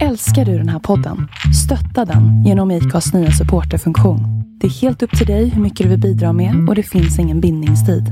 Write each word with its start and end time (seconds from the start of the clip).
Älskar 0.00 0.44
du 0.44 0.58
den 0.58 0.68
här 0.68 0.78
podden? 0.78 1.28
Stötta 1.64 2.04
den 2.04 2.44
genom 2.44 2.70
IKAs 2.70 3.14
nya 3.14 3.30
supporterfunktion. 3.30 4.20
Det 4.60 4.66
är 4.66 4.70
helt 4.70 5.02
upp 5.02 5.18
till 5.18 5.26
dig 5.26 5.48
hur 5.48 5.62
mycket 5.62 5.84
du 5.84 5.88
vill 5.90 6.00
bidra 6.00 6.32
med 6.32 6.68
och 6.68 6.74
det 6.74 6.82
finns 6.82 7.18
ingen 7.18 7.40
bindningstid. 7.40 8.04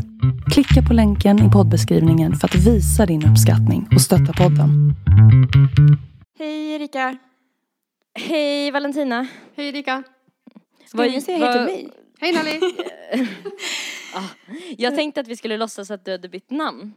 Klicka 0.53 0.83
på 0.89 0.95
länken 0.95 1.49
i 1.49 1.51
poddbeskrivningen 1.51 2.35
för 2.35 2.49
att 2.49 2.55
visa 2.55 3.07
din 3.07 3.27
uppskattning 3.31 3.89
och 3.95 4.01
stötta 4.01 4.33
podden. 4.33 4.95
Hej 6.39 6.73
Erika! 6.75 7.17
Hej 8.15 8.71
Valentina. 8.71 9.27
Hej 9.57 9.69
Erika. 9.69 10.03
Ska 10.87 11.07
ingen 11.07 11.23
säga 11.23 11.39
hej 11.47 11.53
till 11.53 11.63
mig? 11.63 11.89
Hej 12.21 12.33
Nelly. 12.33 12.61
Ah, 14.15 14.53
jag 14.79 14.95
tänkte 14.95 15.21
att 15.21 15.29
vi 15.29 15.37
skulle 15.37 15.57
låtsas 15.57 15.91
att 15.91 16.05
du 16.05 16.11
hade 16.11 16.29
bytt 16.29 16.51
namn. 16.51 16.93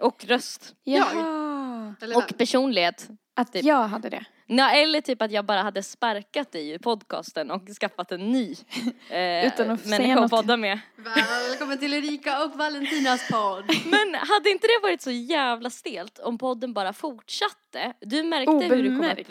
Och 0.00 0.24
röst. 0.24 0.74
Jaha. 0.84 1.94
Och 2.16 2.38
personlighet. 2.38 3.08
Att 3.34 3.52
Typ. 3.52 3.64
jag 3.64 3.88
hade 3.88 4.08
det. 4.08 4.24
Nej, 4.54 4.82
eller 4.82 5.00
typ 5.00 5.22
att 5.22 5.30
jag 5.32 5.44
bara 5.44 5.62
hade 5.62 5.82
sparkat 5.82 6.52
dig 6.52 6.70
ur 6.70 6.78
podcasten 6.78 7.50
och 7.50 7.62
skaffat 7.80 8.12
en 8.12 8.32
ny 8.32 8.52
eh, 9.10 9.46
Utan 9.46 9.70
att 9.70 9.80
säga 9.80 9.98
människa 9.98 10.14
att 10.14 10.20
något. 10.20 10.30
podda 10.30 10.56
med. 10.56 10.78
Välkommen 10.96 11.78
till 11.78 11.94
Erika 11.94 12.44
och 12.44 12.50
Valentinas 12.58 13.28
podd. 13.30 13.64
Men 13.86 14.14
hade 14.14 14.50
inte 14.50 14.66
det 14.66 14.78
varit 14.82 15.02
så 15.02 15.10
jävla 15.10 15.70
stelt 15.70 16.18
om 16.18 16.38
podden 16.38 16.72
bara 16.72 16.92
fortsatte? 16.92 17.92
Du 18.00 18.22
märkte 18.22 18.52
hur 18.74 18.82
du 18.82 18.88
kom 18.88 19.04
upp. 19.04 19.18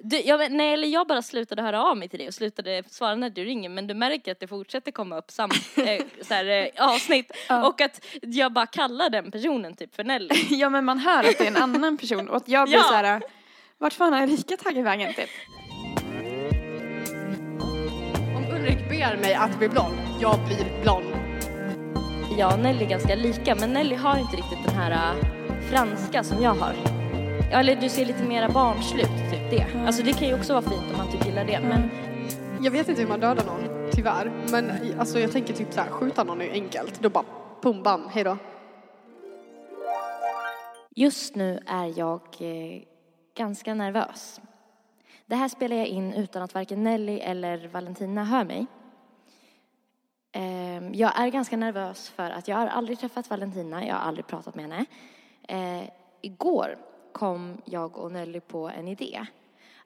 Du, 0.00 0.20
jag, 0.20 0.52
nej, 0.52 0.72
eller 0.72 0.88
jag 0.88 1.06
bara 1.06 1.22
slutade 1.22 1.62
höra 1.62 1.82
av 1.82 1.96
mig 1.96 2.08
till 2.08 2.18
dig 2.18 2.28
och 2.28 2.34
slutade 2.34 2.82
svara 2.88 3.14
när 3.14 3.30
du 3.30 3.44
ringer 3.44 3.68
men 3.68 3.86
du 3.86 3.94
märker 3.94 4.32
att 4.32 4.40
det 4.40 4.46
fortsätter 4.48 4.92
komma 4.92 5.18
upp 5.18 5.30
sam, 5.30 5.50
eh, 5.76 6.04
så 6.22 6.34
här, 6.34 6.44
eh, 6.46 6.88
avsnitt 6.88 7.32
Ja. 7.48 7.68
och 7.68 7.80
att 7.80 8.04
jag 8.22 8.52
bara 8.52 8.66
kallar 8.66 9.10
den 9.10 9.30
personen 9.30 9.74
typ 9.76 9.94
för 9.94 10.04
Nelly. 10.04 10.34
Ja 10.50 10.68
men 10.70 10.84
man 10.84 10.98
hör 10.98 11.18
att 11.18 11.38
det 11.38 11.44
är 11.44 11.48
en 11.48 11.56
annan 11.56 11.96
person 11.96 12.28
och 12.28 12.36
att 12.36 12.48
jag 12.48 12.68
blir 12.68 12.76
Ja. 12.78 12.82
så 12.82 12.94
här. 12.94 13.22
Vart 13.84 13.92
fan 13.92 14.12
har 14.12 14.22
Erika 14.22 14.56
tagit 14.56 14.84
vägen 14.84 15.14
typ? 15.14 15.30
Om 18.36 18.44
Ulrik 18.56 18.88
ber 18.88 19.16
mig 19.16 19.34
att 19.34 19.58
bli 19.58 19.68
blond, 19.68 19.94
jag 20.20 20.38
blir 20.46 20.82
blond. 20.82 21.06
Jag 22.38 22.52
och 22.52 22.58
Nelly 22.58 22.84
är 22.84 22.88
ganska 22.88 23.14
lika 23.14 23.54
men 23.54 23.72
Nelly 23.72 23.94
har 23.94 24.18
inte 24.18 24.36
riktigt 24.36 24.58
den 24.66 24.74
här 24.74 24.90
äh, 24.90 25.24
franska 25.70 26.24
som 26.24 26.42
jag 26.42 26.54
har. 26.54 26.74
Ja, 27.52 27.58
eller 27.58 27.76
du 27.76 27.88
ser 27.88 28.04
lite 28.04 28.24
mera 28.24 28.48
barnsligt, 28.48 29.30
typ 29.30 29.50
det. 29.50 29.66
Alltså 29.86 30.02
det 30.02 30.12
kan 30.12 30.28
ju 30.28 30.34
också 30.34 30.52
vara 30.52 30.62
fint 30.62 30.92
om 30.92 30.98
man 30.98 31.12
typ 31.12 31.26
gillar 31.26 31.44
det 31.44 31.60
men 31.60 31.90
Jag 32.60 32.70
vet 32.70 32.88
inte 32.88 33.00
hur 33.00 33.08
man 33.08 33.20
dödar 33.20 33.44
någon, 33.44 33.90
tyvärr. 33.92 34.32
Men 34.50 34.72
alltså 34.98 35.18
jag 35.18 35.32
tänker 35.32 35.54
typ 35.54 35.72
så 35.72 35.80
här, 35.80 35.88
skjuta 35.88 36.24
någon 36.24 36.40
är 36.40 36.44
ju 36.44 36.50
enkelt. 36.50 37.00
Då 37.00 37.08
bara 37.08 37.24
pum 37.62 37.82
bam, 37.82 38.08
hejdå. 38.08 38.36
just 40.96 41.34
nu 41.34 41.60
är 41.66 41.98
jag 41.98 42.20
eh, 42.40 42.93
ganska 43.34 43.74
nervös. 43.74 44.40
Det 45.26 45.36
här 45.36 45.48
spelar 45.48 45.76
jag 45.76 45.86
in 45.86 46.12
utan 46.12 46.42
att 46.42 46.54
varken 46.54 46.82
Nelly 46.82 47.18
eller 47.18 47.68
Valentina 47.68 48.24
hör 48.24 48.44
mig. 48.44 48.66
Ehm, 50.32 50.94
jag 50.94 51.20
är 51.20 51.28
ganska 51.28 51.56
nervös 51.56 52.08
för 52.08 52.30
att 52.30 52.48
jag 52.48 52.56
har 52.56 52.66
aldrig 52.66 52.98
träffat 52.98 53.30
Valentina, 53.30 53.86
jag 53.86 53.94
har 53.94 54.00
aldrig 54.00 54.26
pratat 54.26 54.54
med 54.54 54.64
henne. 54.64 54.86
Eh, 55.48 55.90
igår 56.20 56.78
kom 57.12 57.62
jag 57.64 57.98
och 57.98 58.12
Nelly 58.12 58.40
på 58.40 58.68
en 58.68 58.88
idé 58.88 59.26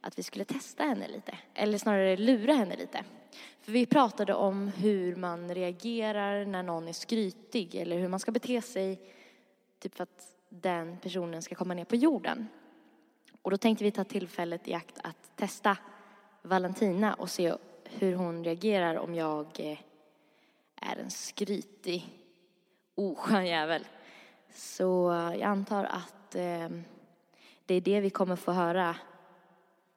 att 0.01 0.19
vi 0.19 0.23
skulle 0.23 0.45
testa 0.45 0.83
henne 0.83 1.09
lite, 1.09 1.39
eller 1.55 1.79
snarare 1.79 2.17
lura 2.17 2.53
henne 2.53 2.77
lite. 2.77 3.05
För 3.61 3.73
vi 3.73 3.87
pratade 3.87 4.35
om 4.35 4.69
hur 4.69 5.17
man 5.17 5.55
reagerar 5.55 6.45
när 6.45 6.63
någon 6.63 6.89
är 6.89 6.93
skrytig 6.93 7.75
eller 7.75 7.99
hur 7.99 8.09
man 8.09 8.21
ska 8.21 8.33
bete 8.33 8.63
sig 8.63 9.01
typ 9.79 9.95
för 9.95 10.03
att 10.03 10.37
den 10.49 10.99
personen 10.99 11.43
ska 11.43 11.55
komma 11.55 11.75
ner 11.75 11.85
på 11.85 11.97
jorden. 11.97 12.49
Och 13.49 13.53
då 13.53 13.59
tänkte 13.59 13.85
vi 13.85 13.91
ta 13.91 14.05
tillfället 14.05 14.69
i 14.69 14.75
akt 14.75 14.99
att 15.03 15.37
testa 15.37 15.77
Valentina 16.43 17.15
och 17.15 17.31
se 17.31 17.55
hur 17.85 18.15
hon 18.15 18.45
reagerar 18.45 18.97
om 18.97 19.15
jag 19.15 19.47
eh, 19.59 19.79
är 20.77 20.97
en 20.97 21.11
skrytig 21.11 22.07
oskön 22.95 23.47
jävel. 23.47 23.87
Så 24.55 24.85
jag 25.33 25.43
antar 25.43 25.85
att 25.85 26.35
eh, 26.35 26.69
det 27.67 27.75
är 27.75 27.81
det 27.81 28.01
vi 28.01 28.11
kommer 28.11 28.37
få 28.37 28.53
höra 28.53 28.97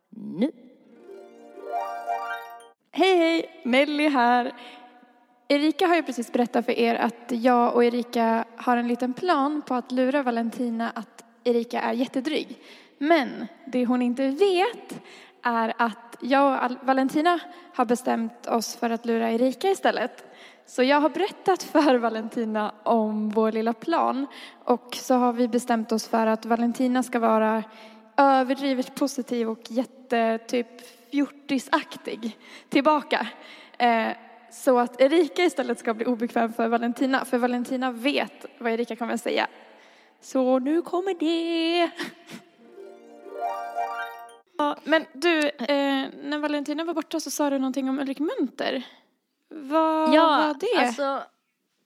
nu. 0.10 0.52
Hej 2.92 3.18
hej! 3.18 3.62
Nelly 3.64 4.08
här. 4.08 4.54
Erika 5.48 5.88
har 5.88 5.96
ju 5.96 6.04
precis 6.04 6.32
berättat 6.32 6.66
för 6.66 6.80
er 6.80 6.96
att 6.96 7.32
jag 7.32 7.76
och 7.76 7.84
Erika 7.84 8.46
har 8.58 8.78
en 8.78 8.88
liten 8.88 9.14
plan 9.14 9.62
på 9.68 9.74
att 9.74 9.92
lura 9.92 10.24
Valentina 10.24 10.90
att 10.90 11.24
Erika 11.44 11.82
är 11.82 11.94
jättedryg. 11.94 12.58
Men 13.02 13.48
det 13.66 13.86
hon 13.86 14.02
inte 14.02 14.28
vet 14.30 15.02
är 15.42 15.74
att 15.78 16.18
jag 16.20 16.72
och 16.72 16.78
Valentina 16.88 17.40
har 17.74 17.86
bestämt 17.86 18.48
oss 18.48 18.76
för 18.76 18.90
att 18.90 19.06
lura 19.06 19.32
Erika 19.32 19.70
istället. 19.70 20.26
Så 20.66 20.84
jag 20.84 21.02
har 21.02 21.10
berättat 21.10 21.64
för 21.64 21.96
Valentina 21.98 22.74
om 22.84 23.30
vår 23.30 23.52
lilla 23.52 23.74
plan 23.74 24.28
och 24.64 24.96
så 24.96 25.14
har 25.14 25.34
vi 25.34 25.48
bestämt 25.48 25.92
oss 25.92 26.08
för 26.08 26.28
att 26.28 26.46
Valentina 26.46 27.04
ska 27.04 27.20
vara 27.20 27.64
överdrivet 28.18 28.96
positiv 28.96 29.50
och 29.50 29.72
jättetyp 29.72 30.68
fjortisaktig 31.12 32.38
tillbaka. 32.70 33.28
Eh, 33.78 34.10
så 34.52 34.80
att 34.80 35.02
Erika 35.02 35.44
istället 35.44 35.80
ska 35.80 35.94
bli 35.94 36.06
obekväm 36.06 36.54
för 36.54 36.68
Valentina, 36.68 37.26
för 37.26 37.38
Valentina 37.38 37.92
vet 37.92 38.46
vad 38.58 38.72
Erika 38.72 38.96
kommer 38.96 39.14
att 39.14 39.22
säga. 39.22 39.48
Så 40.20 40.60
nu 40.60 40.82
kommer 40.82 41.14
det. 41.20 41.92
Ja, 44.62 44.78
men 44.84 45.06
du, 45.14 45.40
eh, 45.50 46.08
när 46.24 46.38
Valentina 46.40 46.84
var 46.84 46.94
borta 46.94 47.20
så 47.20 47.32
sa 47.32 47.50
du 47.50 47.58
någonting 47.60 47.90
om 47.90 48.00
Ulrik 48.00 48.20
Munter. 48.20 48.84
Vad 49.50 50.10
var 50.12 50.54
det? 50.60 50.86
alltså, 50.86 51.24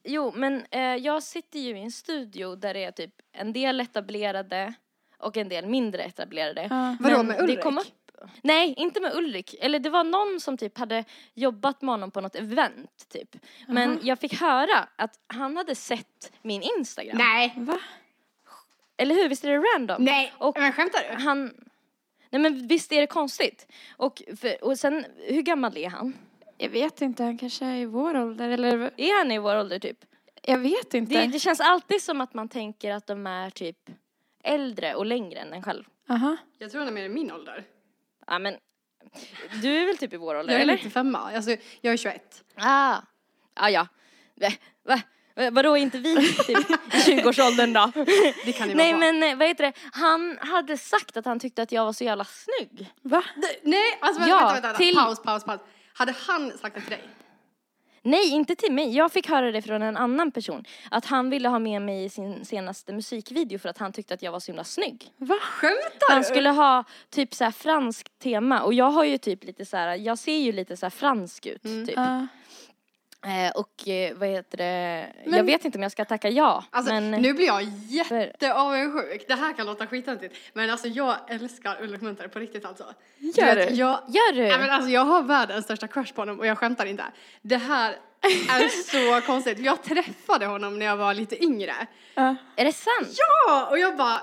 jo 0.04 0.34
men 0.36 0.66
eh, 0.72 0.82
jag 0.82 1.24
sitter 1.24 1.60
ju 1.60 1.78
i 1.78 1.82
en 1.82 1.92
studio 1.92 2.56
där 2.56 2.74
det 2.74 2.84
är 2.84 2.92
typ 2.92 3.14
en 3.32 3.54
del 3.54 3.80
etablerade 3.82 4.74
och 5.18 5.38
en 5.38 5.50
del 5.50 5.66
mindre 5.66 6.04
etablerade. 6.04 6.68
Ja. 6.70 6.96
Vadå, 7.00 7.24
med 7.24 7.38
det 7.38 7.44
Ulrik? 7.44 7.62
kom 7.62 7.78
upp- 7.78 8.12
Nej, 8.42 8.74
inte 8.78 9.00
med 9.02 9.16
Ulrik. 9.16 9.56
Eller 9.60 9.80
det 9.80 9.90
var 9.90 10.04
någon 10.04 10.40
som 10.40 10.58
typ 10.58 10.78
hade 10.78 11.04
jobbat 11.34 11.82
med 11.82 11.94
honom 11.94 12.12
på 12.12 12.22
något 12.22 12.36
event 12.36 13.06
typ. 13.10 13.36
Men 13.68 13.90
Aha. 13.92 14.00
jag 14.04 14.20
fick 14.20 14.42
höra 14.42 14.88
att 14.96 15.20
han 15.28 15.58
hade 15.58 15.76
sett 15.76 16.32
min 16.42 16.62
Instagram. 16.78 17.18
Nej. 17.18 17.54
Va? 17.58 17.80
Eller 18.98 19.16
hur? 19.16 19.30
Visst 19.30 19.44
är 19.44 19.50
det 19.50 19.58
random? 19.58 20.04
Nej. 20.04 20.34
Och 20.38 20.58
Men 20.60 20.74
skämtar 20.74 21.00
du? 21.18 21.24
han... 21.24 21.54
Nej 22.36 22.52
men 22.52 22.68
visst 22.68 22.92
är 22.92 23.02
det 23.02 23.08
konstigt? 23.08 23.68
Och, 23.98 24.22
för, 24.38 24.64
och 24.64 24.80
sen, 24.80 25.06
hur 25.18 25.42
gammal 25.42 25.78
är 25.78 25.90
han? 25.90 26.14
Jag 26.58 26.70
vet 26.70 27.02
inte, 27.02 27.24
han 27.24 27.38
kanske 27.38 27.66
är 27.66 27.76
i 27.76 27.86
vår 27.86 28.18
ålder 28.18 28.50
eller 28.50 28.92
Är 28.98 29.18
han 29.18 29.32
i 29.32 29.40
vår 29.40 29.60
ålder 29.60 29.80
typ? 29.80 30.06
jag 30.42 30.58
vet 30.58 30.94
inte. 30.94 31.22
Det, 31.22 31.28
det 31.28 31.40
känns 31.40 31.60
alltid 31.60 32.02
som 32.02 32.22
att 32.22 32.34
man 32.34 32.50
tänker 32.50 32.92
att 32.92 33.08
de 33.08 33.28
är 33.28 33.50
typ 33.50 33.90
äldre 34.44 34.96
och 34.96 35.06
längre 35.06 35.40
än 35.40 35.54
en 35.54 35.64
själv. 35.64 35.84
Aha. 36.10 36.38
Jag 36.58 36.72
tror 36.72 36.80
han 36.80 36.88
är 36.88 36.94
mer 36.94 37.06
i 37.06 37.10
min 37.10 37.32
ålder. 37.32 37.64
Ja 38.28 38.40
men, 38.40 38.56
du 39.62 39.78
är 39.78 39.86
väl 39.86 39.98
typ 39.98 40.14
i 40.14 40.18
vår 40.18 40.36
ålder 40.36 40.54
Jag 40.54 40.60
är 40.60 40.64
eller? 40.64 40.74
95 40.74 41.16
alltså 41.16 41.52
jag 41.82 41.94
är 41.94 41.98
21. 41.98 42.44
Ah, 42.56 42.98
ah 43.54 43.70
ja. 43.70 43.88
Va? 44.36 44.52
Va? 44.84 45.02
Va- 45.36 45.50
Vadå, 45.52 45.72
är 45.78 45.82
inte 45.82 45.98
vi 45.98 46.16
typ 46.34 46.50
i 46.50 46.54
20-årsåldern 46.92 47.74
då? 47.74 47.92
Det 48.46 48.52
kan 48.54 48.68
ni 48.68 48.74
Nej 48.74 48.94
vara. 48.94 49.00
men 49.12 49.24
eh, 49.24 49.36
vad 49.38 49.48
heter 49.48 49.64
det, 49.64 49.74
han 49.94 50.38
hade 50.42 50.78
sagt 50.78 51.18
att 51.18 51.26
han 51.26 51.40
tyckte 51.40 51.62
att 51.62 51.72
jag 51.72 51.86
var 51.86 51.94
så 51.94 52.04
jävla 52.04 52.26
snygg. 52.26 52.92
Va? 53.02 53.24
D- 53.36 53.48
Nej, 53.64 53.98
alltså 54.00 54.20
vänta, 54.22 54.36
Ja, 54.36 54.38
vänta, 54.40 54.54
vänta, 54.54 54.68
vänta. 54.68 54.78
till- 54.78 54.96
Paus, 54.96 55.22
paus, 55.24 55.44
paus. 55.44 55.60
Hade 55.94 56.14
han 56.28 56.52
sagt 56.58 56.76
det 56.76 56.82
till 56.82 56.90
dig? 56.90 57.04
Nej, 58.02 58.30
inte 58.30 58.56
till 58.56 58.72
mig. 58.74 58.96
Jag 58.96 59.12
fick 59.12 59.30
höra 59.30 59.52
det 59.52 59.62
från 59.62 59.82
en 59.82 59.98
annan 59.98 60.32
person. 60.32 60.64
Att 60.92 61.06
han 61.06 61.30
ville 61.30 61.50
ha 61.50 61.60
med 61.60 61.82
mig 61.82 62.04
i 62.06 62.10
sin 62.10 62.46
senaste 62.46 62.94
musikvideo 62.94 63.60
för 63.60 63.70
att 63.70 63.78
han 63.78 63.94
tyckte 63.94 64.14
att 64.14 64.22
jag 64.22 64.32
var 64.32 64.40
så 64.40 64.52
himla 64.52 64.64
snygg. 64.64 65.12
Va? 65.18 65.38
Skämtar 65.42 66.10
Han 66.10 66.18
du? 66.22 66.24
skulle 66.24 66.50
ha 66.50 66.84
typ 67.10 67.34
så 67.34 67.44
här 67.44 67.52
franskt 67.52 68.20
tema 68.20 68.62
och 68.62 68.74
jag 68.74 68.92
har 68.92 69.04
ju 69.04 69.18
typ 69.18 69.44
lite 69.44 69.66
så 69.66 69.78
här, 69.78 69.96
jag 69.96 70.18
ser 70.18 70.38
ju 70.38 70.52
lite 70.52 70.78
så 70.78 70.86
här 70.86 70.92
fransk 70.92 71.46
ut 71.46 71.66
Mm. 71.66 71.86
typ. 71.88 71.96
Ja. 71.96 72.28
Eh, 73.26 73.52
och 73.56 73.88
eh, 73.88 74.14
vad 74.18 74.30
heter 74.30 74.58
det, 74.58 75.08
jag 75.24 75.32
Men- 75.32 75.46
vet 75.46 75.66
inte 75.66 75.78
om 75.78 75.82
jag 75.82 75.92
ska 75.92 76.06
tacka 76.06 76.30
ja. 76.30 76.64
Alltså 76.70 76.94
men 76.94 77.12
nu 77.12 77.34
blir 77.34 77.46
jag 77.46 77.64
jätteavundsjuk. 77.88 79.28
Det 79.28 79.36
här 79.36 79.54
kan 79.54 79.66
låta 79.66 79.88
skittöntigt. 79.88 80.36
Men 80.54 80.70
alltså 80.70 80.88
jag 80.88 81.16
älskar 81.28 81.82
Ulrik 81.84 82.02
Munter 82.02 82.28
på 82.28 82.40
riktigt 82.40 82.66
alltså. 82.66 82.94
Gör 83.18 83.56
vet, 83.56 83.70
du? 83.70 83.76
Jag, 83.76 84.00
gör 84.08 84.34
du? 84.34 84.42
Nej, 84.42 84.60
men 84.60 84.70
alltså 84.70 84.90
jag 84.90 85.06
har 85.06 85.22
världens 85.24 85.66
största 85.66 85.88
crush 85.88 86.14
på 86.14 86.22
honom 86.22 86.40
och 86.40 86.46
jag 86.48 86.58
skämtar 86.58 86.86
inte. 86.86 87.04
Det 87.42 87.58
här 87.58 87.96
är 88.50 88.70
så 89.22 89.26
konstigt. 89.28 89.60
Jag 89.60 89.84
träffade 89.84 90.46
honom 90.46 90.80
när 90.80 90.86
jag 90.86 90.98
var 90.98 91.14
lite 91.14 91.44
yngre. 91.44 91.74
Ja. 92.16 92.36
Är 92.56 92.66
det 92.66 92.74
sant? 92.74 93.18
Ja, 93.48 93.68
och 93.70 93.80
jag 93.80 93.98
bara 93.98 94.22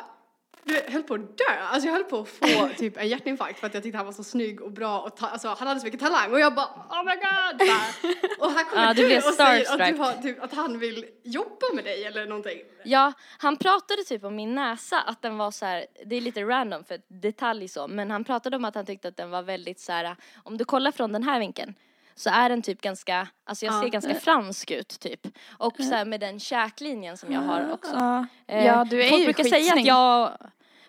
Du 0.65 0.83
höll 0.89 1.03
på 1.03 1.15
att 1.15 1.39
dö, 1.39 1.45
alltså 1.61 1.89
jag 1.89 1.95
höll 1.95 2.05
på 2.05 2.21
att 2.21 2.29
få 2.29 2.69
typ 2.79 2.97
en 2.97 3.09
hjärtinfarkt 3.09 3.61
för 3.61 3.67
att 3.67 3.75
jag 3.75 3.83
tyckte 3.83 3.97
han 3.97 4.07
var 4.07 4.13
så 4.13 4.25
snygg 4.25 4.61
och 4.61 4.73
bra 4.73 5.01
och 5.01 5.17
ta, 5.17 5.27
alltså 5.27 5.49
han 5.49 5.69
hade 5.69 5.81
så 5.81 5.87
mycket 5.87 6.01
talang 6.01 6.33
och 6.33 6.41
jag 6.41 6.55
bara 6.55 6.67
oh 6.67 7.05
my 7.05 7.15
god! 7.15 7.69
Bara. 7.69 8.47
Och 8.47 8.53
här 8.53 8.65
kommer 8.65 8.87
Ja, 8.87 8.95
du 8.95 9.09
du, 9.09 9.17
och 9.17 9.23
säger 9.23 9.73
att, 9.73 9.97
du 9.97 10.03
har, 10.03 10.23
typ, 10.23 10.43
att 10.43 10.55
han 10.55 10.79
vill 10.79 11.07
jobba 11.23 11.67
med 11.75 11.85
dig 11.85 12.05
eller 12.05 12.27
någonting. 12.27 12.59
Ja, 12.85 13.13
han 13.39 13.57
pratade 13.57 14.05
typ 14.05 14.25
om 14.25 14.37
min 14.37 14.55
näsa, 14.55 15.01
att 15.01 15.23
den 15.23 15.39
var 15.39 15.51
så 15.51 15.67
här, 15.67 15.87
det 16.07 16.17
är 16.17 16.21
lite 16.21 16.43
random 16.43 16.85
för 16.85 17.01
detalj 17.09 17.69
så, 17.69 17.89
men 17.89 18.11
han 18.11 18.25
pratade 18.25 18.57
om 18.57 18.65
att 18.65 18.75
han 18.75 18.87
tyckte 18.87 19.09
att 19.09 19.17
den 19.17 19.31
var 19.31 19.43
väldigt 19.43 19.81
så 19.81 19.93
här, 19.93 20.17
om 20.43 20.57
du 20.59 20.65
kollar 20.65 20.93
från 20.93 21.13
den 21.13 21.23
här 21.23 21.39
vinkeln 21.41 21.75
så 22.15 22.31
är 22.31 22.49
den 22.49 22.63
typ 22.63 22.81
ganska, 22.81 23.29
alltså 23.45 23.67
jag 23.67 23.75
Ja. 23.75 23.81
ser 23.83 23.89
ganska 23.89 24.15
fransk 24.15 24.71
ut 24.71 25.01
typ. 25.01 25.27
Och 25.59 25.77
så 25.77 25.95
här 25.95 26.05
med 26.05 26.21
den 26.21 26.41
käklinjen 26.41 27.17
som 27.17 27.33
jag 27.33 27.41
har 27.41 27.73
också. 27.73 27.95
Ja, 27.95 28.27
Eh, 28.47 28.67
ja 28.67 28.85
du 28.85 29.05
är 29.05 29.09
folk 29.09 29.21
ju 29.21 29.25
brukar 29.27 29.45
säga 29.45 29.57
att 29.57 29.63
skitsnygg. 29.65 29.87
jag, 29.87 30.37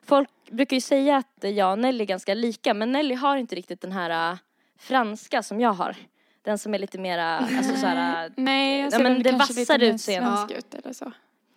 folk 0.06 0.30
brukar 0.52 0.76
ju 0.78 0.82
säga 0.82 1.18
att 1.18 1.38
jag 1.56 1.72
och 1.72 1.80
Nelly 1.80 2.04
är 2.04 2.08
ganska 2.08 2.34
lika, 2.34 2.74
men 2.74 2.92
Nelly 2.92 3.16
har 3.16 3.38
inte 3.38 3.56
riktigt 3.56 3.82
den 3.82 3.92
här 3.92 4.32
äh, 4.32 4.38
franska 4.80 5.44
som 5.44 5.60
jag 5.62 5.74
har. 5.74 5.96
Den 6.42 6.58
som 6.58 6.74
är 6.74 6.80
lite 6.80 6.98
mera, 6.98 7.38
alltså 7.38 7.76
så 7.76 7.86
här, 7.88 8.26
äh, 8.26 8.32
Nej, 8.38 8.78
jag 8.80 8.86
Ja, 8.88 8.92
ser 8.92 9.04
men 9.04 9.14
väl 9.14 9.24
det 9.24 9.32
vassare 9.32 9.86
utseendet. 9.88 10.00
svensk 10.40 10.52
ut 10.52 10.74
eller 10.74 10.94
så. 10.94 11.12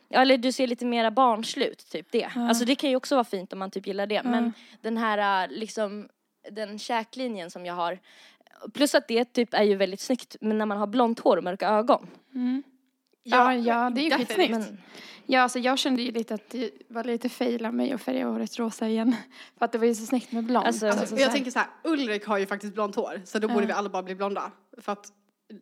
Ja, 0.09 0.21
eller 0.21 0.39
du 0.39 0.53
ser 0.53 0.67
lite 0.67 0.85
mera 0.85 1.11
barnslut, 1.11 1.91
typ 1.91 2.07
det. 2.11 2.29
Alltså 2.37 2.65
det 2.65 2.75
kan 2.75 2.91
ju 2.91 2.97
också 2.97 3.15
vara 3.15 3.25
fint 3.25 3.53
om 3.53 3.59
man 3.59 3.71
typ 3.71 3.87
gillar 3.87 4.07
det. 4.07 4.23
Men 4.23 4.53
den 4.81 4.97
här 4.97 5.49
liksom, 5.49 6.09
den 6.51 6.79
käklinjen 6.79 7.51
som 7.51 7.67
jag 7.67 7.75
har. 7.75 7.99
Plus 8.75 8.95
att 8.95 9.09
det 9.09 9.25
typ 9.25 9.55
är 9.55 9.63
ju 9.63 9.77
väldigt 9.77 10.01
snyggt 10.01 10.37
men 10.41 10.59
när 10.59 10.67
man 10.67 10.79
har 10.79 10.87
blont 10.87 11.21
hår 11.21 11.37
och 11.37 11.45
mörka 11.45 11.69
ögon. 11.69 12.07
Ja, 13.23 13.55
ja, 13.55 13.91
det 13.95 14.01
är 14.01 14.05
ju 14.05 14.11
skitsnyggt. 14.11 14.51
Men, 14.51 14.79
Ja, 15.29 15.41
alltså 15.41 15.59
jag 15.59 15.79
kände 15.79 16.03
ju 16.03 16.13
lite 16.13 16.35
att 16.35 16.51
det 16.51 16.71
var 16.89 17.05
lite 17.05 17.29
fail 17.29 17.67
av 17.67 17.75
mig 17.75 17.93
att 17.93 18.01
färga 18.03 18.27
håret 18.27 18.59
rosa 18.59 18.89
igen. 18.89 19.17
För 19.59 19.65
att 19.65 19.73
det 19.73 19.79
var 19.79 19.87
ju 19.87 19.95
så 19.95 20.07
snyggt 20.07 20.33
med 20.33 20.45
blont. 20.45 20.67
Alltså, 20.67 20.87
Alltså, 20.87 21.03
Och 21.03 21.09
så 21.09 21.15
jag 21.15 21.21
här- 21.27 21.33
tänker 21.33 21.51
så 21.51 21.59
här, 21.59 21.69
Ulrik 21.85 22.27
har 22.27 22.39
ju 22.39 22.47
faktiskt 22.47 22.75
blont 22.75 22.97
hår 22.97 23.23
så 23.25 23.39
då 23.39 23.49
borde 23.49 23.67
vi 23.67 23.73
alla 23.73 23.89
bara 23.89 24.03
bli 24.03 24.15
blonda. 24.15 24.51
För 24.79 24.93
att 24.93 25.13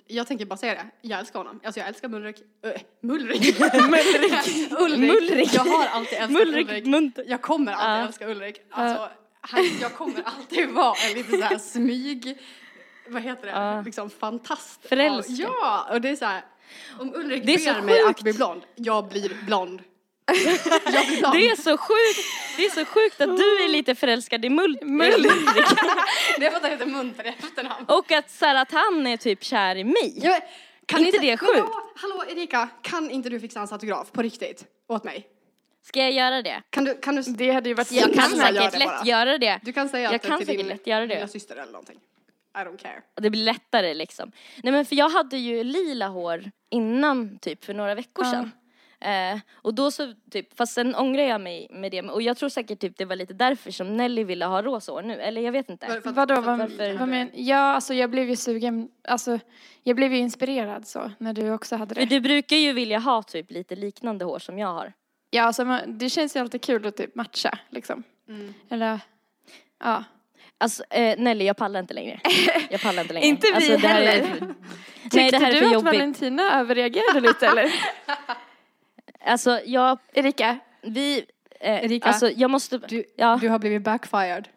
jag 0.07 0.27
tänker 0.27 0.47
bara 0.47 0.57
säga 0.57 0.75
det, 0.75 0.87
jag 1.09 1.21
älskar 1.21 1.39
honom. 1.39 1.61
Alltså 1.65 1.81
jag 1.81 1.89
älskar 1.89 2.09
Mulrik. 2.09 2.37
Äh, 2.65 2.71
Mulrik. 3.03 3.59
Mulrik. 3.61 4.73
Ulrik. 4.81 4.99
Mulrik. 5.13 5.55
Jag 5.55 5.65
har 5.65 5.87
alltid 5.87 6.19
älskat 6.19 6.31
Mulrik 6.31 6.69
Ulrik. 6.69 6.87
Munter. 6.87 7.25
Jag 7.29 7.43
kommer 7.43 7.73
alltid 7.73 8.03
Ja. 8.03 8.07
älska 8.09 8.29
Ulrik. 8.29 8.57
Alltså, 8.71 9.09
han, 9.41 9.61
jag 9.81 9.93
kommer 9.95 10.23
alltid 10.25 10.69
vara 10.71 10.95
en 11.11 11.17
lite 11.19 11.31
så 11.31 11.43
här 11.43 11.59
smyg, 11.59 12.39
vad 13.09 13.23
heter 13.23 13.47
det, 13.47 13.53
Ja. 13.53 13.83
liksom 13.85 14.11
fantast. 14.11 14.89
Förälskad. 14.89 15.37
Ja, 15.39 15.87
och 15.91 16.01
det 16.01 16.09
är 16.09 16.17
så 16.17 16.25
här, 16.25 16.43
om 17.01 17.15
Ulrik 17.15 17.47
Det 17.47 17.65
ber 17.65 17.81
mig 17.83 18.03
att 18.03 18.21
bli 18.21 18.33
blond, 18.33 18.63
jag 18.75 19.09
blir 19.09 19.35
blond. 19.47 19.83
jag 20.93 21.07
blir 21.07 21.19
blond. 21.19 21.35
det 21.35 21.49
är 21.51 21.57
så 21.57 21.77
sjukt, 21.77 22.29
det 22.57 22.65
är 22.67 22.71
så 22.71 22.85
sjukt 22.85 23.21
att 23.21 23.37
du 23.37 23.65
är 23.65 23.69
lite 23.69 23.95
förälskad 23.95 24.45
i 24.45 24.49
Mul- 24.49 24.79
Ulrik. 25.15 25.33
det 26.39 26.47
är 26.47 26.51
för 26.51 26.57
att 26.57 26.63
han 26.63 26.71
heter 26.71 26.87
Munter 26.87 27.25
i 27.27 27.29
efternamn. 27.29 27.85
Och 27.89 28.13
att, 28.13 28.31
så 28.31 28.45
här, 28.47 28.55
att 28.55 28.73
han 28.73 29.07
är 29.07 29.17
typ 29.17 29.45
kär 29.45 29.77
i 29.77 29.85
mig. 29.85 30.19
Ja, 30.23 30.41
kan 30.87 31.07
Inte 31.07 31.19
det 31.19 31.27
men 31.29 31.39
sjukt? 31.39 31.53
Hallå, 31.59 31.83
hallå 31.97 32.25
Erika, 32.29 32.69
kan 32.83 33.11
inte 33.11 33.29
du 33.29 33.41
fixa 33.41 33.59
hans 33.61 33.73
autograf 33.73 34.13
på 34.13 34.23
riktigt 34.23 34.65
åt 34.89 35.05
mig? 35.05 35.27
Ska 35.87 36.01
jag 36.01 36.13
göra 36.13 36.43
det? 36.43 36.63
Kan 36.71 36.85
du, 36.85 36.95
kan 36.95 37.17
du, 37.17 37.23
Det 37.23 37.51
hade 37.51 37.69
ju 37.69 37.75
varit 37.75 37.93
Jag 37.93 38.15
kan 38.15 38.31
säkert 38.31 38.73
det 38.73 38.79
lätt 38.79 39.07
göra 39.07 39.39
det. 39.39 39.61
du 39.63 39.73
kan 39.73 39.89
säga 39.89 40.03
Jag 40.03 40.15
att 40.15 40.23
det 40.23 40.29
är 40.29 40.31
kan 40.31 40.39
till 40.47 40.57
din 40.57 40.67
lätt 40.69 40.87
göra 40.87 41.07
det. 41.07 41.29
syster 41.29 41.57
eller 41.57 41.73
någonting. 41.73 41.99
I 42.55 42.59
don't 42.59 42.77
care. 42.77 43.03
Det 43.15 43.31
blir 43.31 43.45
lättare 43.45 43.95
liksom. 43.95 44.33
Nej 44.63 44.73
men 44.73 44.85
för 44.85 44.97
jag 44.97 45.09
hade 45.09 45.37
ju 45.39 45.65
lila 45.65 46.09
hår 46.09 46.51
innan 46.71 47.39
typ 47.39 47.65
för 47.65 47.75
några 47.75 47.95
veckor 47.95 48.25
sedan. 48.25 48.51
Eh, 49.01 49.39
och 49.53 49.75
då 49.75 49.91
så 49.91 50.15
typ, 50.31 50.57
fast 50.57 50.75
sen 50.75 50.95
ångrar 50.95 51.23
jag 51.23 51.41
mig 51.41 51.67
med 51.71 51.91
det. 51.93 52.03
Och 52.03 52.23
jag 52.23 52.37
tror 52.37 52.49
säkert 52.49 52.81
typ 52.81 52.97
det 52.99 53.05
var 53.05 53.17
lite 53.17 53.35
därför 53.35 53.71
som 53.71 53.97
Nelly 53.97 54.25
ville 54.25 54.45
ha 54.45 54.63
rosa 54.63 54.93
hår 54.93 55.03
nu. 55.03 55.15
Eller 55.21 55.43
jag 55.43 55.53
vet 55.53 55.71
inte. 55.71 55.87
För 55.87 56.11
Vadå, 56.11 56.35
för 56.35 56.43
vad, 56.43 56.59
varför- 56.59 56.99
vad 56.99 57.09
men, 57.09 57.31
Ja, 57.35 57.57
alltså 57.57 57.95
jag 57.95 58.11
blev 58.11 58.29
ju 58.29 58.37
sugen, 58.37 58.89
alltså 59.09 59.39
jag 59.83 59.97
blev 59.97 60.13
ju 60.13 60.19
inspirerad 60.19 60.87
så 60.87 61.11
när 61.19 61.33
du 61.33 61.51
också 61.51 61.77
hade 61.77 61.95
För 61.95 62.01
det. 62.03 62.07
du 62.07 62.21
brukar 62.21 62.57
ju 62.57 62.73
vilja 62.73 62.99
ha 62.99 63.23
typ 63.23 63.51
lite 63.51 63.77
liknande 63.77 64.25
hår 64.25 64.39
som 64.39 64.59
jag 64.59 64.69
har. 64.69 64.93
Ja, 65.31 65.43
alltså 65.43 65.65
man, 65.65 65.99
det 65.99 66.11
känns 66.11 66.37
ju 66.37 66.41
alltid 66.41 66.63
kul 66.63 66.87
att 66.87 66.97
typ 66.97 67.15
matcha 67.15 67.59
liksom. 67.71 68.03
Mm. 68.29 68.55
Eller, 68.69 69.01
ja. 69.85 70.05
Alltså 70.65 70.85
eh, 70.91 71.19
Nelly, 71.19 71.45
jag 71.45 71.57
pallar 71.57 71.81
inte 71.81 71.95
längre. 71.95 72.21
Jag 72.71 72.81
pallar 72.81 73.03
inte 73.03 73.15
längre. 73.15 73.27
Inte 73.27 73.47
vi 73.47 73.55
alltså, 73.55 73.77
det 73.77 73.89
här 73.89 74.03
Är, 74.03 74.07
heller. 74.07 74.55
nej, 75.13 75.31
det 75.31 75.39
här 75.39 75.47
är 75.49 75.53
Tyckte 75.53 75.65
för 75.65 75.71
du 75.71 75.77
att. 75.77 75.83
Valentina 75.83 76.61
överreagerade 76.61 77.21
lite 77.21 77.47
eller? 77.47 77.73
Alltså 79.27 79.61
jag, 79.65 79.99
Erika? 80.13 80.59
vi, 80.83 81.25
eh, 81.61 81.85
Erika, 81.85 82.09
alltså 82.09 82.31
jag 82.31 82.51
måste, 82.51 82.79
Du, 82.79 83.05
ja. 83.17 83.39
du 83.41 83.49
har 83.49 83.59
blivit 83.59 83.83
backfired. 83.83 84.49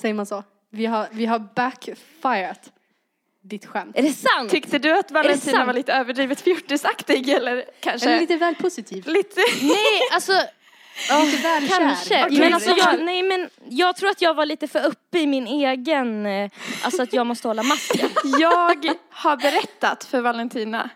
Säger 0.00 0.14
man 0.14 0.26
så? 0.26 0.44
Vi 0.70 0.86
har, 0.86 1.08
vi 1.10 1.26
har 1.26 1.38
backfired 1.38 2.58
ditt 3.42 3.66
skämt. 3.66 3.96
Är 3.98 4.02
det 4.02 4.12
sant? 4.12 4.50
Tyckte 4.50 4.78
du 4.78 4.98
att 4.98 5.10
Valentina 5.10 5.64
var 5.64 5.72
lite 5.72 5.92
överdrivet 5.92 6.40
fjortisaktig 6.40 7.28
eller 7.28 7.64
kanske? 7.80 8.08
Eller 8.08 8.20
lite 8.20 8.36
väl 8.36 8.54
positiv. 8.54 9.06
lite. 9.06 9.40
Nej, 9.62 10.00
alltså 10.12 10.32
Lite 11.24 11.42
väl 11.42 11.68
Kanske, 11.68 12.28
men 12.30 12.54
alltså 12.54 12.70
så- 12.70 12.78
jag, 12.78 13.02
nej 13.04 13.22
men 13.22 13.50
jag 13.68 13.96
tror 13.96 14.10
att 14.10 14.22
jag 14.22 14.34
var 14.34 14.46
lite 14.46 14.68
för 14.68 14.86
uppe 14.86 15.18
i 15.18 15.26
min 15.26 15.46
egen, 15.46 16.26
eh, 16.26 16.50
alltså 16.82 17.02
att 17.02 17.12
jag 17.12 17.26
måste 17.26 17.48
hålla 17.48 17.62
masken. 17.62 18.08
Jag 18.40 18.94
har 19.10 19.36
berättat 19.36 20.04
för 20.04 20.20
Valentina 20.20 20.90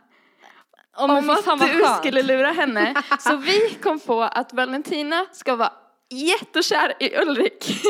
Oh, 0.96 1.18
om 1.18 1.36
fan 1.44 1.62
att 1.62 1.72
du 1.72 1.84
skulle 1.98 2.22
lura 2.22 2.52
henne. 2.52 2.94
Så 3.20 3.36
vi 3.36 3.70
kom 3.82 4.00
på 4.00 4.22
att 4.22 4.52
Valentina 4.52 5.26
ska 5.32 5.56
vara 5.56 5.72
jättekär 6.10 6.94
i 7.00 7.16
Ulrik 7.16 7.84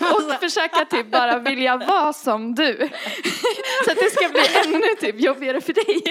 och 0.00 0.40
försöka 0.40 0.84
typ 0.84 1.10
bara 1.10 1.38
vilja 1.38 1.76
vara 1.76 2.12
som 2.12 2.54
du. 2.54 2.76
Så 3.84 3.90
att 3.90 3.98
det 3.98 4.10
ska 4.10 4.28
bli 4.28 4.42
ännu 4.64 4.94
typ 5.00 5.20
jobbigare 5.20 5.60
för 5.60 5.72
dig. 5.72 6.02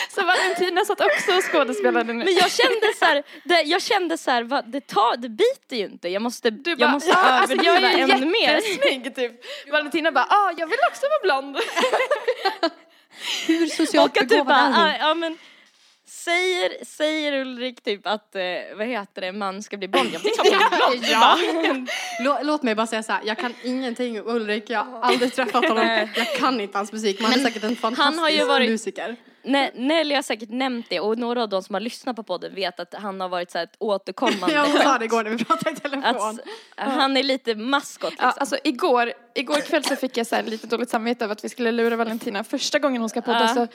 Så 0.14 0.24
Valentina 0.26 0.84
satt 0.84 1.00
också 1.00 1.32
och 1.36 1.44
skådespelade 1.52 2.12
nu. 2.12 2.24
Men 2.24 2.34
jag 2.34 2.50
kände 2.50 2.92
så 2.98 3.04
här, 3.04 3.22
det, 3.44 3.62
jag 3.62 3.82
kände 3.82 4.18
så 4.18 4.30
här, 4.30 4.42
va, 4.42 4.62
det, 4.62 4.80
tar, 4.86 5.16
det 5.16 5.28
biter 5.28 5.76
ju 5.76 5.84
inte. 5.84 6.08
Jag 6.08 6.22
måste, 6.22 6.50
Du 6.50 6.70
jag 6.70 6.78
bara, 6.78 6.90
måste 6.90 7.10
ja, 7.10 7.16
alltså 7.16 7.56
jag 7.56 7.76
överdriva 7.76 8.12
är 8.12 8.16
ännu 8.16 8.26
mer. 8.26 8.54
jättesnygg 8.54 9.14
typ. 9.14 9.32
Valentina 9.72 10.12
bara, 10.12 10.24
ah 10.24 10.52
jag 10.56 10.66
vill 10.66 10.78
också 10.90 11.06
vara 11.06 11.40
blond. 11.40 11.56
Hur 13.46 13.66
socialt 13.66 14.10
Och 14.16 14.22
att 14.22 14.28
du 14.28 14.34
begåvad 14.34 14.72
bara, 14.72 14.86
är 14.88 14.94
ah, 14.94 15.08
ja 15.08 15.14
men 15.14 15.38
Säger, 16.24 16.84
säger 16.84 17.32
Ulrik 17.40 17.82
typ 17.84 18.06
att, 18.06 18.34
eh, 18.34 18.42
vad 18.76 18.86
heter 18.86 19.20
det, 19.20 19.32
man 19.32 19.62
ska 19.62 19.76
bli 19.76 19.88
blond? 19.88 20.08
Jag 20.12 20.20
blir 20.22 20.76
blond. 20.76 21.04
Ja. 21.10 21.36
Lå- 22.20 22.38
Låt 22.42 22.62
mig 22.62 22.74
bara 22.74 22.86
säga 22.86 23.02
så 23.02 23.12
här, 23.12 23.20
jag 23.24 23.38
kan 23.38 23.54
ingenting 23.64 24.20
om 24.20 24.28
Ulrik, 24.28 24.70
jag 24.70 24.84
har 24.84 25.00
aldrig 25.00 25.34
träffat 25.34 25.68
honom, 25.68 26.08
jag 26.16 26.34
kan 26.38 26.60
inte 26.60 26.78
hans 26.78 26.92
musik, 26.92 27.20
man 27.20 27.32
är 27.32 27.38
säkert 27.38 27.64
en 27.64 27.76
fantastisk 27.76 28.20
har 28.20 28.30
ju 28.30 28.44
varit- 28.44 28.70
musiker. 28.70 29.16
Ne- 29.42 29.70
Nelly 29.74 30.14
har 30.14 30.22
säkert 30.22 30.50
nämnt 30.50 30.86
det 30.90 31.00
och 31.00 31.18
några 31.18 31.42
av 31.42 31.48
de 31.48 31.62
som 31.62 31.74
har 31.74 31.80
lyssnat 31.80 32.16
på 32.16 32.22
podden 32.22 32.54
vet 32.54 32.80
att 32.80 32.94
han 32.94 33.20
har 33.20 33.28
varit 33.28 33.50
så 33.50 33.58
här 33.58 33.64
ett 33.64 33.76
återkommande 33.78 34.54
Jag 34.54 34.82
sa 34.82 34.98
det 34.98 35.04
igår 35.04 35.22
när 35.24 35.30
vi 35.30 35.44
pratade 35.44 35.70
i 35.76 35.80
telefon. 35.80 36.38
Att 36.76 36.92
han 36.92 37.16
är 37.16 37.22
lite 37.22 37.54
maskot 37.54 38.10
liksom. 38.10 38.26
Ja, 38.28 38.34
alltså 38.40 38.56
igår, 38.64 39.12
igår 39.34 39.60
kväll 39.60 39.84
så 39.84 39.96
fick 39.96 40.16
jag 40.16 40.26
så 40.26 40.36
här 40.36 40.42
lite 40.42 40.66
dåligt 40.66 40.90
samvete 40.90 41.24
över 41.24 41.32
att 41.32 41.44
vi 41.44 41.48
skulle 41.48 41.72
lura 41.72 41.96
Valentina 41.96 42.44
första 42.44 42.78
gången 42.78 43.02
hon 43.02 43.08
ska 43.10 43.20
podda 43.22 43.40
Ja. 43.40 43.54
så 43.54 43.66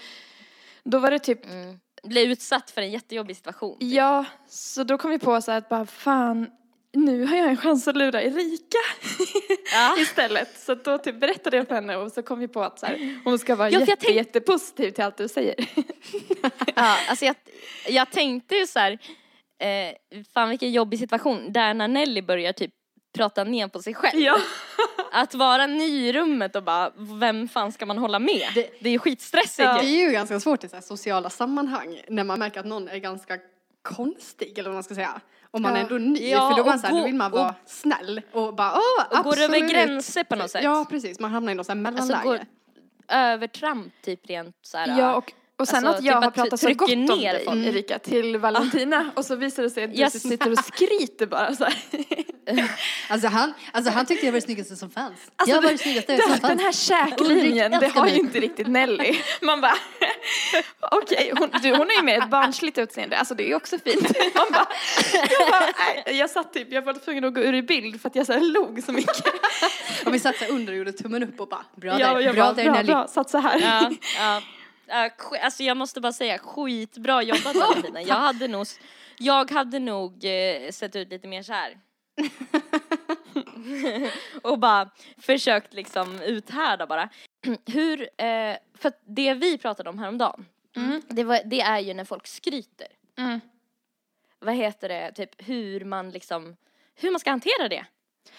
då 0.83 0.99
var 0.99 1.11
det 1.11 1.19
typ, 1.19 1.45
Mm. 1.45 1.79
Blir 2.05 2.27
utsatt 2.29 2.71
för 2.71 2.81
en 2.81 2.91
jättejobbig 2.91 3.35
situation. 3.37 3.77
ja, 3.79 4.25
så 4.47 4.83
då 4.83 4.97
kom 4.97 5.11
vi 5.11 5.19
på 5.19 5.41
så 5.41 5.51
här 5.51 5.57
att 5.57 5.69
bara 5.69 5.85
fan, 5.85 6.47
nu 6.93 7.25
har 7.25 7.37
jag 7.37 7.49
en 7.49 7.57
chans 7.57 7.87
att 7.87 7.97
lura 7.97 8.21
Erika 8.21 8.77
Ja. 9.73 9.95
istället. 10.01 10.59
Så 10.59 10.75
då 10.75 10.97
typ 10.97 11.19
berättade 11.19 11.57
jag 11.57 11.67
för 11.67 11.75
henne 11.75 11.95
och 11.95 12.11
så 12.11 12.21
kom 12.23 12.39
vi 12.39 12.47
på 12.47 12.63
att 12.63 12.79
så 12.79 12.85
här, 12.85 13.19
hon 13.23 13.39
ska 13.39 13.55
vara 13.55 13.69
Ja, 13.69 13.79
jätte, 13.79 13.95
tänk- 13.99 14.15
jättepositiv 14.15 14.91
till 14.91 15.03
allt 15.03 15.17
du 15.17 15.27
säger. 15.27 15.55
Ja, 16.75 16.97
alltså 17.09 17.25
jag, 17.25 17.35
jag 17.89 18.11
tänkte 18.11 18.55
ju 18.55 18.67
så 18.67 18.79
här, 18.79 18.91
eh, 19.61 20.21
fan 20.33 20.49
vilken 20.49 20.71
jobbig 20.71 20.99
situation, 20.99 21.51
där 21.51 21.73
när 21.73 21.87
Nelly 21.87 22.21
börjar 22.21 22.53
typ 22.53 22.71
prata 23.15 23.43
ner 23.43 23.67
på 23.67 23.81
sig 23.81 23.93
själv. 23.93 24.19
ja. 24.19 24.37
Att 25.11 25.33
vara 25.33 25.67
ny 25.67 26.07
i 26.07 26.13
rummet 26.13 26.55
och 26.55 26.63
bara, 26.63 26.91
vem 26.95 27.47
fan 27.47 27.71
ska 27.71 27.85
man 27.85 27.97
hålla 27.97 28.19
med? 28.19 28.47
Det, 28.55 28.69
Det- 28.79 28.89
är 28.89 28.91
ju 28.91 28.99
skitstressigt 28.99 29.57
Det 29.79 29.85
ju. 29.85 30.01
är 30.01 30.07
ju 30.07 30.11
ganska 30.13 30.39
svårt 30.39 30.63
i 30.63 30.67
så 30.69 30.75
här 30.75 30.81
sociala 30.81 31.29
sammanhang 31.29 32.01
när 32.09 32.23
man 32.23 32.39
märker 32.39 32.59
att 32.59 32.65
någon 32.65 32.87
är 32.87 32.97
ganska 32.97 33.37
konstig 33.81 34.57
eller 34.59 34.69
vad 34.69 34.73
man 34.75 34.83
ska 34.83 34.95
säga. 34.95 35.21
Om 35.51 35.61
man 35.61 35.71
Ja. 35.71 35.77
är 35.77 35.81
ändå 35.83 35.97
ny, 35.97 36.29
Ja, 36.29 36.49
för 36.49 36.55
då, 36.57 36.61
är 36.63 36.65
man 36.65 36.73
och 36.75 36.79
så 36.81 36.87
här, 36.87 36.93
då 36.97 37.03
vill 37.05 37.15
man 37.15 37.31
och- 37.33 37.39
vara 37.39 37.55
snäll 37.65 38.21
och 38.31 38.55
bara 38.55 38.71
åh, 38.73 39.17
Och 39.19 39.23
går 39.23 39.33
över 39.39 39.43
absolut. 39.55 39.71
gränser 39.71 40.23
på 40.23 40.35
något 40.35 40.51
sätt. 40.51 40.63
Ja, 40.63 40.85
precis, 40.89 41.19
man 41.19 41.31
hamnar 41.31 41.51
i 41.51 41.55
något 41.55 41.65
så 41.65 41.71
här 41.71 41.79
mellanläge. 41.79 42.13
Alltså 42.17 42.29
går 42.29 42.39
övertramp 43.07 43.93
typ 44.01 44.29
rent 44.29 44.55
så 44.61 44.77
här. 44.77 44.99
ja, 44.99 45.15
och 45.15 45.33
Och 45.57 45.67
sen 45.67 45.87
Alltså, 45.87 45.99
att 45.99 46.05
jag 46.05 46.13
typ 46.15 46.21
har 46.21 46.27
att 46.27 46.33
pratat 46.33 46.59
så 46.59 46.73
gott 46.73 46.91
om 46.91 47.05
ner 47.05 47.33
dig, 47.33 47.45
folk. 47.45 47.65
Erika, 47.65 47.99
till 47.99 48.37
Valentina. 48.37 49.11
Och 49.15 49.25
så 49.25 49.35
visar 49.35 49.63
det 49.63 49.69
sig 49.69 49.83
att 49.83 49.91
du 49.93 49.97
Yes. 49.99 50.21
sitter 50.21 50.51
och 50.51 50.57
skryter 50.65 51.25
bara 51.25 51.55
så 51.55 51.63
här. 51.63 51.75
Alltså 53.09 53.27
han, 53.27 53.53
alltså 53.71 53.91
han 53.91 54.05
tyckte 54.05 54.25
jag 54.25 54.33
var 54.33 54.37
det 54.39 54.45
snyggaste 54.45 54.75
som 54.75 54.89
fanns. 54.89 55.13
Alltså, 55.35 55.55
jag 55.55 55.61
var 55.61 55.69
det- 55.69 55.73
det 55.75 55.77
snyggaste 55.77 56.17
som 56.17 56.31
Den, 56.31 56.39
fanns. 56.39 56.49
den 56.51 56.59
här 56.59 56.71
käklinjen, 56.71 57.71
det 57.71 57.87
har 57.87 58.07
ju 58.07 58.15
inte 58.15 58.39
riktigt 58.39 58.67
Nelly. 58.67 59.15
Man 59.41 59.61
bara, 59.61 59.75
okej, 60.91 61.31
hon, 61.37 61.49
du, 61.63 61.75
hon 61.75 61.89
är 61.91 61.95
ju 61.95 62.01
med 62.01 62.23
ett 62.23 62.29
barnsligt 62.29 62.77
utseende, 62.77 63.17
alltså 63.17 63.35
det 63.35 63.43
är 63.43 63.47
ju 63.47 63.55
också 63.55 63.77
fint. 63.85 64.01
Man 64.35 64.45
bara, 64.53 64.67
jag, 65.13 65.49
bara, 65.51 65.65
nej, 66.05 66.17
jag 66.17 66.29
satt 66.29 66.53
typ, 66.53 66.71
jag 66.71 66.81
var 66.81 66.93
tvungen 66.93 67.23
att 67.25 67.33
gå 67.35 67.41
ur 67.41 67.53
i 67.53 67.61
bild 67.63 68.01
för 68.01 68.09
att 68.09 68.15
jag 68.15 68.25
så 68.25 68.33
här 68.33 68.39
log 68.39 68.83
så 68.85 68.91
mycket. 68.91 69.25
Och 70.05 70.13
vi 70.13 70.19
satt 70.19 70.35
så 70.37 70.45
under 70.45 70.73
och 70.73 70.77
gjorde 70.79 70.91
tummen 70.91 71.23
upp 71.23 71.39
och 71.39 71.47
bara, 71.47 71.65
bra 71.75 71.99
Jag, 71.99 72.17
där, 72.23 72.33
bra 72.33 72.43
bara, 72.43 72.53
där 72.53 72.63
bra, 72.63 72.73
Nelly. 72.73 72.87
bra, 72.93 73.07
satt 73.07 73.29
så 73.29 73.37
här. 73.37 73.59
Ja, 73.61 73.91
ja. 74.19 74.41
Sk- 74.87 75.39
Alltså 75.41 75.63
jag 75.63 75.77
måste 75.77 76.01
bara 76.01 76.13
säga, 76.13 76.37
skitbra 76.37 77.23
jobbat 77.23 77.55
Valentina. 77.55 78.01
Jag 78.01 78.15
hade 78.15 78.47
nog, 78.47 78.67
jag 79.17 79.51
hade 79.51 79.79
nog 79.79 80.25
eh, 80.25 80.71
sett 80.71 80.95
ut 80.95 81.09
lite 81.09 81.27
mer 81.27 81.43
så 81.43 81.53
här. 81.53 81.77
och 84.41 84.59
bara 84.59 84.89
försökt 85.17 85.73
liksom 85.73 86.21
uthärda 86.21 86.87
bara. 86.87 87.09
Hur, 87.65 88.01
eh, 88.01 88.55
för 88.77 88.91
det 89.05 89.33
vi 89.33 89.57
pratade 89.57 89.89
om 89.89 89.99
häromdagen, 89.99 90.45
det, 91.07 91.23
var, 91.23 91.39
det 91.45 91.61
är 91.61 91.79
ju 91.79 91.93
när 91.93 92.05
folk 92.05 92.27
skryter. 92.27 92.87
Mm. 93.17 93.39
Vad 94.39 94.55
heter 94.55 94.89
det, 94.89 95.11
typ 95.11 95.47
hur 95.47 95.85
man 95.85 96.09
liksom, 96.11 96.55
hur 96.95 97.11
man 97.11 97.19
ska 97.19 97.29
hantera 97.29 97.69
det. 97.69 97.85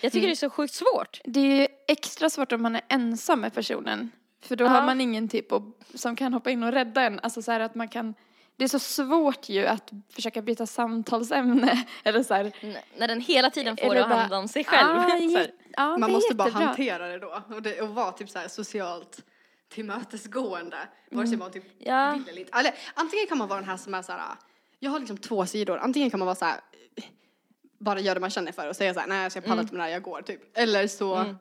Jag 0.01 0.13
tycker 0.13 0.27
det 0.27 0.33
är 0.33 0.37
så 0.37 0.51
sjukt 0.51 0.75
svårt. 0.75 1.21
Det 1.25 1.41
är 1.41 1.61
ju 1.61 1.69
extra 1.89 2.31
svårt 2.31 2.53
om 2.53 2.63
man 2.63 2.77
är 2.77 2.83
ensam 2.89 3.41
med 3.41 3.55
personen. 3.55 4.11
För 4.43 4.57
då 4.57 4.65
Ja. 4.65 4.69
har 4.69 4.83
man 4.87 5.01
ingen 5.01 5.29
typ 5.29 5.53
och, 5.53 5.63
som 5.95 6.17
kan 6.17 6.33
hoppa 6.35 6.51
in 6.51 6.63
och 6.63 6.73
rädda 6.73 7.03
en. 7.03 7.21
Alltså 7.23 7.43
så 7.43 7.53
här 7.53 7.61
att 7.61 7.75
man 7.75 7.89
kan, 7.89 8.15
det 8.57 8.65
är 8.65 8.69
så 8.69 8.79
svårt 8.79 9.49
ju 9.49 9.67
att 9.67 9.91
försöka 10.13 10.43
byta 10.43 10.67
samtalsämne. 10.67 11.85
Eller 12.05 12.23
så 12.23 12.35
här, 12.35 12.53
när 12.99 13.09
den 13.09 13.21
hela 13.21 13.51
tiden 13.51 13.77
får 13.77 13.97
att 13.97 14.09
handla 14.09 14.39
om 14.39 14.49
sig 14.49 14.65
själv. 14.65 14.99
Ah, 15.77 15.93
det 15.93 15.99
Man 15.99 16.13
måste 16.13 16.35
bara 16.35 16.49
jättebra. 16.49 16.67
hantera 16.67 17.09
det 17.09 17.19
då 17.19 17.43
och, 17.55 17.63
det, 17.63 17.81
och 17.81 17.89
vara 17.89 18.13
typ 18.13 18.31
så 18.31 18.39
här 18.39 18.49
socialt 18.49 19.25
tillmötesgående. 19.69 20.77
Vare 21.11 21.27
sig 21.27 21.37
man 21.37 21.51
typ 21.53 21.65
Ja. 21.79 22.13
vill 22.13 22.29
eller 22.29 22.41
inte. 22.41 22.59
Eller 22.59 22.75
antingen 22.95 23.27
kan 23.27 23.39
man 23.39 23.49
vara 23.49 23.61
den 23.61 23.69
här 23.69 23.77
som 23.77 23.95
är 23.95 24.03
så 24.03 24.13
här, 24.13 24.21
jag 24.79 24.91
har 24.91 24.99
liksom 24.99 25.19
två 25.19 25.47
sidor. 25.47 25.79
Antingen 25.79 26.11
kan 26.11 26.21
man 26.21 26.27
vara 26.27 26.35
så 26.37 26.45
här, 26.45 26.61
bara 27.79 28.01
göra 28.01 28.15
det 28.15 28.21
man 28.21 28.31
känner 28.31 28.53
för 28.53 28.69
och 28.69 28.77
säga 28.77 28.95
så 28.95 29.01
här, 29.01 29.07
nej 29.07 29.31
jag 29.35 29.45
pallar 29.45 29.63
inte 29.63 29.75
med 29.75 29.81
det 29.81 29.85
här, 29.85 29.91
jag 29.93 30.03
går 30.03 30.23
typ. 30.23 30.59
Eller 30.59 30.87
så, 30.87 31.35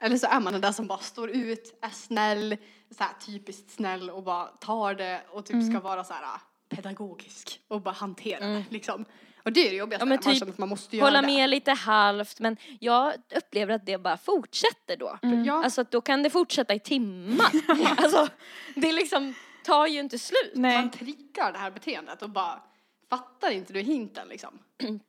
eller 0.00 0.16
så 0.16 0.26
är 0.26 0.40
man 0.40 0.52
den 0.52 0.62
där 0.62 0.72
som 0.72 0.86
bara 0.86 0.98
står 0.98 1.30
ut, 1.30 1.78
är 1.82 1.90
snäll, 1.90 2.56
så 2.90 3.04
här 3.04 3.12
typiskt 3.26 3.70
snäll 3.70 4.10
och 4.10 4.22
bara 4.22 4.46
tar 4.46 4.94
det 4.94 5.22
och 5.30 5.46
typ 5.46 5.70
ska 5.70 5.80
vara 5.80 6.04
så 6.04 6.14
här 6.14 6.40
pedagogisk 6.68 7.60
och 7.68 7.82
bara 7.82 7.94
hantera 7.94 8.46
det 8.46 8.64
liksom. 8.70 9.04
Och 9.44 9.52
det 9.52 9.66
är 9.66 9.70
det 9.70 9.76
jobbigaste, 9.76 10.02
Ja, 10.02 10.08
men 10.08 10.18
man 10.24 10.34
typ 10.34 10.48
att 10.48 10.58
man 10.58 10.68
måste 10.68 10.96
göra 10.96 11.06
Hålla 11.06 11.20
det. 11.20 11.26
med 11.26 11.50
lite 11.50 11.72
halvt 11.72 12.40
men 12.40 12.56
jag 12.80 13.14
upplever 13.36 13.74
att 13.74 13.86
det 13.86 13.98
bara 13.98 14.16
fortsätter 14.16 14.96
då. 14.96 15.18
Ja. 15.46 15.64
Alltså 15.64 15.80
att 15.80 15.90
då 15.90 16.00
kan 16.00 16.22
det 16.22 16.30
fortsätta 16.30 16.74
i 16.74 16.80
timmar. 16.80 17.50
alltså 17.96 18.28
det 18.74 18.92
liksom 18.92 19.34
tar 19.64 19.86
ju 19.86 20.00
inte 20.00 20.18
slut. 20.18 20.52
Nej. 20.54 20.78
Man 20.78 20.90
triggar 20.90 21.52
det 21.52 21.58
här 21.58 21.70
beteendet 21.70 22.22
och 22.22 22.30
bara 22.30 22.62
fattar 23.10 23.50
inte 23.50 23.72
du 23.72 23.80
hinten 23.80 24.28
liksom. 24.28 24.58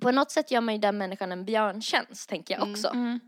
På 0.00 0.10
något 0.10 0.30
sätt 0.30 0.50
gör 0.50 0.60
man 0.60 0.74
ju 0.74 0.80
den 0.80 0.98
människan 0.98 1.32
en 1.32 1.44
björntjänst 1.44 2.28
tänker 2.28 2.54
jag 2.54 2.70
också. 2.70 2.88
Mm. 2.88 3.20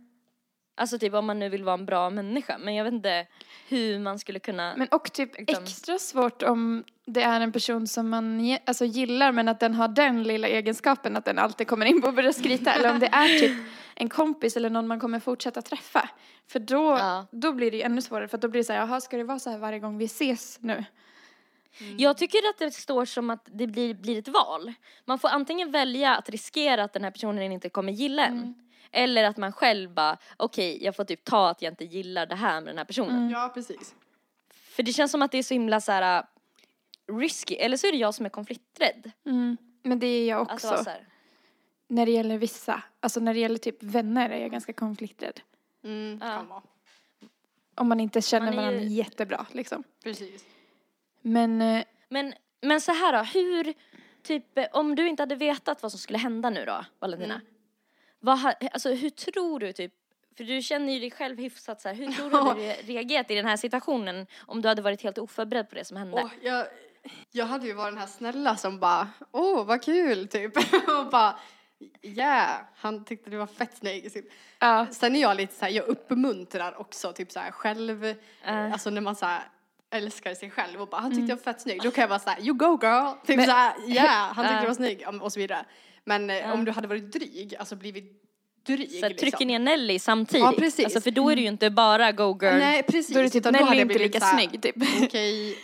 Alltså 0.79 0.99
typ 0.99 1.15
om 1.15 1.27
man 1.27 1.39
nu 1.39 1.49
vill 1.49 1.65
vara 1.65 1.75
en 1.75 1.87
bra 1.87 2.11
människa 2.11 2.59
men 2.59 2.75
jag 2.75 2.85
vet 2.85 2.93
inte 2.95 3.27
hur 3.69 3.99
man 3.99 4.19
skulle 4.19 4.39
kunna 4.39 4.75
Men 4.77 4.89
och 4.89 5.13
typ 5.13 5.39
Liksom. 5.39 5.65
extra 5.65 5.99
svårt 5.99 6.43
om 6.43 6.85
det 7.05 7.23
är 7.23 7.41
en 7.41 7.53
person 7.53 7.87
som 7.87 8.09
man 8.09 8.59
alltså 8.67 8.85
gillar 8.85 9.33
men 9.33 9.49
att 9.49 9.61
den 9.61 9.75
har 9.75 9.89
den 9.89 10.23
lilla 10.23 10.49
egenskapen 10.49 11.17
att 11.17 11.25
den 11.25 11.39
alltid 11.39 11.67
kommer 11.69 11.87
in 11.87 12.05
och 12.05 12.15
börjar 12.15 12.33
skryta. 12.33 12.73
eller 12.73 12.91
om 12.91 12.99
det 12.99 13.07
är 13.13 13.39
typ 13.41 13.57
en 13.95 14.09
kompis 14.09 14.57
eller 14.57 14.71
någon 14.71 14.87
man 14.87 15.01
kommer 15.01 15.21
fortsätta 15.21 15.63
träffa. 15.63 16.09
För 16.47 16.59
då, 16.59 16.83
Ja. 16.99 17.27
då 17.31 17.53
blir 17.53 17.71
det 17.71 17.77
ju 17.77 17.83
ännu 17.83 18.03
svårare 18.03 18.29
för 18.29 18.39
då 18.39 18.49
blir 18.49 18.61
det 18.61 18.65
så 18.65 18.73
här, 18.73 18.81
jaha 18.81 19.01
ska 19.01 19.17
det 19.17 19.25
vara 19.25 19.39
så 19.39 19.51
här 19.51 19.59
varje 19.59 19.79
gång 19.79 19.99
vi 19.99 20.05
ses 20.05 20.59
nu? 20.61 20.85
Jag 21.97 22.19
tycker 22.19 22.39
att 22.39 22.59
det 22.59 22.71
står 22.71 23.05
som 23.05 23.31
att 23.31 23.49
det 23.53 23.67
blir, 23.67 23.95
blir 23.95 24.19
ett 24.19 24.29
val. 24.29 24.73
Man 25.05 25.19
får 25.19 25.29
antingen 25.29 25.71
välja 25.71 26.17
att 26.17 26.29
riskera 26.29 26.85
att 26.85 26.93
den 26.93 27.05
här 27.05 27.11
personen 27.11 27.53
inte 27.53 27.69
kommer 27.69 27.93
gilla 27.93 28.27
en. 28.27 28.55
Eller 28.93 29.25
att 29.25 29.37
man 29.37 29.53
själv 29.53 29.91
bara, 29.95 30.19
okej 30.37 30.85
jag 30.85 30.97
får 30.97 31.05
typ 31.05 31.25
ta 31.25 31.49
att 31.49 31.63
jag 31.63 31.73
inte 31.73 31.85
gillar 31.85 32.27
det 32.27 32.35
här 32.35 32.61
med 32.61 32.69
den 32.69 32.79
här 32.79 32.85
personen. 32.85 33.31
Ja, 33.31 33.51
precis. 33.55 33.95
För 34.51 34.83
det 34.83 34.93
känns 34.93 35.11
som 35.11 35.23
att 35.23 35.33
det 35.33 35.39
är 35.39 35.43
så 35.43 35.55
himla 35.55 35.81
så 35.81 35.93
här 35.93 36.25
uh, 37.11 37.19
risky, 37.19 37.55
eller 37.55 37.77
så 37.77 37.87
är 37.87 37.93
det 37.93 37.99
jag 37.99 38.15
som 38.15 38.27
är 38.27 38.31
konflikträdd. 38.31 39.11
Men 39.83 39.99
det 39.99 40.07
är 40.07 40.29
jag 40.29 40.41
Att 40.43 40.53
också. 40.53 40.67
vara 40.69 40.85
så 40.85 40.91
här, 40.91 41.07
När 41.89 42.07
det 42.07 42.13
gäller 42.13 42.39
vissa, 42.39 42.83
alltså 43.01 43.21
när 43.21 43.35
det 43.35 43.41
gäller 43.41 43.59
typ 43.59 43.83
vänner 43.83 44.31
är 44.31 44.41
jag 44.41 44.51
ganska 44.51 44.73
konflikträdd. 44.73 45.41
Mm, 45.85 46.19
Ja. 46.23 46.27
kan 46.29 46.49
vara. 46.49 46.63
Om 47.75 47.89
man 47.89 48.01
inte 48.01 48.23
känner 48.23 48.47
Man 48.47 48.55
ju- 48.55 48.61
varandra 48.61 48.83
jättebra 48.83 49.47
liksom. 49.53 49.85
Precis. 50.05 50.45
Men 51.23 51.63
eh, 51.63 51.85
Men, 52.09 52.35
men 52.61 52.81
så 52.81 52.93
här 52.93 53.13
då, 53.13 53.23
hur, 53.41 53.75
typ 54.23 54.45
om 54.73 54.95
du 54.95 55.09
inte 55.09 55.23
hade 55.23 55.35
vetat 55.35 55.83
vad 55.83 55.91
som 55.93 55.99
skulle 55.99 56.19
hända 56.19 56.51
nu 56.51 56.65
då, 56.65 56.85
Valentina. 56.99 57.41
Vad, 58.21 58.55
alltså 58.73 58.95
hur 58.95 59.11
tror 59.11 59.59
du 59.61 59.73
typ, 59.73 59.93
för 60.37 60.45
du 60.45 60.63
känner 60.63 60.93
ju 60.93 61.01
dig 61.01 61.11
själv 61.11 61.39
hyfsat 61.39 61.81
så 61.81 61.89
här, 61.89 61.95
hur 61.97 62.13
tror 62.13 62.25
du 62.25 62.37
du 62.37 62.43
hade 62.43 62.73
reagerat 62.73 63.31
i 63.31 63.35
den 63.35 63.47
här 63.47 63.57
situationen 63.57 64.27
om 64.47 64.63
du 64.63 64.69
hade 64.69 64.83
varit 64.83 65.03
helt 65.03 65.19
oförberedd 65.19 65.69
på 65.69 65.75
det 65.75 65.85
som 65.85 65.97
hände? 65.97 66.23
Och 66.23 66.31
jag, 66.43 66.67
jag 67.31 67.47
hade 67.47 67.67
ju 67.67 67.73
varit 67.73 67.93
den 67.93 67.99
här 68.01 68.07
snälla 68.07 68.57
som 68.57 68.79
bara, 68.79 69.09
åh 69.33 69.65
vad 69.65 69.83
kul 69.83 70.29
typ. 70.29 70.57
och 71.01 71.11
bara, 71.11 71.39
yeah, 72.03 72.61
han 72.77 73.05
tyckte 73.05 73.31
det 73.31 73.37
var 73.37 73.47
fett 73.47 73.77
snygg. 73.77 74.13
Typ. 74.13 74.25
ja. 74.59 74.87
Sen 74.91 75.17
är 75.17 75.21
jag 75.21 75.37
lite 75.37 75.55
så 75.55 75.65
här, 75.65 75.73
jag 75.73 75.87
uppmuntrar 75.87 76.81
också 76.81 77.13
typ 77.13 77.33
så 77.33 77.41
här 77.41 77.51
själv, 77.51 78.15
alltså 78.45 78.91
när 78.91 79.01
man 79.01 79.17
så 79.17 79.27
här 79.27 79.43
älskar 79.91 80.35
sig 80.35 80.51
själv 80.51 80.81
och 80.81 80.89
bara, 80.89 81.01
han 81.01 81.11
tyckte 81.11 81.31
jag 81.31 81.37
var 81.37 81.43
fett 81.43 81.61
snygg. 81.61 81.83
Då 81.83 81.91
kan 81.91 82.03
jag 82.03 82.09
vara 82.09 82.19
så 82.19 82.31
här, 82.31 82.41
you 82.41 82.55
go 82.55 82.79
girl. 82.83 83.13
Typ 83.27 83.37
Men- 83.37 83.47
så 83.47 83.53
här, 83.53 83.75
yeah, 83.89 84.35
han 84.35 84.45
tyckte 84.45 84.55
Ja. 84.55 84.61
jag 84.61 84.69
var 84.69 84.75
snygg 84.75 85.23
och 85.23 85.33
så 85.33 85.41
vidare. 85.41 85.65
Men 86.05 86.31
eh, 86.31 86.53
om 86.53 86.65
du 86.65 86.71
hade 86.73 86.89
varit 86.89 87.13
dryg, 87.13 87.55
alltså 87.59 87.77
blivit 87.77 88.23
dryg 88.67 88.91
Så 88.91 88.97
här, 88.97 89.09
trycker 89.09 89.25
liksom. 89.27 89.47
ner 89.47 89.59
Nelly 89.59 89.99
samtidigt. 89.99 90.45
Ja, 90.47 90.53
precis. 90.59 90.85
Alltså 90.85 91.01
för 91.01 91.11
då 91.11 91.31
är 91.31 91.37
det 91.37 91.43
ju 91.43 91.49
inte 91.49 91.71
bara 91.71 92.13
go 92.13 92.39
girl. 92.43 92.59
Nej 92.59 92.83
precis. 92.83 93.15
Då 93.15 93.19
är 93.19 93.25
det 93.25 93.31
typ 93.31 93.45
Nelly 93.45 93.59
hade 93.59 93.77
jag 93.77 93.83
inte 93.83 93.95
blivit 93.95 94.15
lika 94.15 94.27
snygg 94.27 94.63
typ. 94.63 94.77
Okej, 95.03 95.57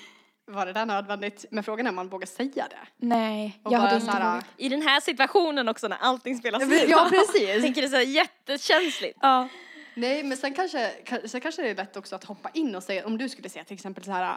var 0.47 0.67
det 0.67 0.73
där 0.73 0.87
nödvändigt? 0.87 1.45
Men 1.51 1.65
frågan 1.65 1.87
är 1.87 1.91
om 1.91 1.97
man 1.97 2.09
vågar 2.09 2.27
säga 2.27 2.67
det. 2.71 2.77
Nej, 2.97 3.61
Och 3.65 3.73
jag 3.73 3.79
hade 3.79 3.97
inte 3.97 4.11
här, 4.11 4.33
vågat. 4.35 4.45
I 4.57 4.69
den 4.69 4.83
här 4.83 5.01
situationen 5.01 5.69
också 5.69 5.89
när 5.89 5.97
allting 6.01 6.37
spelas 6.39 6.63
in. 6.63 6.71
Ja 6.71 6.85
Jag 6.89 7.11
precis. 7.11 7.63
tänker 7.63 7.83
det 7.83 7.87
är 7.87 7.91
så 7.91 7.97
här 7.97 8.03
jättekänsligt. 8.03 9.19
Ja. 9.23 9.49
Nej 9.97 10.23
men 10.23 10.37
sen 10.37 10.55
kanske, 10.55 10.91
ka- 11.07 11.27
sen 11.27 11.41
kanske 11.41 11.63
det 11.63 11.69
är 11.71 11.75
lätt 11.75 11.97
också 11.97 12.15
att 12.17 12.25
hoppa 12.25 12.51
in 12.55 12.75
och 12.75 12.83
säga, 12.83 13.07
om 13.07 13.19
du 13.19 13.29
skulle 13.29 13.49
säga 13.49 13.65
till 13.65 13.75
exempel 13.75 14.05
så 14.05 14.11
här, 14.13 14.37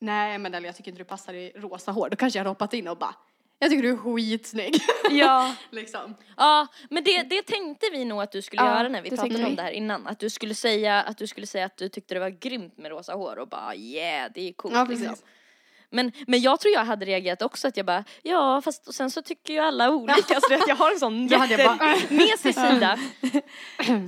nej 0.00 0.38
men 0.38 0.54
eller 0.54 0.68
jag 0.68 0.76
tycker 0.76 0.90
inte 0.90 1.00
du 1.00 1.04
passar 1.08 1.34
i 1.34 1.52
rosa 1.56 1.92
hår, 1.92 2.08
då 2.10 2.16
kanske 2.16 2.38
jag 2.38 2.40
hade 2.40 2.50
hoppat 2.50 2.74
in 2.74 2.88
och 2.88 2.98
bara, 2.98 3.14
jag 3.58 3.70
tycker 3.70 3.82
du 3.82 3.90
är 3.90 3.96
skitsnygg. 3.96 4.74
ja. 5.10 5.54
liksom. 5.70 6.14
Ja, 6.36 6.66
men 6.90 7.04
det, 7.04 7.22
det 7.22 7.42
tänkte 7.42 7.86
vi 7.92 8.04
nog 8.04 8.22
att 8.22 8.32
du 8.32 8.42
skulle 8.42 8.62
Ja, 8.62 8.78
göra 8.78 8.88
när 8.88 9.02
vi 9.02 9.10
pratade 9.10 9.44
om 9.44 9.50
vi. 9.50 9.56
det 9.56 9.62
här 9.62 9.70
innan. 9.70 10.06
Att 10.06 10.18
du 10.18 10.30
skulle 10.30 10.54
säga 10.54 11.02
att 11.02 11.18
du 11.18 11.26
skulle 11.26 11.46
säga 11.46 11.64
att 11.66 11.76
du 11.76 11.88
tyckte 11.88 12.14
det 12.14 12.20
var 12.20 12.30
grymt 12.30 12.78
med 12.78 12.90
rosa 12.90 13.14
hår 13.14 13.38
och 13.38 13.48
bara 13.48 13.74
yeah, 13.74 14.30
det 14.34 14.48
är 14.48 14.52
coolt 14.52 14.74
Ja, 14.74 14.86
precis. 14.86 15.24
Men, 15.90 16.12
men 16.26 16.40
jag 16.40 16.60
tror 16.60 16.74
jag 16.74 16.84
hade 16.84 17.06
reagerat 17.06 17.42
också 17.42 17.68
att 17.68 17.76
jag 17.76 17.86
bara, 17.86 18.04
ja 18.22 18.60
fast 18.64 18.88
och 18.88 18.94
sen 18.94 19.10
så 19.10 19.22
tycker 19.22 19.52
ju 19.52 19.58
alla 19.60 19.90
olika 19.90 20.40
så 20.40 20.54
att 20.54 20.68
jag 20.68 20.76
har 20.76 20.90
en 20.92 20.98
sån 20.98 21.26
jättemesig 21.28 22.54
sida. 22.54 22.98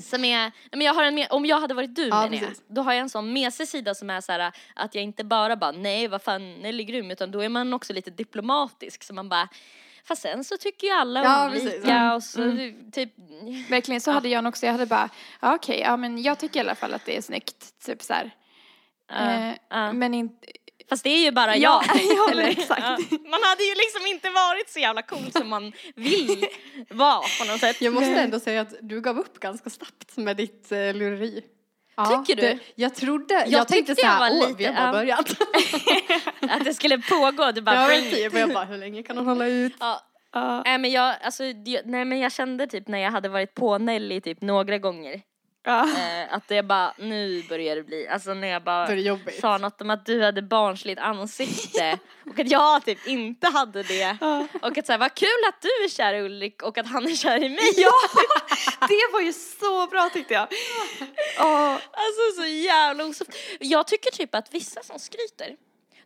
som 0.02 0.24
är, 0.24 0.52
men 0.70 0.80
jag 0.80 0.94
har 0.94 1.04
en, 1.04 1.26
om 1.30 1.46
jag 1.46 1.60
hade 1.60 1.74
varit 1.74 1.94
du 1.94 2.08
Ja, 2.08 2.20
menar 2.30 2.42
jag, 2.42 2.52
då 2.68 2.82
har 2.82 2.92
jag 2.92 3.00
en 3.00 3.08
sån 3.08 3.32
mesig 3.32 3.68
sida 3.68 3.94
som 3.94 4.10
är 4.10 4.20
så 4.20 4.32
här 4.32 4.52
att 4.74 4.94
jag 4.94 5.04
inte 5.04 5.24
bara 5.24 5.56
bara 5.56 5.72
nej 5.72 6.08
vad 6.08 6.22
fan 6.22 6.54
Nelly 6.54 6.84
grym 6.84 7.10
utan 7.10 7.30
då 7.30 7.40
är 7.40 7.48
man 7.48 7.72
också 7.74 7.92
lite 7.92 8.10
diplomatisk 8.10 9.02
så 9.04 9.14
man 9.14 9.28
bara 9.28 9.48
Fast 10.04 10.22
sen 10.22 10.44
så 10.44 10.56
tycker 10.56 10.86
ju 10.86 10.92
alla 10.92 11.24
Ja, 11.24 11.46
olika 11.50 11.64
precis. 11.66 11.84
Mm. 11.84 12.12
och 12.12 12.22
så 12.22 12.40
typ 12.92 13.12
Verkligen, 13.70 14.00
så 14.00 14.10
hade 14.10 14.28
jag 14.28 14.46
också. 14.46 14.66
Jag 14.66 14.72
hade 14.72 14.86
bara, 14.86 15.08
ja, 15.40 15.54
okej, 15.54 15.80
ja 15.80 15.96
men 15.96 16.22
jag 16.22 16.38
tycker 16.38 16.56
i 16.56 16.60
alla 16.60 16.74
fall 16.74 16.94
att 16.94 17.04
det 17.04 17.16
är 17.16 17.22
snyggt. 17.22 17.84
Typ 17.86 18.02
så 18.02 18.12
här. 18.12 18.30
Ja, 19.08 19.30
Eh, 19.30 19.54
ja. 19.68 19.92
Men 19.92 20.14
inte, 20.14 20.46
Fast 20.90 21.04
det 21.04 21.10
är 21.10 21.24
ju 21.24 21.30
bara 21.30 21.56
Ja, 21.56 21.82
jag. 21.88 22.02
ja, 22.16 22.30
Eller- 22.30 22.48
exakt. 22.48 22.80
ja. 22.82 22.98
Man 23.30 23.40
hade 23.42 23.62
ju 23.64 23.74
liksom 23.74 24.06
inte 24.06 24.30
varit 24.30 24.70
så 24.70 24.78
jävla 24.78 25.02
cool 25.02 25.32
som 25.32 25.48
man 25.48 25.72
vill 25.94 26.46
vara 26.90 27.20
på 27.40 27.44
något 27.52 27.60
sätt. 27.60 27.80
Jag 27.80 27.94
måste 27.94 28.10
ändå 28.20 28.40
säga 28.40 28.60
att 28.60 28.74
du 28.80 29.00
gav 29.00 29.18
upp 29.18 29.40
ganska 29.40 29.70
snabbt 29.70 30.16
med 30.16 30.36
ditt 30.36 30.68
uh, 30.72 30.78
lureri. 30.94 31.44
Ja, 31.96 32.24
Tycker 32.26 32.42
du? 32.42 32.48
Det, 32.48 32.58
jag 32.74 32.94
trodde, 32.94 33.44
jag, 33.48 33.68
tänkte 33.68 33.94
så 33.94 34.00
jag 34.00 34.08
här, 34.08 34.18
var 34.20 34.30
åh 34.30 34.48
lite- 34.48 34.58
vi 34.58 34.64
har 34.64 34.74
bara 34.74 34.86
ja. 34.86 34.92
börjat. 34.92 35.30
Att 36.58 36.64
det 36.64 36.74
skulle 36.74 36.98
pågå, 36.98 37.52
du 37.52 37.60
bara 37.60 37.76
ja, 37.76 37.86
bring 37.86 38.04
it. 38.06 38.10
typ, 38.14 38.34
jag 38.34 38.52
bara, 38.52 38.64
hur 38.64 38.78
länge 38.78 39.02
kan 39.02 39.16
hon 39.16 39.26
hålla 39.26 39.46
ut? 39.46 39.74
Ja. 39.80 40.00
ja. 40.32 40.62
Nej 40.64 40.78
men 40.78 40.90
jag, 40.90 41.14
alltså, 41.22 41.42
nej 41.84 42.04
men 42.04 42.18
jag 42.18 42.32
kände 42.32 42.66
typ 42.66 42.88
när 42.88 42.98
jag 42.98 43.10
hade 43.10 43.28
varit 43.28 43.54
på 43.54 43.78
Nelly 43.78 44.20
typ 44.20 44.40
några 44.40 44.78
gånger 44.78 45.20
Ja. 45.62 45.82
Eh, 45.82 46.34
att 46.34 46.48
det 46.48 46.62
bara, 46.62 46.94
nu 46.98 47.42
börjar 47.48 47.76
det 47.76 47.82
bli, 47.82 48.08
alltså 48.08 48.34
när 48.34 48.48
jag 48.48 48.62
bara 48.62 48.86
sa 49.40 49.58
något 49.58 49.80
om 49.80 49.90
att 49.90 50.06
du 50.06 50.22
hade 50.22 50.42
barnsligt 50.42 51.00
ansikte 51.00 51.98
och 52.30 52.38
att 52.38 52.50
jag 52.50 52.84
typ 52.84 53.06
inte 53.06 53.48
hade 53.48 53.82
det. 53.82 54.16
Och 54.62 54.78
att 54.78 54.86
såhär, 54.86 54.98
vad 54.98 55.14
kul 55.14 55.28
att 55.48 55.62
du 55.62 55.68
är 55.84 55.88
kär 55.88 56.14
i 56.14 56.20
Ulrik 56.20 56.62
och 56.62 56.78
att 56.78 56.86
han 56.86 57.06
är 57.06 57.14
kär 57.14 57.44
i 57.44 57.48
mig. 57.48 57.72
ja, 57.76 57.92
det 58.88 59.12
var 59.12 59.20
ju 59.20 59.32
så 59.32 59.86
bra 59.86 60.10
tyckte 60.12 60.34
jag. 60.34 60.48
Åh, 61.38 61.72
Alltså 61.72 62.42
så 62.42 62.46
jävla 62.46 63.04
osoft. 63.04 63.30
Jag 63.60 63.86
tycker 63.86 64.10
typ 64.10 64.34
att 64.34 64.54
vissa 64.54 64.82
som 64.82 64.98
skryter, 64.98 65.56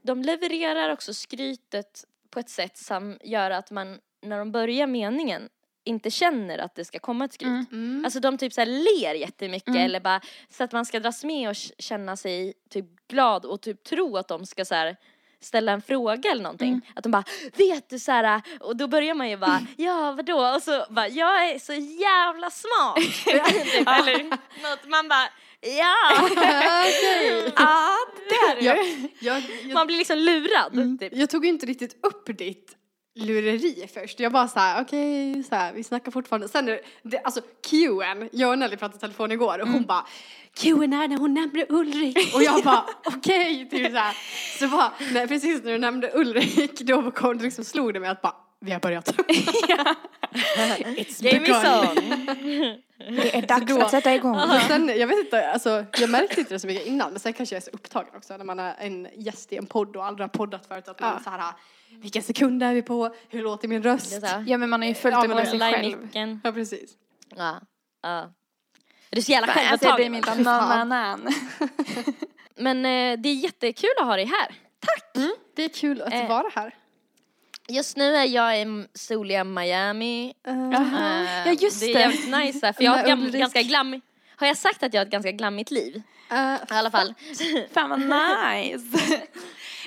de 0.02 0.22
levererar 0.22 0.92
också 0.92 1.14
skrytet 1.14 2.04
på 2.30 2.40
ett 2.40 2.50
sätt 2.50 2.76
som 2.78 3.18
gör 3.24 3.50
att 3.50 3.70
man, 3.70 3.98
när 4.22 4.38
de 4.38 4.52
börjar 4.52 4.86
meningen, 4.86 5.48
inte 5.84 6.10
känner 6.10 6.58
att 6.58 6.74
det 6.74 6.84
ska 6.84 6.98
komma 6.98 7.24
ett 7.24 7.32
skryt. 7.32 7.48
Mm. 7.48 7.66
Mm. 7.72 8.04
Alltså 8.04 8.20
de 8.20 8.38
typ 8.38 8.52
så 8.52 8.60
här 8.60 8.66
ler 8.66 9.14
jättemycket 9.14 9.68
Mm. 9.68 9.82
eller 9.82 10.00
bara 10.00 10.20
så 10.50 10.64
att 10.64 10.72
man 10.72 10.86
ska 10.86 11.00
dras 11.00 11.24
med 11.24 11.48
och 11.48 11.56
känna 11.78 12.16
sig 12.16 12.54
typ 12.70 12.86
glad 13.08 13.44
och 13.44 13.60
typ 13.60 13.82
tro 13.84 14.16
att 14.16 14.28
de 14.28 14.46
ska 14.46 14.64
så 14.64 14.74
här 14.74 14.96
ställa 15.40 15.72
en 15.72 15.82
fråga 15.82 16.30
eller 16.30 16.42
någonting. 16.42 16.68
Mm. 16.68 16.80
Att 16.94 17.02
de 17.02 17.12
bara, 17.12 17.24
vet 17.56 17.88
du 17.90 17.98
så 17.98 18.12
här, 18.12 18.42
och 18.60 18.76
då 18.76 18.86
börjar 18.88 19.14
man 19.14 19.30
ju 19.30 19.36
bara, 19.36 19.60
ja 19.76 20.12
vadå? 20.16 20.54
Och 20.56 20.62
så 20.62 20.84
bara, 20.90 21.08
jag 21.08 21.50
är 21.50 21.58
så 21.58 21.72
jävla 21.74 22.50
smart. 22.50 23.26
eller 23.98 24.24
något, 24.62 24.88
man 24.88 25.08
bara, 25.08 25.28
ja. 25.60 25.94
Okej. 26.22 27.52
ah, 27.56 27.96
det 28.28 28.34
är 28.34 28.56
du. 28.56 28.64
Jag, 28.66 28.76
jag, 29.18 29.42
jag, 29.62 29.74
Man 29.74 29.86
blir 29.86 29.96
liksom 29.96 30.18
lurad. 30.18 31.00
Typ. 31.00 31.12
jag 31.16 31.30
tog 31.30 31.44
ju 31.44 31.50
inte 31.50 31.66
riktigt 31.66 32.06
upp 32.06 32.38
ditt 32.38 32.76
lureri 33.14 33.88
först. 33.94 34.20
Jag 34.20 34.32
bara 34.32 34.80
okej, 34.80 35.42
så 35.42 35.54
här, 35.54 35.72
vi 35.72 35.84
snackar 35.84 36.12
fortfarande. 36.12 36.48
Sen 36.48 36.68
är 36.68 36.80
det- 37.02 37.18
alltså 37.24 37.40
QN, 37.40 38.28
jag 38.32 38.50
och 38.50 38.58
Nelly 38.58 38.76
pratade 38.76 38.96
i 38.96 39.00
telefon 39.00 39.32
igår 39.32 39.58
och 39.58 39.68
hon 39.68 39.84
bara, 39.84 40.06
QN 40.56 40.92
är 40.92 41.08
när 41.08 41.18
hon 41.18 41.34
nämnde 41.34 41.66
Ulrik. 41.68 42.34
Och 42.34 42.42
jag 42.42 42.62
bara, 42.64 42.84
okej, 43.04 43.68
typ 43.70 43.92
såhär. 43.92 44.16
Så 44.58 44.68
bara, 44.68 44.92
när, 45.12 45.26
precis 45.26 45.62
när 45.64 45.72
du 45.72 45.78
nämnde 45.78 46.10
Ulrik, 46.14 46.80
då 46.80 47.10
kom 47.10 47.38
det 47.38 47.44
liksom 47.44 47.64
slog 47.64 47.94
det 47.94 48.00
mig 48.00 48.08
att 48.10 48.22
bara, 48.22 48.34
vi 48.60 48.72
har 48.72 48.80
börjat. 48.80 49.08
It's 50.34 51.22
begun. 51.22 51.54
Song. 51.62 51.96
Det 52.98 53.36
är 53.36 53.42
dags 53.46 53.66
då- 53.66 53.80
att 53.82 53.90
sätta 53.90 54.14
igång. 54.14 54.38
Sen, 54.68 54.88
jag 54.96 55.06
vet 55.06 55.18
inte, 55.18 55.50
alltså, 55.50 55.84
jag 56.00 56.10
märkte 56.10 56.40
inte 56.40 56.54
det 56.54 56.58
så 56.60 56.66
mycket 56.66 56.86
innan 56.86 57.10
men 57.10 57.20
sen 57.20 57.32
kanske 57.32 57.54
jag 57.54 57.60
är 57.60 57.64
så 57.64 57.70
upptagen 57.70 58.08
också 58.16 58.36
när 58.36 58.44
man 58.44 58.58
är 58.58 58.74
en 58.78 59.08
gäst 59.16 59.52
i 59.52 59.56
en 59.56 59.66
podd 59.66 59.96
och 59.96 60.04
aldrig 60.06 60.22
har 60.24 60.28
poddat 60.28 60.66
förut 60.66 60.88
att 60.88 61.00
man 61.00 61.12
Ja. 61.12 61.20
så 61.24 61.30
här, 61.30 61.52
vilken 62.02 62.22
sekund 62.22 62.62
är 62.62 62.74
vi 62.74 62.82
på, 62.82 63.14
hur 63.28 63.42
låter 63.42 63.68
min 63.68 63.82
röst? 63.82 64.20
Det 64.20 64.26
är 64.26 64.44
Ja 64.46 64.58
men 64.58 64.70
man 64.70 64.80
har 64.82 64.88
ju 64.88 64.94
följt 64.94 65.22
det 65.22 65.28
med 65.28 65.36
det- 65.36 65.46
sig 65.46 65.58
själv. 65.60 66.08
Ja 66.44 66.52
precis. 66.52 66.90
Ja. 67.36 67.60
ja. 68.02 68.32
Du 69.10 69.18
är 69.18 69.22
så 69.22 69.32
jävla 69.32 69.52
Alltså 69.52 69.86
det 69.96 70.10
självupptagen. 70.10 71.28
Men 72.56 72.76
eh, 72.86 73.20
det 73.20 73.28
är 73.28 73.34
jättekul 73.34 73.90
att 74.00 74.06
ha 74.06 74.16
dig 74.16 74.24
här. 74.24 74.54
Det 75.56 75.62
är 75.64 75.68
kul 75.68 76.02
att 76.02 76.12
Eh. 76.12 76.28
vara 76.28 76.46
här. 76.54 76.74
Just 77.68 77.96
nu 77.96 78.16
är 78.16 78.24
jag 78.24 78.60
i 78.60 78.86
soliga 78.94 79.44
Miami. 79.44 80.34
Jaha. 80.44 81.22
Eh, 81.22 81.46
Ja, 81.48 81.52
just 81.60 81.80
det. 81.80 81.86
är 81.90 81.94
det. 81.94 82.00
jävligt 82.00 82.24
nice 82.38 82.66
här, 82.66 82.72
för 82.72 82.84
jag 82.84 82.90
har 82.92 83.02
gam, 83.08 83.30
ganska 83.32 83.62
glammigt, 83.62 84.06
har 84.36 84.46
jag 84.46 84.56
sagt 84.56 84.82
att 84.82 84.94
jag 84.94 85.00
har 85.00 85.06
ett 85.06 85.12
ganska 85.12 85.30
glammigt 85.32 85.70
liv? 85.70 86.02
Eh, 86.30 86.54
I 86.54 86.58
alla 86.68 86.90
fall. 86.90 87.14
Fan 87.72 87.90
vad 87.90 88.00
nice. 88.54 89.20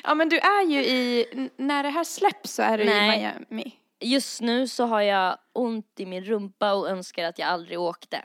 Ja 0.08 0.16
men 0.16 0.30
du 0.30 0.38
är 0.38 0.66
ju 0.66 0.80
i, 0.86 1.26
när 1.58 1.84
det 1.84 1.90
här 1.90 2.04
släpps 2.04 2.54
så 2.54 2.62
är 2.62 2.78
du 2.78 2.86
Nej. 2.86 3.08
i 3.08 3.20
Miami. 3.20 3.72
Just 4.00 4.42
nu 4.42 4.68
så 4.68 4.86
har 4.86 5.02
jag 5.02 5.38
ont 5.54 6.00
i 6.00 6.06
min 6.06 6.24
rumpa 6.24 6.74
och 6.74 6.90
önskar 6.90 7.24
att 7.24 7.40
jag 7.40 7.48
aldrig 7.48 7.80
åkte. 7.80 8.24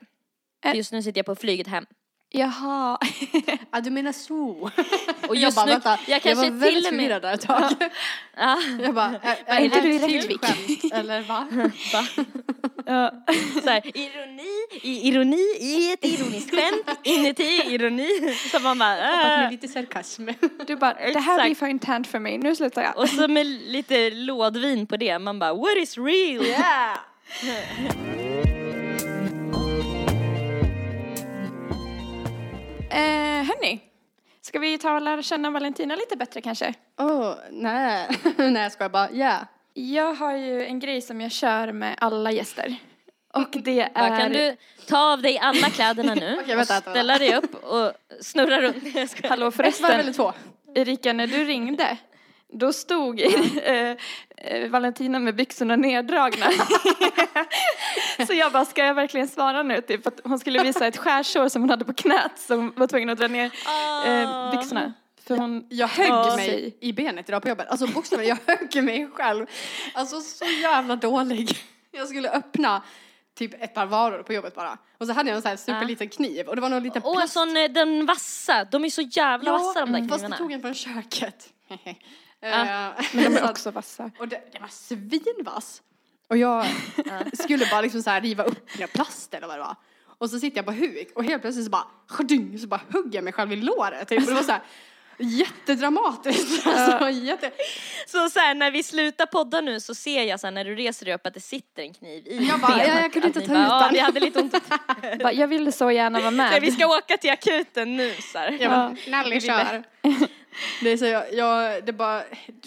Eh. 0.65 0.77
just 0.77 0.93
nu 0.93 1.03
sitter 1.03 1.19
jag 1.19 1.27
på 1.27 1.35
flyget 1.35 1.67
hem. 1.67 1.87
Jaha. 2.33 2.99
Ja 3.73 3.81
du 3.81 3.91
menar 3.91 4.13
så. 4.13 4.71
Och 5.29 5.37
jag 5.37 5.55
bara, 5.55 5.67
nu, 5.67 5.73
vänta, 5.73 5.91
jag 5.91 5.99
jag 6.07 6.23
kanske 6.23 6.51
var 6.51 6.59
väldigt 6.59 6.89
förvirrad 6.89 7.23
där 7.23 7.35
ett 7.35 7.41
tag. 7.41 7.63
Ja, 8.37 8.59
Jag 8.83 8.95
bara, 8.95 9.15
är, 9.23 9.37
är, 9.47 9.61
inte 9.65 9.81
du 9.81 9.95
i 9.95 9.99
Rättvik? 9.99 10.45
skämt 10.45 10.93
eller 10.93 11.21
va? 11.23 11.47
va? 11.93 12.05
Så 13.63 13.69
här, 13.71 13.97
ironi, 13.97 14.67
i 14.83 15.09
ironi, 15.09 15.57
i 15.61 15.93
ett 15.93 16.05
ironiskt 16.05 16.51
skämt, 16.51 16.99
inuti 17.03 17.63
ironi. 17.75 18.35
Så 18.53 18.59
man 18.61 18.79
bara... 18.79 18.95
Hoppas 18.95 19.33
Äh. 19.33 19.41
med 19.43 19.51
lite 19.53 19.69
sarkasm. 19.69 20.29
Du 20.67 20.77
bara, 20.77 20.95
det 20.95 21.19
här 21.21 21.43
blir 21.45 21.55
för 21.55 21.67
internt 21.67 22.07
för 22.07 22.19
mig, 22.19 22.39
nu 22.39 22.57
slutar 22.57 22.83
jag. 22.83 22.99
Och 22.99 23.09
så 23.09 23.29
med 23.29 23.47
lite 23.47 24.11
lådvin 24.11 24.87
på 24.87 24.97
det, 24.97 25.19
man 25.19 25.39
bara 25.39 25.55
what 25.55 25.77
is 25.77 25.99
real? 25.99 26.47
Yeah! 26.47 26.99
Eh, 32.93 33.45
hörni, 33.45 33.81
ska 34.41 34.59
vi 34.59 34.79
ta 34.79 34.95
och 34.95 35.03
lära 35.03 35.23
känna 35.23 35.51
Valentina 35.51 35.97
lite 35.97 36.17
bättre 36.17 36.41
kanske? 36.41 36.75
Åh, 36.99 37.35
nej. 37.51 38.09
nej 38.37 38.63
jag 38.63 38.73
skojar 38.73 38.91
bara, 38.91 39.11
yeah. 39.11 39.43
Jag 39.75 40.15
har 40.15 40.37
ju 40.37 40.65
en 40.67 40.79
grej 40.79 41.01
som 41.01 41.21
jag 41.21 41.33
kör 41.33 41.73
med 41.73 41.95
alla 41.99 42.33
gäster. 42.33 42.77
Och 43.35 43.49
det 43.53 43.89
Bara, 43.95 44.07
är... 44.07 44.21
kan 44.21 44.33
du 44.33 44.57
ta 44.87 45.13
av 45.13 45.23
dig 45.23 45.39
alla 45.39 45.71
kläderna 45.71 46.15
nu 46.15 46.37
och 46.43 46.49
vänta, 46.49 46.75
vänta. 46.75 46.91
ställa 46.91 47.19
dig 47.19 47.37
upp 47.37 47.65
och 47.65 47.93
snurra 48.21 48.61
runt? 48.61 48.85
Hallå 49.29 49.47
Ett 49.47 49.57
varv 49.57 49.65
eller 49.67 49.81
förresten, 49.81 50.13
två? 50.13 50.33
Erika 50.75 51.13
när 51.13 51.27
du 51.27 51.45
ringde, 51.45 51.97
då 52.53 52.73
stod 52.73 53.21
eh, 53.21 53.97
eh, 54.37 54.69
Valentina 54.71 55.19
med 55.19 55.35
byxorna 55.35 55.77
neddragna. 55.77 56.47
Så 58.27 58.33
jag 58.35 58.53
bara, 58.53 58.65
ska 58.65 58.85
jag 58.85 58.95
verkligen 58.95 59.29
svara 59.29 59.63
nu? 59.63 59.81
Typ 59.81 60.07
att 60.07 60.21
hon 60.25 60.39
skulle 60.39 60.63
visa 60.63 60.87
ett 60.87 60.97
skärsår 60.97 61.49
som 61.49 61.63
hon 61.63 61.71
hade 61.71 61.85
på 61.85 61.93
knät 61.95 62.39
som 62.39 62.73
var 62.77 62.87
tvungen 62.87 63.11
att 63.11 63.19
dra 63.19 63.29
ner 63.29 63.51
eh, 64.07 64.51
byxorna. 64.51 64.93
För 65.27 65.37
hon 65.37 65.67
Jag 65.69 65.89
högg 65.89 66.09
Ja. 66.09 66.37
mig 66.37 66.77
i 66.81 66.93
benet 66.93 67.29
idag 67.29 67.43
på 67.43 67.49
jobbet. 67.49 67.69
Alltså 67.69 67.87
bokstavligen, 67.87 68.39
jag 68.47 68.57
högg 68.59 68.85
mig 68.85 69.11
själv. 69.15 69.47
Alltså 69.95 70.21
så 70.21 70.45
jävla 70.45 70.97
dålig. 70.97 71.57
Jag 71.91 72.09
skulle 72.09 72.31
öppna 72.31 72.83
typ 73.35 73.63
ett 73.63 73.75
par 73.75 73.87
varor 73.87 74.23
på 74.23 74.33
jobbet 74.33 74.55
bara. 74.55 74.79
Och 74.99 75.07
så 75.07 75.13
hade 75.13 75.31
jag 75.31 75.37
en 75.37 75.43
sån 75.43 75.49
här 75.49 75.57
superliten 75.57 76.09
kniv 76.09 76.49
och 76.49 76.57
det 76.57 76.63
var 76.63 76.69
någon 76.69 76.83
liten 76.83 77.03
Och 77.03 77.11
en 77.11 77.17
plast. 77.17 77.33
sån, 77.33 77.57
eh, 77.57 77.65
den 77.71 78.07
vassa, 78.07 78.65
de 78.65 78.85
är 78.85 78.91
så 78.91 79.03
jävla 79.03 79.53
vassa 79.53 79.81
de 79.81 79.93
där 79.93 79.99
fast 80.01 80.11
jag 80.11 80.19
knivarna. 80.19 80.37
tog 80.37 80.53
en 80.53 80.61
från 80.61 80.75
köket. 80.75 81.49
Ah. 82.45 82.47
Eh, 82.47 83.05
Men 83.13 83.25
de 83.33 83.39
är 83.39 83.51
också 83.51 83.71
vassa. 83.71 84.11
Och 84.19 84.29
det, 84.29 84.41
det 84.53 84.59
var 84.61 84.69
svinvass. 84.69 85.83
Och 86.33 86.39
jag 86.39 86.67
skulle 87.45 87.67
bara 87.71 87.81
liksom 87.81 88.03
så 88.03 88.11
här 88.11 88.21
riva 88.21 88.43
upp 88.45 88.69
den 88.79 88.89
plast 88.89 89.35
eller 89.35 89.47
vad 89.47 89.57
det 89.57 89.61
var. 89.63 89.77
Och 90.19 90.31
så 90.31 90.39
sitter 90.39 90.59
jag 90.59 90.67
på 90.67 90.73
huk 90.73 91.09
och 91.15 91.25
helt 91.25 91.43
plötsligt 91.43 91.65
så 91.65 91.71
bara, 91.71 91.87
schadyng, 92.09 92.59
så 92.59 92.67
bara 92.67 92.81
hugger 92.93 93.15
jag 93.19 93.25
mig 93.25 93.33
själv 93.33 93.53
i 93.53 93.57
låret. 93.57 94.09
Typ. 94.09 94.21
Och 94.21 94.27
det 94.27 94.35
var 94.35 94.43
så 94.43 94.53
här 94.53 94.61
jättedramatiskt. 95.19 96.67
Alltså, 96.67 97.11
jätte... 97.11 97.51
Så, 98.07 98.31
så 98.31 98.39
här, 98.41 98.55
när 98.55 98.71
vi 98.71 98.83
slutar 98.83 99.27
podda 99.27 99.61
nu 99.61 99.81
så 99.81 99.95
ser 99.95 100.23
jag 100.25 100.41
så 100.41 100.47
här, 100.47 100.53
när 100.53 100.65
du 100.65 100.75
reser 100.75 101.05
dig 101.07 101.15
upp 101.15 101.27
att 101.27 101.35
det 101.35 101.41
sitter 101.41 101.83
en 101.83 101.95
kniv 101.95 102.27
i 102.27 102.49
Jag 102.49 102.61
bara, 102.61 102.87
ja, 102.87 103.01
jag 103.01 103.13
kunde 103.13 103.29
inte 103.29 103.41
ta 103.41 103.47
bara, 103.55 103.63
ut 103.65 103.69
Ja, 103.71 103.81
den." 103.85 103.93
vi 103.93 103.99
hade 103.99 104.21
lite 104.21 104.41
ont. 104.41 104.55
Jag 105.39 105.49
ville 105.49 105.73
så 105.73 105.91
gärna 105.91 106.19
vara 106.19 106.31
Så 106.31 106.37
med. 106.37 106.61
vi 106.63 106.71
ska 106.71 106.87
åka 106.87 107.17
till 107.17 107.31
akuten 107.31 107.97
nu 107.97 108.15
så 108.33 108.39
här. 108.39 108.57
Jag 108.61 108.71
bara, 108.71 108.97
Ja. 109.07 109.23
Nelly 109.23 109.41
kör. 109.41 109.83
Det 110.83 110.91
är 110.91 110.97
så 110.97 111.05
jag, 111.05 111.35
jag, 111.35 111.85
det 111.87 111.93
bara, 111.93 112.23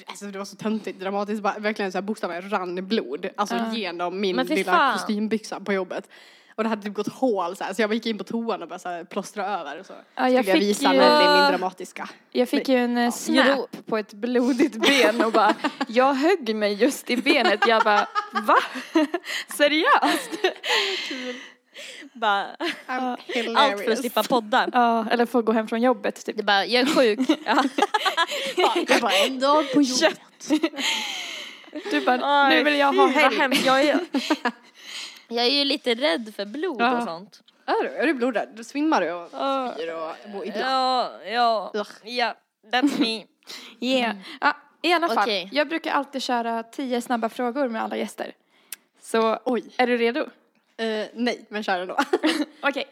alltså 0.05 0.25
det 0.25 0.37
var 0.37 0.45
så 0.45 0.55
töntigt, 0.55 0.99
dramatiskt, 0.99 1.41
bara, 1.43 1.55
verkligen 1.59 1.91
så 1.91 1.97
här 1.97 2.03
bokstavligen 2.03 2.49
rann 2.49 2.87
blod, 2.87 3.29
alltså 3.37 3.55
Ja. 3.55 3.73
genom 3.73 4.21
min 4.21 4.37
lilla 4.37 4.71
fan. 4.71 4.93
kostymbyxa 4.97 5.59
på 5.59 5.73
jobbet. 5.73 6.09
Och 6.57 6.63
det 6.63 6.69
hade 6.69 6.81
typ 6.81 6.93
gått 6.93 7.07
hål 7.07 7.55
så 7.55 7.63
här, 7.63 7.73
så 7.73 7.81
jag 7.81 7.93
gick 7.93 8.05
in 8.05 8.17
på 8.17 8.23
toan 8.23 8.63
och 8.71 8.81
så 8.81 8.89
här, 8.89 9.03
plåstra 9.03 9.45
över 9.59 9.79
och 9.79 9.85
så. 9.85 9.93
Ja, 9.93 10.29
jag 10.29 10.45
Skulle 10.45 10.51
jag 10.51 10.59
fick 10.59 10.69
visa 10.69 10.93
ju- 10.93 10.99
Nelly 10.99 11.41
min 11.41 11.51
dramatiska. 11.51 12.09
Jag 12.31 12.49
fick 12.49 12.69
ju 12.69 12.75
en 12.77 12.97
eh, 12.97 13.05
Jo. 13.05 13.11
snap 13.11 13.85
på 13.85 13.97
ett 13.97 14.13
blodigt 14.13 14.75
ben 14.75 15.21
och 15.25 15.31
bara, 15.31 15.55
jag 15.87 16.13
högg 16.13 16.55
mig 16.55 16.73
just 16.73 17.09
i 17.09 17.17
benet. 17.17 17.59
Jag 17.67 17.83
bara, 17.83 18.07
va? 18.47 18.55
Seriöst? 19.57 20.29
Bara, 22.13 22.47
hilarious. 23.25 23.57
allt 23.57 23.83
för 23.83 23.91
att 23.91 23.99
slippa 23.99 24.23
podda. 24.23 24.69
Ja, 24.73 25.05
eller 25.11 25.25
få 25.25 25.41
gå 25.41 25.51
hem 25.51 25.67
från 25.67 25.81
jobbet 25.81 26.25
typ. 26.25 26.37
Det 26.37 26.43
bara, 26.43 26.65
jag 26.65 26.81
är 26.81 26.85
sjuk. 26.95 27.19
Ja. 27.45 27.63
Jag 28.87 29.01
bara, 29.01 29.11
en 29.13 29.39
dag 29.39 29.73
på 29.73 29.81
jobbet. 29.81 30.49
Du 31.91 32.01
bara, 32.05 32.49
nu 32.49 32.63
vill 32.63 32.75
jag 32.75 32.93
ha 32.93 33.07
helg. 33.07 33.61
Jag 33.65 33.81
är, 33.83 33.99
jag 35.27 35.45
är 35.45 35.49
ju 35.49 35.63
lite 35.65 35.95
rädd 35.95 36.33
för 36.35 36.45
blod 36.45 36.81
Ja. 36.81 36.97
och 36.97 37.03
sånt. 37.03 37.41
Är 37.65 37.83
du? 37.83 37.89
Är 37.89 38.07
du 38.07 38.13
blodrädd? 38.13 38.49
Då 38.55 38.63
svimmar 38.63 39.01
du 39.01 39.11
och 39.11 39.29
Ja. 39.33 39.71
spyr 39.75 39.93
och 39.93 40.29
mår 40.29 40.45
illa. 40.45 40.59
Ja, 40.59 41.11
ja, 41.25 41.71
Ugh. 41.73 41.89
ja, 42.03 42.35
that's 42.71 42.99
me. 42.99 43.23
Yeah. 43.87 44.15
Ja, 44.41 44.53
I 44.81 44.93
alla 44.93 45.07
fall, 45.07 45.17
Okej. 45.17 45.49
jag 45.51 45.69
brukar 45.69 45.91
alltid 45.91 46.23
köra 46.23 46.63
tio 46.63 47.01
snabba 47.01 47.29
frågor 47.29 47.67
med 47.69 47.83
alla 47.83 47.97
gäster. 47.97 48.31
Så, 49.01 49.39
Oj. 49.45 49.63
är 49.77 49.87
du 49.87 49.97
redo? 49.97 50.25
Eh, 50.77 51.05
nej, 51.13 51.45
men 51.49 51.63
kör 51.63 51.79
ändå. 51.79 51.97
Okej. 52.61 52.85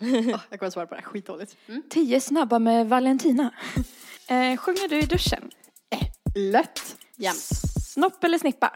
oh, 0.00 0.40
jag 0.50 0.58
kommer 0.58 0.70
svara 0.70 0.86
på 0.86 0.94
det 0.94 1.00
här 1.00 1.08
skitdåligt. 1.08 1.56
Mm. 1.66 1.82
Tio 1.90 2.20
snabba 2.20 2.58
med 2.58 2.88
Valentina. 2.88 3.54
eh, 4.28 4.56
sjunger 4.56 4.88
du 4.88 4.98
i 4.98 5.02
duschen? 5.02 5.50
Lätt. 6.34 6.96
Jämt. 7.16 7.48
Snopp 7.84 8.24
eller 8.24 8.38
snippa? 8.38 8.72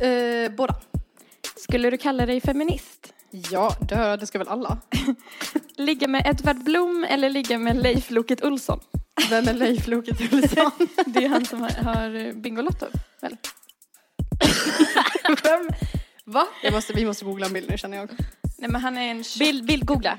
Eh, 0.00 0.52
båda. 0.52 0.74
Skulle 1.56 1.90
du 1.90 1.98
kalla 1.98 2.26
dig 2.26 2.40
feminist? 2.40 3.12
Ja, 3.30 3.76
dö, 3.88 4.16
det 4.16 4.26
ska 4.26 4.38
väl 4.38 4.48
alla. 4.48 4.78
Ligga 5.76 6.08
med 6.08 6.26
Edvard 6.26 6.64
Blom 6.64 7.06
eller 7.08 7.30
ligga 7.30 7.58
med 7.58 7.76
Leif 7.76 8.10
Loket 8.10 8.44
Olsson? 8.44 8.80
Vem 9.30 9.48
är 9.48 9.54
Leif 9.54 9.86
Loket 9.86 10.32
Olsson? 10.32 10.70
Det 11.06 11.24
är 11.24 11.28
han 11.28 11.44
som 11.44 11.60
har, 11.62 11.70
har 11.70 12.32
Bingolotto, 12.32 12.86
väl? 13.20 13.36
Vem? 15.42 15.68
Va? 16.26 16.46
Jag 16.62 16.72
måste, 16.72 16.92
vi 16.92 17.04
måste 17.04 17.24
googla 17.24 17.46
en 17.46 17.52
bild 17.52 17.70
nu 17.70 17.78
känner 17.78 17.96
jag. 17.96 18.08
Nej 18.58 18.70
men 18.70 18.80
han 18.80 18.98
är 18.98 19.10
en 19.10 19.24
tjock... 19.24 19.38
Bild, 19.38 19.64
bild 19.66 19.84
googla. 19.86 20.18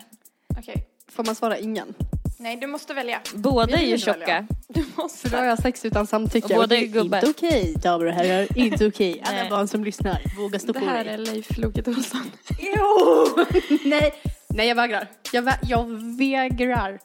Okej. 0.59 0.87
Får 1.11 1.23
man 1.23 1.35
svara 1.35 1.57
ingen? 1.57 1.93
Nej, 2.39 2.55
du 2.57 2.67
måste 2.67 2.93
välja. 2.93 3.21
Båda 3.33 3.77
är 3.77 3.85
ju 3.85 3.97
tjocka. 3.97 4.47
Du 4.67 4.83
För 4.83 5.01
måste. 5.01 5.29
då 5.29 5.37
har 5.37 5.45
jag 5.45 5.59
sex 5.59 5.85
utan 5.85 6.07
samtycke. 6.07 6.53
Och 6.53 6.59
båda 6.61 6.75
är 6.77 6.85
gubbar. 6.85 7.17
Inte 7.17 7.29
okej, 7.29 7.73
damer 7.83 8.05
och 8.05 8.13
herrar. 8.13 8.57
Inte 8.57 8.87
okej. 8.87 9.21
Alla 9.25 9.37
Nej. 9.41 9.49
barn 9.49 9.67
som 9.67 9.83
lyssnar, 9.83 10.21
våga 10.37 10.59
stå 10.59 10.71
Det 10.71 10.79
på 10.79 10.85
här 10.85 11.03
dig. 11.03 11.13
är 11.13 11.17
Leif 11.17 11.57
Loket 11.57 11.87
Olsson. 11.87 12.31
Jo! 12.59 13.27
Nej. 13.85 14.13
Nej, 14.49 14.67
jag 14.67 14.75
vägrar. 14.75 15.07
Jag, 15.33 15.43
vä- 15.43 15.59
jag 15.63 15.85
vägrar. 16.17 16.99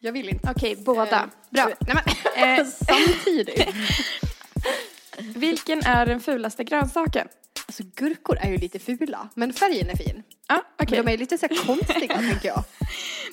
Jag 0.00 0.12
vill 0.12 0.28
inte. 0.28 0.50
Okej, 0.56 0.76
båda. 0.76 1.16
Eh, 1.16 1.22
Bra. 1.50 1.64
Nej, 1.80 1.94
men, 1.94 2.58
Eh, 2.58 2.66
samtidigt. 2.86 3.66
vilken 5.18 5.78
är 5.84 6.06
den 6.06 6.20
fulaste 6.20 6.64
grönsaken? 6.64 7.28
Alltså 7.68 7.82
gurkor 7.96 8.38
är 8.40 8.50
ju 8.50 8.56
lite 8.58 8.78
fula, 8.78 9.28
men 9.34 9.52
färgen 9.52 9.90
är 9.90 9.96
fin. 9.96 10.22
Ja, 10.48 10.62
okej. 10.82 10.96
Men 10.96 11.06
De 11.06 11.12
är 11.12 11.18
lite 11.18 11.38
så 11.38 11.46
här 11.50 11.66
konstiga 11.66 12.14
tänker 12.30 12.48
jag. 12.48 12.64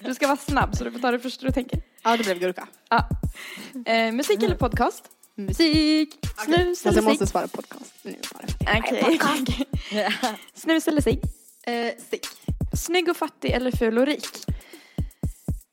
Du 0.02 0.16
ska 0.16 0.28
vara 0.28 0.38
snabb 0.38 0.76
så 0.76 0.84
du 0.84 0.92
får 0.92 1.00
ta 1.00 1.12
det 1.12 1.20
första 1.20 1.46
du 1.46 1.52
tänker. 1.52 1.82
Ja, 2.04 2.18
det 2.18 2.24
blev 2.24 2.40
gurka. 2.40 2.68
Ja. 2.90 3.10
Eh, 3.86 4.12
musik 4.12 4.44
eller 4.44 4.56
podcast? 4.56 5.04
Musik. 5.36 6.18
Snus 6.46 6.68
Fast 6.68 6.86
eller 6.86 6.98
jag 6.98 7.04
måste 7.04 7.26
cigg? 7.26 7.32
svara 7.32 7.48
podcast 7.48 7.94
nu 8.02 8.16
bara. 8.34 8.78
Okej. 8.80 9.66
Snus 10.54 10.88
eller 10.88 11.02
cigg? 11.02 11.20
Eh, 11.68 11.92
cigg. 12.10 12.22
Snygg 12.74 13.10
och 13.10 13.18
fattig 13.18 13.52
eller 13.52 13.72
ful 13.72 13.98
och 13.98 14.06
rik? 14.06 14.28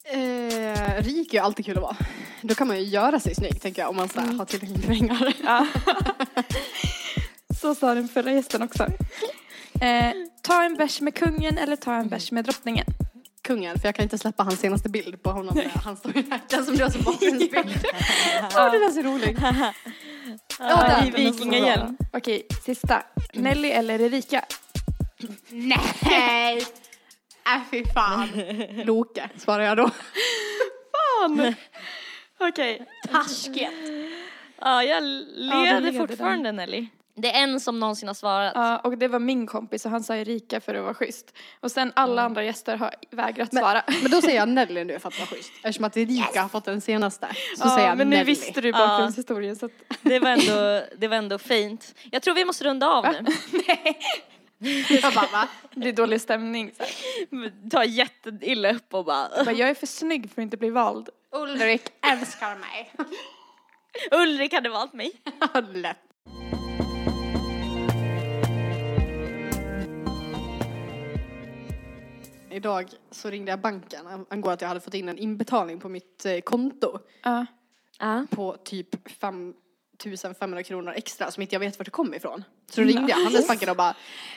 Eh, 0.04 1.02
rik 1.02 1.34
är 1.34 1.38
ju 1.38 1.44
alltid 1.44 1.64
kul 1.64 1.76
att 1.76 1.82
vara. 1.82 1.96
Då 2.42 2.54
kan 2.54 2.68
man 2.68 2.78
ju 2.78 2.84
göra 2.84 3.20
sig 3.20 3.34
snygg 3.34 3.60
tänker 3.60 3.82
jag 3.82 3.88
om 3.90 3.96
man 3.96 4.08
så 4.08 4.20
här, 4.20 4.32
har 4.32 4.44
tillräckligt 4.44 4.88
med 4.88 4.98
pengar. 4.98 5.32
Ja. 5.44 5.66
Så 7.62 7.74
sa 7.74 7.94
den 7.94 8.08
förra 8.08 8.32
gästen 8.32 8.62
också. 8.62 8.86
Eh, 9.80 10.12
ta 10.42 10.64
en 10.64 10.76
bärs 10.76 11.00
med 11.00 11.14
kungen 11.14 11.58
eller 11.58 11.76
ta 11.76 11.94
en 11.94 12.08
bärs 12.08 12.32
med 12.32 12.44
drottningen? 12.44 12.86
Kungen, 13.42 13.78
för 13.78 13.88
jag 13.88 13.94
kan 13.94 14.02
inte 14.02 14.18
släppa 14.18 14.42
hans 14.42 14.60
senaste 14.60 14.88
bild 14.88 15.22
på 15.22 15.30
honom 15.30 15.54
när 15.54 15.68
han 15.84 15.96
står 15.96 16.16
i 16.16 16.24
den 16.48 16.64
som 16.64 16.76
du 16.76 16.82
har 16.82 16.90
som 16.90 17.02
bakgrundsbild. 17.02 17.86
Åh, 18.56 18.72
den 18.72 18.82
är 18.82 18.90
så 18.90 19.02
rolig. 19.02 19.36
Ja, 20.58 20.76
där, 20.76 21.06
i 21.06 21.10
vikingahjälm. 21.10 21.96
Okej, 22.12 22.46
sista. 22.64 23.02
Nelly 23.32 23.68
eller 23.68 24.00
Erika? 24.00 24.44
Nej! 25.48 26.66
Äh 27.46 27.60
fy 27.70 27.84
fan. 27.94 28.28
Loke, 28.84 29.30
svarar 29.36 29.64
jag 29.64 29.76
då. 29.76 29.90
Fan! 30.92 31.54
Okej. 32.40 32.86
Taskigt. 33.12 33.70
Ja, 34.60 34.82
jag 34.84 35.02
leder 35.02 35.80
leder 35.80 35.98
fortfarande 35.98 36.52
Nelly. 36.52 36.88
Det 37.14 37.30
är 37.36 37.42
en 37.42 37.60
som 37.60 37.80
någonsin 37.80 38.08
har 38.08 38.14
svarat. 38.14 38.52
Ja, 38.54 38.78
och 38.78 38.98
det 38.98 39.08
var 39.08 39.18
min 39.18 39.46
kompis 39.46 39.84
och 39.84 39.90
han 39.90 40.02
sa 40.02 40.16
Erika 40.16 40.60
för 40.60 40.74
att 40.74 40.82
vara 40.82 40.94
schysst. 40.94 41.34
Och 41.60 41.70
sen 41.70 41.92
alla 41.96 42.22
andra 42.22 42.44
gäster 42.44 42.76
har 42.76 42.94
vägrat 43.10 43.52
Men, 43.52 43.62
svara. 43.62 43.82
men 44.02 44.10
då 44.10 44.20
säger 44.20 44.36
jag 44.38 44.48
Nelly 44.54 44.84
nu 44.84 44.98
för 44.98 45.08
att 45.08 45.18
vara 45.18 45.26
schysst. 45.26 45.52
Eftersom 45.62 45.84
att 45.84 45.96
Erika 45.96 46.42
har 46.42 46.48
fått 46.48 46.64
den 46.64 46.80
senaste. 46.80 47.26
Så 47.56 47.62
Ja, 47.66 47.74
säger 47.74 47.88
jag 47.88 47.98
men 47.98 48.10
nu 48.10 48.16
Nelly. 48.16 48.26
visste 48.30 48.60
du 48.60 48.72
bakgrundshistorien 48.72 49.56
så 49.56 49.66
att... 49.66 49.72
Det 50.02 50.18
var 50.18 50.30
ändå, 50.30 50.86
det 50.98 51.08
var 51.08 51.16
ändå 51.16 51.38
fint. 51.38 51.94
Jag 52.10 52.22
tror 52.22 52.34
vi 52.34 52.44
måste 52.44 52.64
runda 52.64 52.88
av 52.88 53.04
nu. 53.04 53.24
Jag 55.02 55.14
bara, 55.14 55.26
va? 55.32 55.48
Det 55.74 55.80
blir 55.80 55.92
dålig 55.92 56.20
stämning. 56.20 56.72
Ta 57.70 57.84
jätteilla 57.84 58.72
upp 58.72 58.94
och 58.94 59.04
bara 59.04 59.28
Jag, 59.36 59.46
bara, 59.46 59.52
jag 59.54 59.68
är 59.70 59.74
för 59.74 59.86
snygg 59.86 60.30
för 60.30 60.42
att 60.42 60.44
inte 60.44 60.56
bli 60.56 60.70
vald. 60.70 61.08
Ulrik 61.32 61.82
älskar 62.12 62.56
mig. 62.56 62.92
Ulrik 64.10 64.52
hade 64.54 64.68
valt 64.68 64.92
mig. 64.92 65.12
Lätt. 65.74 65.98
Idag 72.52 72.88
så 73.10 73.30
ringde 73.30 73.50
jag 73.50 73.60
banken 73.60 74.06
angående 74.06 74.52
att 74.52 74.60
jag 74.60 74.68
hade 74.68 74.80
fått 74.80 74.94
in 74.94 75.08
en 75.08 75.18
inbetalning 75.18 75.80
på 75.80 75.88
mitt 75.88 76.24
eh, 76.26 76.40
konto 76.40 76.98
Ja. 77.22 77.46
Ja. 77.98 78.26
på 78.30 78.56
typ 78.64 79.08
5500 79.20 80.62
kronor 80.62 80.92
extra 80.96 81.30
som 81.30 81.42
inte 81.42 81.54
jag 81.54 81.60
vet 81.60 81.78
vart 81.78 81.84
det 81.86 81.90
kom 81.90 82.14
ifrån. 82.14 82.44
Så 82.70 82.80
då 82.80 82.86
ringde 82.86 83.10
jag 83.10 83.16
Handelsbanken 83.18 83.70
och 83.70 83.76
bara 83.76 83.94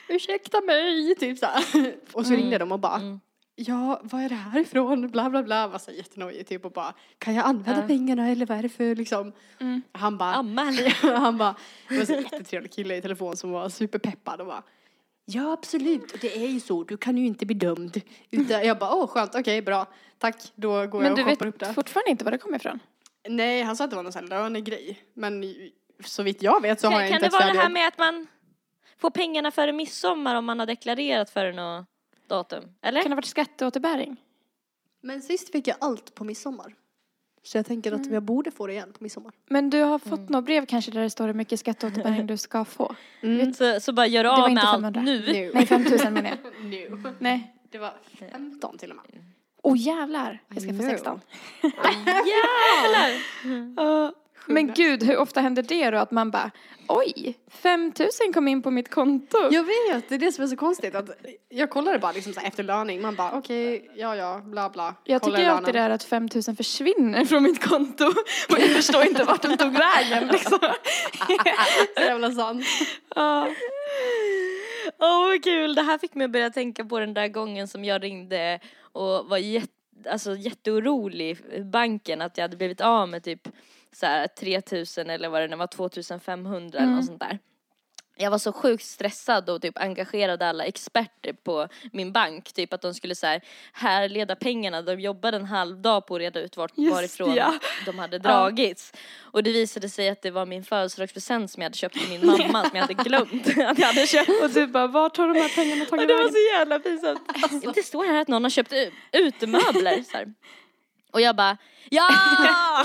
ursäkta 0.09 0.61
mig, 0.61 1.15
typ 1.15 1.37
så 1.39 1.45
här. 1.45 1.95
Och 2.13 2.25
så 2.25 2.33
ringde 2.33 2.57
de 2.57 2.71
och 2.71 2.79
bara 2.79 3.19
ja, 3.55 3.99
vad 4.03 4.21
är 4.21 4.29
det 4.29 4.35
här 4.35 4.59
ifrån? 4.59 5.11
Bla 5.11 5.29
bla 5.29 5.43
bla. 5.43 5.67
Var 5.67 5.79
så 5.79 5.91
jättenojig 5.91 6.47
typ 6.47 6.65
och 6.65 6.71
bara 6.71 6.93
kan 7.17 7.33
jag 7.35 7.45
använda 7.45 7.81
Ja. 7.81 7.87
pengarna 7.87 8.27
eller 8.29 8.45
vad 8.45 8.57
är 8.57 8.61
det 8.63 8.69
för 8.69 8.95
liksom? 8.95 9.31
Han 9.91 10.17
bara 10.17 10.33
Anmäl. 10.33 10.75
han 11.01 11.37
bara, 11.37 11.55
det 11.89 11.97
var 11.97 12.05
så 12.05 12.13
jättetrevlig 12.13 12.71
kille 12.73 12.95
i 12.97 13.01
telefon 13.01 13.37
som 13.37 13.51
var 13.51 13.69
superpeppad 13.69 14.41
och 14.41 14.47
bara 14.47 14.63
Ja 15.25 15.53
absolut, 15.53 16.11
och 16.11 16.19
det 16.21 16.37
är 16.43 16.47
ju 16.47 16.59
så, 16.59 16.83
du 16.83 16.97
kan 16.97 17.17
ju 17.17 17.25
inte 17.25 17.45
bli 17.45 17.55
dömd. 17.55 18.01
Utan 18.31 18.65
jag 18.65 18.79
bara, 18.79 18.95
åh 18.95 19.07
skönt, 19.07 19.35
okej 19.35 19.61
bra, 19.61 19.85
tack, 20.17 20.35
då 20.55 20.87
går 20.87 20.99
Men 21.01 21.07
jag 21.07 21.17
du 21.17 21.21
och 21.21 21.29
shoppar 21.29 21.45
vet 21.45 21.55
upp 21.55 21.59
det. 21.59 21.73
fortfarande 21.73 22.11
inte 22.11 22.23
var 22.23 22.31
det 22.31 22.37
kommer 22.37 22.57
ifrån? 22.57 22.79
Nej, 23.27 23.61
han 23.61 23.75
sa 23.75 23.83
att 23.83 23.89
det 23.89 23.95
var 23.95 24.03
någon 24.03 24.11
sån 24.11 24.21
här 24.21 24.29
lönegrej. 24.29 24.99
Men 25.13 25.43
så 26.03 26.23
vitt 26.23 26.41
jag 26.43 26.61
vet 26.61 26.79
så 26.79 26.87
har 26.87 27.01
jag 27.01 27.09
kan 27.09 27.15
inte 27.15 27.23
det 27.23 27.27
ett 27.27 27.33
vara 27.33 27.53
det 27.53 27.59
här 27.59 27.69
med 27.69 27.87
att 27.87 27.97
man 27.97 28.27
får 28.97 29.09
pengarna 29.09 29.51
före 29.51 29.73
midsommar 29.73 30.35
om 30.35 30.45
man 30.45 30.59
har 30.59 30.65
deklarerat 30.65 31.29
före 31.29 31.53
något 31.53 31.85
datum? 32.27 32.63
Eller? 32.81 33.01
Kan 33.01 33.09
det 33.09 33.13
ha 33.13 33.15
varit 33.15 33.25
skatteåterbäring? 33.25 34.17
Men 35.01 35.21
sist 35.21 35.51
fick 35.51 35.67
jag 35.67 35.77
allt 35.79 36.15
på 36.15 36.23
midsommar. 36.23 36.73
Så 37.45 37.57
jag 37.57 37.65
tänker 37.65 37.91
att 37.91 38.11
jag 38.11 38.23
borde 38.23 38.51
få 38.51 38.67
det 38.67 38.73
igen 38.73 38.93
på 38.97 39.03
midsommar. 39.03 39.31
Men 39.49 39.69
du 39.69 39.81
har 39.81 39.99
fått 39.99 40.29
något 40.29 40.45
brev 40.45 40.65
kanske 40.65 40.91
där 40.91 41.01
det 41.01 41.09
står 41.09 41.27
hur 41.27 41.33
mycket 41.33 41.59
skatteåterbäring 41.59 42.27
du 42.27 42.37
ska 42.37 42.65
få? 42.65 42.95
Så, 43.57 43.79
så 43.79 43.93
bara 43.93 44.07
gör 44.07 44.23
Det 44.23 44.29
var 44.29 44.43
av 44.43 44.49
inte 44.49 44.63
med 44.63 44.69
allt 44.69 44.75
500. 44.75 45.01
nu. 45.01 45.23
Nu. 45.33 45.51
Nej, 45.53 45.65
5000 45.65 46.13
menar 46.13 46.29
jag. 46.29 46.65
nu. 46.69 47.13
Nej. 47.19 47.55
Det 47.71 47.77
var 47.77 47.93
15 48.19 48.77
till 48.77 48.91
och 48.91 48.95
med. 48.95 49.05
Åh 49.61 49.73
oh, 49.73 49.77
jävlar, 49.77 50.41
jag 50.47 50.61
ska 50.61 50.71
få 50.71 50.77
know. 50.79 50.89
16. 50.89 51.21
Jävlar! 52.05 53.11
Ja, 53.75 54.13
men 54.45 54.73
gud, 54.73 55.03
hur 55.03 55.17
ofta 55.17 55.41
händer 55.41 55.63
det 55.63 55.89
då 55.89 55.97
att 55.97 56.11
man 56.11 56.31
bara 56.31 56.51
oj, 56.87 57.37
5000 57.49 58.33
kom 58.33 58.47
in 58.47 58.61
på 58.61 58.71
mitt 58.71 58.89
konto? 58.89 59.37
Jag 59.51 59.63
vet, 59.63 60.09
det 60.09 60.15
är 60.15 60.19
det 60.19 60.31
som 60.31 60.43
är 60.43 60.47
så 60.47 60.55
konstigt. 60.55 60.95
Att 60.95 61.09
jag 61.49 61.69
kollade 61.69 61.99
bara 61.99 62.11
liksom 62.11 62.33
så 62.33 62.39
här 62.39 62.47
efter 62.47 62.63
löning. 62.63 63.01
Man 63.01 63.15
bara 63.15 63.31
okej, 63.31 63.91
ja 63.95 64.15
ja, 64.15 64.41
bla 64.45 64.69
bla. 64.69 64.95
Jag 65.03 65.23
tycker 65.23 65.49
alltid 65.49 65.73
det 65.73 65.79
är 65.79 65.89
att 65.89 66.03
5000 66.03 66.55
försvinner 66.55 67.25
från 67.25 67.43
mitt 67.43 67.69
konto 67.69 68.05
och 68.49 68.59
jag 68.59 68.69
förstår 68.69 69.07
inte 69.07 69.23
vart 69.23 69.41
de 69.41 69.57
tog 69.57 69.73
vägen 69.73 70.27
liksom. 70.27 70.59
Så 71.95 72.01
jävla 72.01 72.31
sant. 72.31 72.65
Ja. 73.15 73.49
Åh 74.99 75.27
vad 75.27 75.43
kul, 75.43 75.75
det 75.75 75.81
här 75.81 75.97
fick 75.97 76.15
mig 76.15 76.25
att 76.25 76.31
börja 76.31 76.49
tänka 76.49 76.85
på 76.85 76.99
den 76.99 77.13
där 77.13 77.27
gången 77.27 77.67
som 77.67 77.85
jag 77.85 78.03
ringde 78.03 78.59
och 78.81 79.25
var 79.25 79.37
jätte, 79.37 79.71
alltså, 80.11 80.35
jätteorolig 80.35 81.37
banken 81.71 82.21
att 82.21 82.37
jag 82.37 82.43
hade 82.43 82.57
blivit 82.57 82.81
av 82.81 83.09
med 83.09 83.23
typ 83.23 83.47
så 83.95 84.05
här 84.05 84.27
3000 84.27 85.09
eller 85.09 85.29
vad 85.29 85.41
det 85.41 85.47
nu 85.47 85.55
var 85.55 85.67
2500 85.67 86.79
eller 86.79 86.91
något 86.91 87.05
sånt 87.05 87.19
där. 87.19 87.39
Jag 88.17 88.31
var 88.31 88.37
så 88.37 88.51
sjukt 88.53 88.83
stressad 88.83 89.49
och 89.49 89.61
typ 89.61 89.77
engagerade 89.77 90.49
alla 90.49 90.65
experter 90.65 91.33
på 91.33 91.67
min 91.91 92.11
bank. 92.11 92.53
Typ 92.53 92.73
att 92.73 92.81
de 92.81 92.93
skulle 92.93 93.15
så 93.15 93.25
här 93.27 93.41
härleda 93.73 94.35
pengarna. 94.35 94.81
De 94.81 94.99
jobbade 94.99 95.37
en 95.37 95.45
halv 95.45 95.81
dag 95.81 96.07
på 96.07 96.15
att 96.15 96.21
reda 96.21 96.39
ut 96.39 96.57
vart, 96.57 96.77
Just 96.77 96.93
varifrån 96.93 97.35
ja. 97.35 97.53
de 97.85 97.99
hade 97.99 98.19
dragits. 98.19 98.93
Och 99.19 99.43
det 99.43 99.51
visade 99.51 99.89
sig 99.89 100.09
att 100.09 100.21
det 100.21 100.31
var 100.31 100.45
min 100.45 100.63
födelsedagspresent 100.63 101.51
som 101.51 101.61
jag 101.61 101.65
hade 101.65 101.77
köpt 101.77 101.95
till 101.99 102.09
min 102.09 102.25
mamma 102.25 102.63
som 102.69 102.71
jag 102.73 102.81
hade 102.81 102.93
glömt 102.93 103.47
att 103.47 103.79
jag 103.79 103.87
hade 103.87 104.07
köpt. 104.07 104.29
Och 104.43 104.49
du 104.49 104.67
bara, 104.67 104.87
vart 104.87 105.17
har 105.17 105.27
de 105.33 105.39
här 105.39 105.49
pengarna 105.55 105.81
Ja, 105.83 105.89
tagit 105.89 106.07
det 106.07 106.13
var 106.13 106.21
vägen? 106.21 106.33
så 106.33 106.57
jävla 106.57 106.79
pinsamt. 106.79 107.75
Det 107.75 107.83
står 107.83 108.05
här 108.05 108.21
att 108.21 108.27
någon 108.27 108.43
har 108.43 108.49
köpt 108.49 108.73
utemöbler. 109.11 110.03
Så 110.03 110.17
här. 110.17 110.33
Och 111.15 111.21
jag 111.21 111.35
bara, 111.35 111.57
ja! 111.89 112.07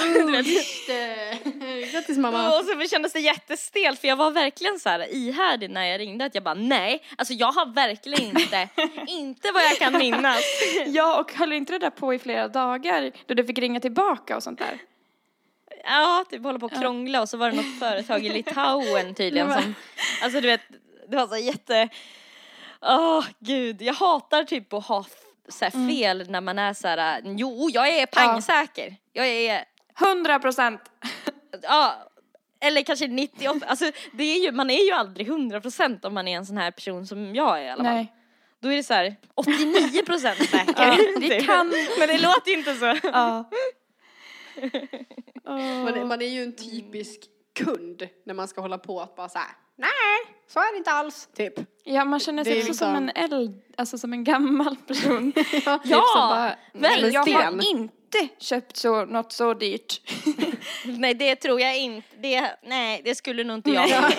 Grattis 1.93 2.19
mamma. 2.19 2.59
Och 2.59 2.65
så 2.65 2.89
kändes 2.91 3.13
det 3.13 3.21
jättestelt 3.21 4.01
för 4.01 4.09
jag 4.09 4.17
var 4.17 4.31
verkligen 4.31 4.79
så 4.79 4.89
här 4.89 5.15
ihärdig 5.15 5.71
när 5.71 5.85
jag 5.85 6.01
ringde 6.01 6.25
att 6.25 6.35
jag 6.35 6.45
bara 6.45 6.55
nej, 6.55 7.03
alltså 7.17 7.35
jag 7.35 7.53
har 7.53 7.67
verkligen 7.67 8.39
inte, 8.39 8.69
inte 9.07 9.53
vad 9.53 9.63
jag 9.63 9.79
kan 9.79 9.99
minnas. 9.99 10.43
Ja, 10.87 11.21
och 11.21 11.33
höll 11.33 11.53
inte 11.53 11.73
det 11.73 11.79
där 11.79 11.91
på 11.91 12.15
i 12.15 12.19
flera 12.19 12.49
dagar 12.49 13.13
då 13.27 13.35
du 13.35 13.45
fick 13.45 13.59
ringa 13.59 13.81
tillbaka 13.81 14.37
och 14.37 14.43
sånt 14.43 14.59
där? 14.59 14.79
Ja, 15.85 16.25
typ 16.31 16.43
hålla 16.43 16.59
på 16.59 16.67
och 16.67 16.73
krångla 16.81 17.21
och 17.21 17.29
så 17.29 17.37
var 17.37 17.51
det 17.51 17.57
något 17.57 17.79
företag 17.79 18.27
i 18.27 18.29
Litauen 18.29 19.15
tydligen 19.15 19.53
som, 19.53 19.75
alltså 20.23 20.41
du 20.41 20.47
vet, 20.47 20.63
det 21.09 21.17
var 21.17 21.27
så 21.27 21.37
jätte, 21.37 21.89
åh 22.81 23.25
gud, 23.39 23.83
jag 23.83 23.95
hatar 23.95 24.45
typ 24.45 24.73
att 24.73 24.87
ha 24.87 25.05
så 25.51 25.65
här 25.65 25.89
fel 25.89 26.31
när 26.31 26.41
man 26.41 26.59
är 26.59 26.75
så 26.75 26.89
här, 26.89 27.23
jo 27.25 27.71
jag 27.73 27.89
är 27.89 28.07
pangsäker, 28.07 28.97
jag 29.13 29.27
är 29.29 29.65
100 30.01 30.39
procent! 30.39 30.81
Ja, 31.63 31.95
eller 32.61 32.83
kanske 32.83 33.07
98, 33.09 33.67
alltså 33.67 33.91
det 34.13 34.25
är 34.25 34.45
ju, 34.45 34.53
man 34.53 34.71
är 34.71 34.85
ju 34.87 34.93
aldrig 34.93 35.29
100% 35.31 36.07
om 36.07 36.15
man 36.15 36.29
är 36.29 36.37
en 36.37 36.47
sån 36.47 36.57
här 36.57 36.71
person 36.71 37.07
som 37.07 37.35
jag 37.35 37.59
är 37.59 37.63
i 37.65 37.69
alla 37.71 37.85
fall. 37.85 37.95
Nej. 37.95 38.13
Då 38.63 38.73
är 38.73 38.77
det 38.77 38.83
så 38.83 38.95
här 38.95 39.17
89 39.35 40.03
procent 40.07 40.39
säker. 40.51 40.75
Ja, 40.77 40.97
det 41.21 41.29
Typ. 41.29 41.47
kan... 41.47 41.73
Men 41.99 42.09
det 42.09 42.19
låter 42.19 42.51
ju 42.51 42.59
inte 42.59 42.75
så. 42.75 42.99
Ja. 43.03 43.51
Man, 45.45 45.89
är- 45.89 46.05
man 46.05 46.23
är 46.23 46.27
ju 46.27 46.43
en 46.43 46.57
typisk 46.57 47.21
kund 47.59 48.09
när 48.27 48.35
man 48.35 48.49
ska 48.49 48.61
hålla 48.61 48.79
på 48.79 49.01
att 49.01 49.17
bara 49.17 49.29
så 49.29 49.39
här, 49.39 49.49
nej, 49.77 50.37
så 50.53 50.59
är 50.61 50.73
det 50.73 50.79
inte 50.79 50.91
alls, 50.91 51.29
typ. 51.37 51.55
Ja, 51.85 52.05
man 52.05 52.21
känner 52.21 52.45
sig 52.45 52.59
också 52.61 52.75
som 52.75 52.95
liksom- 52.95 53.09
en 53.19 53.33
eld, 53.33 53.63
alltså 53.77 53.99
som 53.99 54.13
en 54.13 54.25
gammal 54.25 54.77
person. 54.77 55.33
Ja. 55.65 55.79
Typ 55.79 55.91
Ja, 55.93 56.51
men 56.73 57.13
jag 57.13 57.25
sten. 57.25 57.35
har 57.37 57.71
inte 57.71 58.29
köpt 58.39 58.77
så, 58.77 59.05
något 59.05 59.33
så 59.33 59.55
dyrt. 59.55 60.01
Nej 60.85 61.15
det 61.15 61.37
tror 61.37 61.61
jag 61.61 61.79
inte. 61.79 62.09
Det, 62.23 62.57
nej 62.63 63.03
det 63.05 63.15
skulle 63.15 63.45
nog 63.45 63.57
inte 63.59 63.71
jag. 63.71 63.89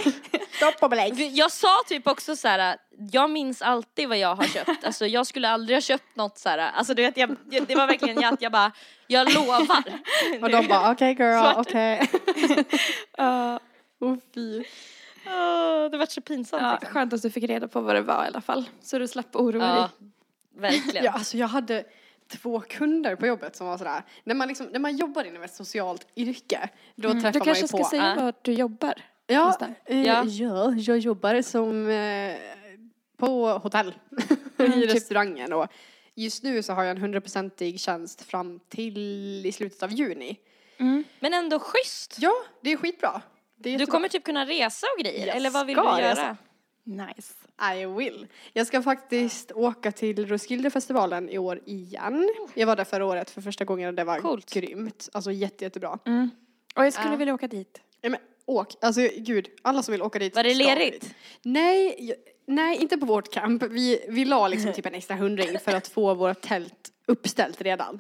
Stopp 0.52 0.84
och 0.84 0.90
belägg. 0.90 1.32
Jag 1.34 1.52
sa 1.52 1.82
typ 1.88 2.08
också 2.08 2.36
så 2.36 2.48
här. 2.48 2.78
jag 3.12 3.30
minns 3.30 3.62
alltid 3.62 4.10
vad 4.10 4.18
jag 4.18 4.36
har 4.36 4.44
köpt. 4.44 4.84
Alltså 4.86 5.08
jag 5.08 5.28
skulle 5.28 5.50
aldrig 5.50 5.76
ha 5.76 5.82
köpt 5.82 6.16
något 6.16 6.38
så 6.38 6.50
här. 6.50 6.58
alltså 6.58 6.94
du 6.94 7.02
vet 7.02 7.18
jag, 7.18 7.36
det 7.68 7.76
var 7.76 7.88
verkligen 7.88 8.22
jag 8.22 8.34
att 8.34 8.42
jag 8.42 8.52
bara, 8.52 8.72
jag 9.08 9.34
lovar. 9.34 9.84
Och 10.42 10.50
de 10.50 10.68
bara, 10.68 10.92
okej 10.92 11.16
girl, 11.20 11.40
Svart. 11.42 11.58
okej. 11.68 12.10
Ja, 13.18 13.60
Åh 14.04 14.16
fy. 14.36 14.64
Åh, 16.02 16.06
det 16.06 16.08
var 16.08 16.14
så 16.14 16.22
pinsamt. 16.22 16.62
ja, 16.64 16.72
liksom. 16.82 16.94
skönt 16.94 17.14
att 17.14 17.22
du 17.22 17.30
fick 17.30 17.44
reda 17.44 17.68
på 17.68 17.82
vad 17.82 17.96
det 17.96 18.02
var 18.02 18.24
i 18.24 18.28
alla 18.28 18.42
fall. 18.42 18.70
Så 18.82 19.00
du 19.00 19.08
slapp 19.08 19.36
oroa 19.36 19.66
ja, 19.68 19.90
dig. 20.00 20.10
verkligen. 20.62 21.06
Ja, 21.06 21.12
alltså 21.12 21.38
jag 21.38 21.48
hade 21.48 21.84
två 22.28 22.60
kunder 22.60 23.16
på 23.16 23.28
jobbet 23.28 23.56
som 23.56 23.68
var 23.68 23.78
sådär, 23.78 24.04
när 24.24 24.36
man 24.36 24.48
liksom, 24.48 24.66
när 24.68 24.80
man 24.80 24.98
jobbar 24.98 25.24
inom 25.24 25.44
ett 25.44 25.54
socialt 25.54 26.08
yrke, 26.16 26.70
då 26.96 27.10
Mm. 27.10 27.22
träffar 27.22 27.34
Du 27.34 27.40
man 27.40 27.46
kanske 27.46 27.64
ju 27.64 27.68
ska 27.68 27.78
på. 27.78 27.84
säga 27.84 28.16
Ja. 28.18 28.24
var 28.24 28.34
du 28.42 28.54
jobbar. 28.54 28.94
Ja, 29.28 29.58
eh, 29.86 30.02
Ja. 30.02 30.24
ja. 30.26 30.74
jag 30.78 30.98
jobbar 30.98 31.42
som 31.42 31.90
eh, 31.90 32.36
på 33.18 33.48
hotell 33.58 33.94
Mm, 34.58 34.72
i 34.80 34.82
typ. 34.82 34.96
restaurangen 34.96 35.54
och 35.54 35.68
just 36.16 36.44
nu 36.44 36.64
så 36.64 36.74
har 36.74 36.84
jag 36.84 36.92
en 36.92 36.98
hundraprocentig 37.02 37.80
tjänst 37.80 38.22
fram 38.22 38.60
till 38.70 38.98
i 39.46 39.52
slutet 39.52 39.84
av 39.84 39.92
juni. 39.92 40.40
Mm. 40.78 41.04
Men 41.20 41.34
ändå 41.34 41.60
schysst. 41.60 42.16
Ja, 42.20 42.34
det 42.62 42.72
är 42.72 42.78
skitbra. 42.78 43.22
Du 43.64 43.86
kommer 43.86 44.08
typ 44.10 44.24
kunna 44.24 44.46
resa 44.46 44.88
och 44.98 45.04
grejer, 45.04 45.28
Jag 45.28 45.36
eller 45.36 45.50
vad 45.50 45.66
vill 45.66 45.76
du 45.76 45.82
göra? 45.84 46.12
resa. 46.12 46.38
Nice. 46.84 47.34
I 47.82 47.86
will. 47.86 48.28
Jag 48.54 48.68
ska 48.68 48.82
faktiskt 48.82 49.52
åka 49.52 49.92
till 49.92 50.28
Roskildefestivalen 50.28 51.30
i 51.30 51.38
år 51.38 51.60
igen. 51.66 52.34
Jag 52.54 52.68
var 52.68 52.76
där 52.76 52.84
förra 52.84 53.06
året 53.06 53.30
för 53.30 53.42
första 53.42 53.66
gången 53.66 53.88
och 53.88 53.94
det 53.94 54.04
var 54.04 54.20
Coolt. 54.20 54.54
grymt. 54.54 55.10
Alltså 55.14 55.32
jätte, 55.32 55.64
jättebra. 55.64 56.00
Mm. 56.06 56.30
Och 56.76 56.86
jag 56.86 56.94
skulle 56.94 57.10
Ja. 57.10 57.16
vilja 57.16 57.34
åka 57.34 57.48
dit. 57.48 57.82
Ja, 58.02 58.10
men, 58.10 58.20
åk, 58.46 58.68
alltså 58.82 59.02
gud, 59.18 59.48
alla 59.62 59.84
som 59.84 59.92
vill 59.92 60.02
åka 60.02 60.20
dit 60.20 60.36
Var 60.36 60.44
det 60.44 60.54
lerigt? 60.54 61.02
dit. 61.02 61.14
Nej, 61.42 61.96
jag- 62.00 62.18
nej 62.46 62.78
inte 62.78 62.98
på 62.98 63.06
vårt 63.06 63.34
camp. 63.34 63.64
Vi, 63.64 64.06
vi 64.10 64.26
la 64.26 64.48
liksom 64.48 64.74
typ 64.76 64.86
en 64.86 64.94
extra 64.94 65.16
hundring 65.16 65.60
för 65.60 65.74
att 65.76 65.88
få 65.88 66.14
vårt 66.14 66.42
tält 66.42 66.92
uppställt 67.06 67.62
redan. 67.62 68.00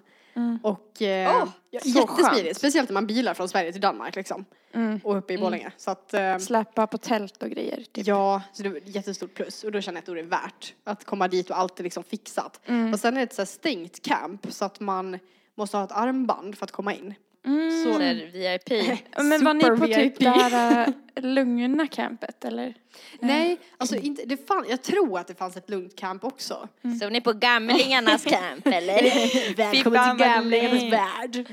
Och 0.63 1.01
eh, 1.01 1.45
så 1.45 1.51
jättesmidigt, 1.71 2.11
skönt. 2.11 2.57
speciellt 2.57 2.89
när 2.89 2.93
man 2.93 3.07
bilar 3.07 3.33
från 3.33 3.49
Sverige 3.49 3.71
till 3.71 3.81
Danmark 3.81 4.15
liksom. 4.15 4.45
Mm. 4.73 4.99
Och 5.03 5.17
uppe 5.17 5.33
i 5.33 5.37
Borlänge. 5.37 5.71
Så 5.77 5.91
att, 5.91 6.13
eh, 6.13 6.37
Släpa 6.37 6.87
på 6.87 6.97
tält 6.97 7.43
och 7.43 7.49
grejer. 7.49 7.83
Typ. 7.91 8.07
Ja, 8.07 8.41
så 8.53 8.63
det 8.63 8.69
var 8.69 8.77
ett 8.77 8.95
jättestort 8.95 9.33
plus. 9.33 9.63
Och 9.63 9.71
då 9.71 9.81
känner 9.81 9.97
jag 9.97 10.01
att 10.01 10.05
då 10.05 10.11
är 10.11 10.15
det 10.15 10.21
värt 10.23 10.73
att 10.83 11.05
komma 11.05 11.27
dit 11.27 11.49
och 11.49 11.59
allt 11.59 11.79
är 11.79 11.83
liksom 11.83 12.03
fixat. 12.03 12.59
Mm. 12.65 12.93
Och 12.93 12.99
sen 12.99 13.13
är 13.13 13.17
det 13.17 13.23
ett 13.23 13.33
så 13.33 13.41
här 13.41 13.47
stängt 13.47 14.01
camp 14.01 14.47
så 14.49 14.65
att 14.65 14.79
man 14.79 15.19
måste 15.55 15.77
ha 15.77 15.83
ett 15.83 15.91
armband 15.91 16.57
för 16.57 16.63
att 16.63 16.71
komma 16.71 16.93
in. 16.93 17.13
Mm. 17.45 17.83
Så, 17.83 17.97
där 17.99 18.29
VIP. 18.33 18.99
Men 19.23 19.43
var 19.43 19.53
ni 19.53 19.63
på 19.63 19.87
typ 19.87 20.19
det 20.19 20.29
här 20.29 20.87
äh, 21.15 21.23
lugna 21.23 21.87
campet 21.87 22.45
eller? 22.45 22.73
nej, 23.19 23.59
alltså 23.77 23.95
inte, 23.95 24.23
det 24.25 24.47
fann, 24.47 24.65
jag 24.69 24.81
tror 24.81 25.19
att 25.19 25.27
det 25.27 25.35
fanns 25.35 25.57
ett 25.57 25.69
lugnt 25.69 25.95
camp 25.95 26.23
också. 26.23 26.67
Så 27.01 27.09
ni 27.09 27.21
på 27.21 27.33
gamlingarnas 27.33 28.23
camp 28.23 28.65
eller? 28.67 29.55
Välkommen 29.55 30.17
till 30.17 30.25
gamlingarnas 30.25 30.79
gamling. 30.81 30.91
värld. 30.91 31.45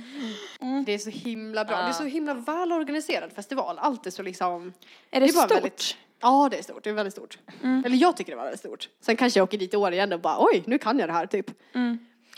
Det 0.86 0.94
är 0.94 0.98
så 0.98 1.10
himla 1.10 1.64
bra. 1.64 1.76
Ja. 1.76 1.82
Det 1.82 1.88
är 1.88 1.92
så 1.92 2.04
himla 2.04 2.34
välorganiserad 2.34 3.32
festival. 3.32 3.78
Allt 3.78 4.06
är 4.06 4.10
så 4.10 4.22
liksom. 4.22 4.72
Är 5.10 5.20
det, 5.20 5.26
är 5.26 5.32
bara 5.32 5.44
stort? 5.46 5.56
väldigt- 5.56 5.96
Ja, 6.20 6.48
det 6.50 6.58
är 6.58 6.62
stort. 6.62 6.84
Det 6.84 6.90
är 6.90 6.94
väldigt 6.94 7.14
stort. 7.14 7.38
Eller 7.62 7.96
jag 7.96 8.16
tycker 8.16 8.32
det 8.32 8.36
var 8.36 8.44
väldigt 8.44 8.60
stort. 8.60 8.88
Sen 9.00 9.16
kanske 9.16 9.38
jag 9.40 9.44
åker 9.44 9.58
dit 9.58 9.74
i 9.74 9.76
år 9.76 9.92
igen 9.92 10.12
och 10.12 10.20
bara 10.20 10.36
oj, 10.40 10.62
nu 10.66 10.78
kan 10.78 10.98
jag 10.98 11.08
det 11.08 11.12
här 11.12 11.26
typ. 11.26 11.46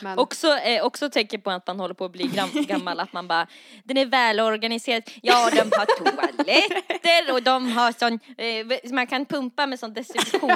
Men, 0.02 0.18
Också, 0.18 0.56
eh, 0.56 0.84
också 0.84 1.10
tänker 1.10 1.38
på 1.38 1.50
att 1.50 1.66
man 1.66 1.80
håller 1.80 1.94
på 1.94 2.04
att 2.04 2.12
bli 2.12 2.24
gammal, 2.68 3.00
att 3.00 3.12
man 3.12 3.28
bara, 3.28 3.46
den 3.84 3.96
är 3.96 4.06
välorganiserad, 4.06 5.02
ja 5.22 5.50
de 5.50 5.58
har 5.58 5.96
toaletter 5.96 7.32
och 7.32 7.42
de 7.42 7.72
har 7.72 7.92
sån, 7.92 8.18
eh, 8.38 8.92
man 8.92 9.06
kan 9.06 9.26
pumpa 9.26 9.66
med 9.66 9.78
sån 9.78 9.92
desinfektion. 9.94 10.50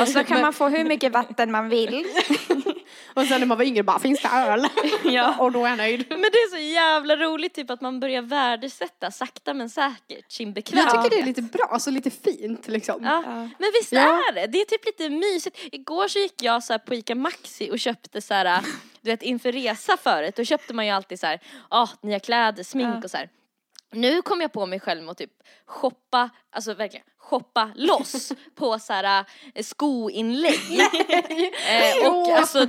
Och 0.00 0.08
så 0.08 0.24
kan 0.24 0.40
man 0.40 0.52
få 0.52 0.68
hur 0.68 0.84
mycket 0.84 1.12
vatten 1.12 1.50
man 1.50 1.68
vill. 1.68 2.06
och 3.14 3.26
sen 3.26 3.40
när 3.40 3.46
man 3.46 3.58
var 3.58 3.64
yngre 3.64 3.82
bara, 3.82 3.98
finns 3.98 4.22
det 4.22 4.28
öl? 4.28 4.66
Ja. 5.04 5.36
och 5.38 5.52
då 5.52 5.64
är 5.64 5.68
jag 5.68 5.76
nöjd. 5.78 6.04
Men 6.08 6.20
det 6.20 6.26
är 6.26 6.50
så 6.50 6.58
jävla 6.58 7.16
roligt 7.16 7.54
typ 7.54 7.70
att 7.70 7.80
man 7.80 8.00
börjar 8.00 8.22
värdesätta 8.22 9.10
sakta 9.10 9.54
men 9.54 9.70
säkert 9.70 10.32
sin 10.32 10.46
Jag 10.48 10.54
bekvämlighet. 10.54 11.02
tycker 11.04 11.16
det 11.16 11.22
är 11.22 11.26
lite 11.26 11.42
bra, 11.42 11.64
alltså 11.70 11.90
lite 11.90 12.10
fint 12.10 12.68
liksom. 12.68 13.04
Ja. 13.04 13.22
Ja. 13.26 13.32
Men 13.34 13.70
visst 13.80 13.92
Ja. 13.92 14.00
är 14.28 14.32
det? 14.34 14.46
Det 14.46 14.60
är 14.60 14.64
typ 14.64 14.86
lite 14.86 15.10
mysigt. 15.10 15.58
Igår 15.72 16.08
så 16.08 16.18
gick 16.18 16.42
jag 16.42 16.64
så 16.64 16.72
här 16.72 16.78
på 16.78 16.94
ICA 16.94 17.14
Maxi 17.14 17.70
och 17.72 17.78
köpte 17.78 18.20
så 18.20 18.34
här, 18.34 18.60
du 19.00 19.10
vet 19.10 19.22
inför 19.22 19.52
resa 19.52 19.96
förut, 19.96 20.36
då 20.36 20.44
köpte 20.44 20.74
man 20.74 20.86
ju 20.86 20.92
alltid 20.92 21.20
så 21.20 21.26
här, 21.26 21.40
ah, 21.68 21.88
nya 22.02 22.20
kläder, 22.20 22.62
smink 22.62 22.94
Ja. 22.94 23.00
och 23.04 23.10
så 23.10 23.16
här. 23.16 23.28
Nu 23.94 24.22
kom 24.22 24.40
jag 24.40 24.52
på 24.52 24.66
mig 24.66 24.80
själv 24.80 25.02
med 25.02 25.10
att 25.10 25.18
typ 25.18 25.30
shoppa, 25.66 26.30
alltså 26.50 26.74
verkligen 26.74 27.06
shoppa 27.18 27.70
loss 27.74 28.32
på 28.54 28.78
så 28.78 28.92
här 28.92 29.24
eh, 29.54 29.62
skoinlägg. 29.64 30.80
eh, 31.68 32.08
och 32.10 32.28
alltså, 32.28 32.66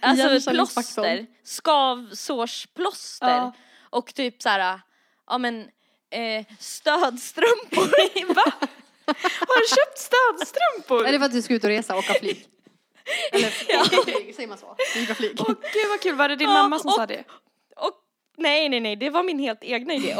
alltså 0.00 0.50
plåster, 0.50 1.26
skavsårsplåster 1.44 3.28
Ja. 3.28 3.52
och 3.90 4.14
typ 4.14 4.42
så 4.42 4.48
här, 4.48 4.80
ja 5.26 5.38
men 5.38 5.60
eh, 6.10 6.44
stödstrumpor. 6.58 8.34
Va? 8.34 8.52
Har 9.48 9.60
du 9.60 9.68
köpt 9.68 9.98
stödstrumpor? 9.98 11.06
Är 11.06 11.12
det 11.12 11.18
för 11.18 11.26
att 11.26 11.32
du 11.32 11.42
ska 11.42 11.54
ut 11.54 11.64
och 11.64 11.70
resa 11.70 11.92
och 11.92 11.98
åka 11.98 12.14
flyg? 12.14 12.46
Eller 13.32 13.48
flyg, 14.04 14.34
säger 14.34 14.48
man 14.48 14.58
så? 14.58 14.76
Flyga 14.92 15.14
flyg. 15.14 15.36
Åh 15.40 15.46
gud 15.46 15.88
vad 15.88 16.00
kul, 16.00 16.14
var 16.14 16.28
det 16.28 16.36
din 16.36 16.48
Ja, 16.48 16.54
mamma 16.62 16.78
som 16.78 16.88
och- 16.88 16.94
sa 16.94 17.06
det? 17.06 17.24
Och, 17.76 17.92
nej, 18.40 18.68
nej, 18.68 18.80
nej, 18.80 18.96
det 18.96 19.10
var 19.10 19.22
min 19.22 19.38
helt 19.38 19.64
egna 19.64 19.94
idé. 19.94 20.14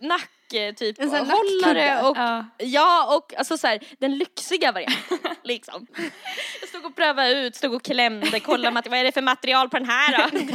Nack, 0.00 0.52
eh, 0.54 0.74
typ, 0.74 0.98
En 1.00 1.10
sån 1.10 1.26
här 1.26 1.36
hållare 1.36 2.08
och 2.08 2.16
Ja. 2.16 2.44
Ja, 2.58 3.16
och 3.16 3.34
alltså 3.38 3.58
så 3.58 3.66
här, 3.66 3.80
den 3.98 4.18
lyxiga 4.18 4.72
varianten 4.72 5.18
liksom. 5.42 5.86
Jag 6.60 6.68
stod 6.68 6.84
och 6.84 6.96
prövade 6.96 7.30
ut, 7.32 7.56
stod 7.56 7.74
och 7.74 7.82
klämde, 7.82 8.40
kollade 8.40 8.74
mat- 8.74 8.86
vad 8.88 8.98
är 8.98 9.04
det 9.04 9.12
för 9.12 9.22
material 9.22 9.68
på 9.68 9.78
den 9.78 9.88
här 9.88 10.30
då? 10.30 10.38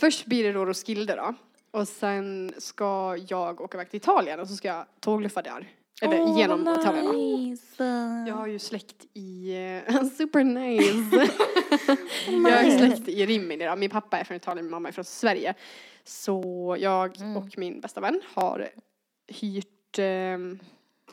Först 0.00 0.24
blir 0.26 0.44
det 0.44 0.52
då 0.52 0.64
Roskilde 0.64 1.16
då. 1.16 1.34
Och 1.72 1.88
sen 1.88 2.54
ska 2.58 3.16
jag 3.28 3.60
åka 3.60 3.76
iväg 3.76 3.90
till 3.90 3.96
Italien 3.96 4.40
och 4.40 4.48
så 4.48 4.54
ska 4.54 4.68
jag 4.68 4.84
tågluffa 5.00 5.42
där. 5.42 5.68
Eller 6.00 6.20
Åh, 6.20 6.38
genom 6.38 6.64
vad 6.64 6.80
Italien 6.80 7.06
nice. 7.06 7.84
Jag 8.28 8.34
har 8.34 8.46
ju 8.46 8.58
släkt 8.58 9.06
i, 9.14 9.54
eh, 9.86 10.04
super 10.16 10.44
nice. 10.44 11.16
jag 12.48 12.62
har 12.62 12.78
släkt 12.78 13.08
i 13.08 13.26
Rimini 13.26 13.64
då. 13.64 13.76
Min 13.76 13.90
pappa 13.90 14.18
är 14.18 14.24
från 14.24 14.36
Italien, 14.36 14.64
min 14.64 14.70
mamma 14.70 14.88
är 14.88 14.92
från 14.92 15.04
Sverige. 15.04 15.54
Så 16.04 16.76
jag 16.78 17.16
och 17.36 17.58
min 17.58 17.80
bästa 17.80 18.00
vän 18.00 18.20
har 18.34 18.68
hyrt 19.28 19.98
eh, 19.98 20.38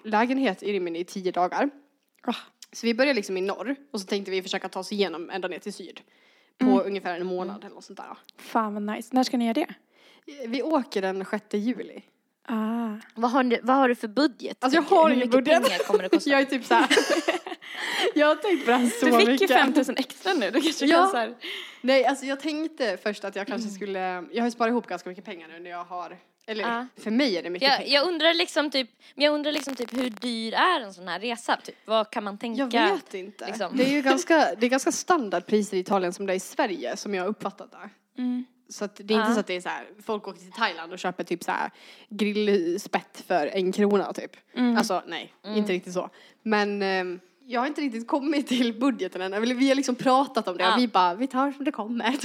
lägenhet 0.03 0.63
i 0.63 0.73
Rimini 0.73 0.99
i 0.99 1.03
tio 1.03 1.31
dagar. 1.31 1.69
Ah. 2.21 2.35
Så 2.71 2.87
vi 2.87 2.93
börjar 2.93 3.13
liksom 3.13 3.37
i 3.37 3.41
norr 3.41 3.75
och 3.91 4.01
så 4.01 4.07
tänkte 4.07 4.31
vi 4.31 4.41
försöka 4.41 4.69
ta 4.69 4.79
oss 4.79 4.91
igenom 4.91 5.29
ända 5.29 5.47
ner 5.47 5.59
till 5.59 5.73
syd. 5.73 6.01
På 6.57 6.81
ungefär 6.81 7.19
en 7.19 7.27
månad 7.27 7.63
eller 7.63 7.75
något 7.75 7.83
sånt 7.83 7.97
där. 7.97 8.17
Fan 8.37 8.73
vad 8.73 8.83
nice. 8.83 9.09
När 9.11 9.23
ska 9.23 9.37
ni 9.37 9.45
göra 9.45 9.53
det? 9.53 9.73
Vi 10.47 10.63
åker 10.63 11.01
den 11.01 11.25
6 11.25 11.45
juli. 11.53 12.01
Ah. 12.49 12.89
vad, 13.15 13.31
har 13.31 13.43
du, 13.43 13.59
vad 13.63 13.75
har 13.75 13.89
du 13.89 13.95
för 13.95 14.07
budget? 14.07 14.57
Alltså, 14.63 14.75
jag 14.77 14.83
har 14.83 15.03
Hur 15.09 15.15
ingen 15.15 15.27
mycket 15.29 15.45
budget. 15.45 15.87
kommer 15.87 16.03
det 16.03 16.09
kosta? 16.15 16.29
Jag 16.29 16.39
är 16.41 16.45
typ 16.45 16.65
såhär. 16.65 16.87
jag 18.15 18.27
har 18.27 18.35
tänkt 18.35 18.65
på 18.65 18.71
det 18.71 18.77
här 18.77 18.89
så 18.99 19.05
Du 19.05 19.11
fick 19.11 19.25
ju 19.27 19.31
mycket. 19.31 19.49
5000 19.51 19.95
extra 19.97 20.33
nu, 20.33 20.51
du 20.51 20.61
kanske 20.61 20.85
Ja. 20.85 20.97
kan 20.97 21.09
så 21.11 21.17
här. 21.17 21.35
Nej, 21.81 22.05
alltså 22.05 22.25
jag 22.25 22.39
tänkte 22.39 22.97
först 23.03 23.23
att 23.25 23.35
jag 23.35 23.47
kanske 23.47 23.69
skulle, 23.69 23.99
jag 23.99 24.41
har 24.41 24.45
ju 24.47 24.51
sparat 24.51 24.69
ihop 24.71 24.87
ganska 24.87 25.09
mycket 25.09 25.25
pengar 25.25 25.47
nu 25.47 25.59
när 25.59 25.69
jag 25.69 25.83
har, 25.83 26.17
eller 26.47 26.63
Ja. 26.63 26.87
för 26.97 27.11
mig 27.11 27.37
är 27.37 27.43
det 27.43 27.49
mycket 27.49 27.69
Jag, 27.69 27.77
pengar. 27.77 27.93
jag 27.93 28.07
undrar 28.07 28.33
liksom 28.33 28.71
typ, 28.71 28.89
men 29.15 29.25
jag 29.25 29.33
undrar 29.33 29.51
liksom 29.51 29.75
typ 29.75 29.93
hur 29.93 30.09
dyr 30.09 30.53
är 30.53 30.81
en 30.81 30.93
sån 30.93 31.07
här 31.07 31.19
resa? 31.19 31.57
Typ? 31.63 31.75
Vad 31.85 32.09
kan 32.11 32.23
man 32.23 32.37
tänka? 32.37 32.69
Jag 32.71 32.91
vet 32.93 33.13
inte. 33.13 33.47
liksom. 33.47 33.77
Det 33.77 33.83
är 33.85 33.89
ju 33.91 34.01
ganska, 34.01 34.55
det 34.59 34.65
är 34.65 34.69
ganska 34.69 34.91
standardpriser 34.91 35.77
i 35.77 35.79
Italien 35.79 36.13
som 36.13 36.25
det 36.25 36.33
är 36.33 36.37
i 36.37 36.39
Sverige 36.39 36.97
som 36.97 37.13
jag 37.15 37.23
har 37.23 37.29
uppfattat 37.29 37.71
det. 37.71 38.21
Mm. 38.21 38.45
Så 38.69 38.85
att 38.85 39.01
det 39.03 39.13
är 39.13 39.19
inte 39.19 39.33
så 39.33 39.39
att 39.39 39.47
det 39.47 39.55
är 39.55 39.61
så 39.61 39.69
här, 39.69 39.87
folk 40.01 40.27
åker 40.27 40.39
till 40.39 40.51
Thailand 40.51 40.93
och 40.93 40.99
köper 40.99 41.23
typ 41.23 41.43
så 41.43 41.51
här 41.51 41.71
grillspett 42.09 43.23
för 43.27 43.47
en 43.47 43.71
krona 43.71 44.13
typ. 44.13 44.31
Mm. 44.53 44.77
Alltså 44.77 45.03
nej, 45.07 45.33
inte 45.45 45.73
riktigt 45.73 45.93
så. 45.93 46.09
Men 46.43 46.81
ehm, 46.81 47.19
jag 47.45 47.61
har 47.61 47.67
inte 47.67 47.81
riktigt 47.81 48.07
kommit 48.07 48.47
till 48.47 48.79
budgeten 48.79 49.21
än. 49.21 49.33
Eller 49.33 49.55
Vi 49.55 49.67
har 49.67 49.75
liksom 49.75 49.95
pratat 49.95 50.47
om 50.47 50.57
det 50.57 50.63
Ja. 50.63 50.73
och 50.73 50.79
vi 50.79 50.87
bara, 50.87 51.15
vi 51.15 51.27
tar 51.27 51.51
som 51.51 51.65
det 51.65 51.71
kommer. 51.71 52.15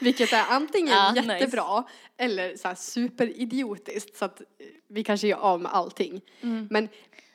Vilket 0.04 0.32
är 0.32 0.44
antingen 0.50 0.94
Ja, 0.94 1.12
nice. 1.12 1.38
jättebra 1.38 1.84
eller 2.16 2.56
så 2.56 2.68
här 2.68 2.74
superidiotiskt 2.74 4.16
så 4.16 4.24
att 4.24 4.40
eh, 4.40 4.46
vi 4.88 5.04
kanske 5.04 5.28
gör 5.28 5.38
av 5.38 5.60
med 5.60 5.72
allting. 5.72 6.20
Mm. 6.40 6.68
Men 6.70 6.88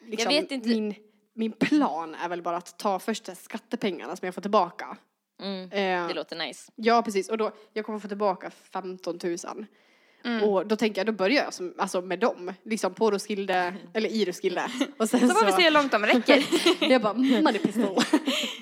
liksom, 0.07 0.47
min 0.63 0.95
min 1.35 1.51
plan 1.51 2.15
är 2.15 2.29
väl 2.29 2.41
bara 2.41 2.57
att 2.57 2.77
ta 2.77 2.99
först 2.99 3.25
de 3.25 3.31
här 3.31 3.35
skattepengarna 3.35 4.15
som 4.15 4.25
jag 4.25 4.35
får 4.35 4.41
tillbaka. 4.41 4.97
Mm. 5.41 5.63
Eh, 5.71 6.07
Det 6.07 6.13
låter 6.13 6.35
nice. 6.35 6.71
Ja, 6.75 7.01
precis. 7.01 7.29
Och 7.29 7.37
då, 7.37 7.51
jag 7.73 7.85
kommer 7.85 7.99
få 7.99 8.07
tillbaka 8.07 8.51
15 8.73 9.19
000. 9.23 9.37
Mm. 10.25 10.43
Och 10.43 10.67
då 10.67 10.75
tänker 10.75 10.99
jag, 10.99 11.05
då 11.05 11.11
börjar 11.11 11.43
jag 11.43 11.53
som, 11.53 11.73
alltså 11.77 12.01
med 12.01 12.19
dem, 12.19 12.53
liksom 12.65 12.93
på 12.93 13.11
Roskilde, 13.11 13.73
eller 13.93 14.09
i 14.09 14.25
Roskilde. 14.25 14.67
Och 14.99 15.09
sen 15.09 15.29
Så 15.29 15.35
får 15.35 15.45
vi 15.45 15.51
se 15.51 15.61
hur 15.63 15.71
långt 15.71 15.91
de 15.91 16.05
räcker. 16.05 16.43
jag 16.89 17.01
bara, 17.01 17.13
money 17.13 17.59
pistol. 17.59 17.97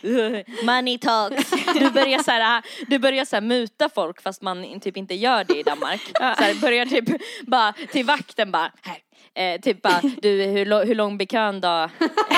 Money 0.65 0.97
talks. 0.97 1.49
Du 1.73 1.89
börjar 1.89 2.23
så 2.23 2.31
här, 2.31 2.63
du 2.88 2.99
börjar 2.99 3.25
så 3.25 3.36
här 3.36 3.41
muta 3.41 3.89
folk 3.89 4.21
fast 4.21 4.41
man 4.41 4.79
typ 4.79 4.97
inte 4.97 5.15
gör 5.15 5.43
det 5.43 5.59
i 5.59 5.63
Danmark. 5.63 6.01
Så 6.17 6.23
här, 6.23 6.62
börjar 6.62 6.86
typ 6.86 7.05
bara 7.47 7.73
till 7.91 8.05
vakten 8.05 8.51
bara, 8.51 8.71
här. 8.81 8.97
Eh, 9.36 9.62
typ 9.62 9.81
bara, 9.81 10.01
du 10.21 10.29
hur, 10.43 10.65
lo- 10.65 10.83
hur 10.83 10.95
lång 10.95 11.17
blir 11.17 11.27
kön 11.27 11.62
då? 11.62 11.67
Eh, 11.67 11.89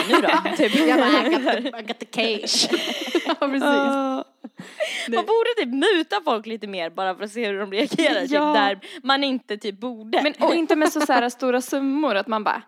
nu 0.10 0.16
då? 0.22 0.56
Typ. 0.58 0.76
Jag 0.76 1.00
bara, 1.00 1.28
I 1.28 1.30
got 1.30 1.44
the, 1.44 1.68
I 1.68 1.82
got 1.88 2.00
the 2.00 2.06
cash. 2.06 2.78
ja, 3.26 3.36
precis. 3.48 4.25
Man 5.10 5.26
borde 5.26 5.50
typ 5.58 5.74
muta 5.74 6.22
folk 6.26 6.46
lite 6.46 6.68
mer 6.68 6.90
bara 6.90 7.16
för 7.16 7.24
att 7.24 7.32
se 7.32 7.48
hur 7.48 7.60
de 7.60 7.72
reagerar. 7.72 8.22
Typ, 8.22 8.32
Ja. 8.32 8.54
där 8.54 8.80
man 9.04 9.24
inte 9.24 9.58
typ 9.58 9.80
borde. 9.80 10.22
Men 10.24 10.34
och 10.40 10.56
inte 10.56 10.76
med 10.76 10.92
så, 10.94 11.02
så 11.02 11.14
här 11.14 11.30
stora 11.30 11.62
summor 11.62 12.16
att 12.16 12.28
man 12.28 12.44
bara, 12.44 12.62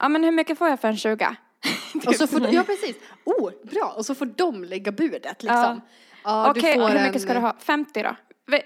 ja 0.00 0.08
men 0.08 0.24
hur 0.24 0.32
mycket 0.32 0.58
får 0.58 0.68
jag 0.68 0.80
för 0.80 0.88
en 0.88 0.96
20? 0.96 1.36
Och 2.06 2.14
så 2.14 2.26
får, 2.26 2.48
ja 2.54 2.62
precis, 2.62 2.96
oh 3.24 3.50
bra, 3.62 3.94
och 3.96 4.06
så 4.06 4.14
får 4.14 4.26
de 4.26 4.64
lägga 4.64 4.92
budet 4.92 5.42
liksom. 5.42 5.80
Ja, 6.24 6.52
du 6.54 6.60
Okej, 6.60 6.74
får 6.74 6.88
hur 6.88 6.96
en- 6.96 7.02
mycket 7.06 7.22
ska 7.22 7.34
du 7.34 7.40
ha? 7.40 7.56
50 7.58 8.02
då? 8.02 8.16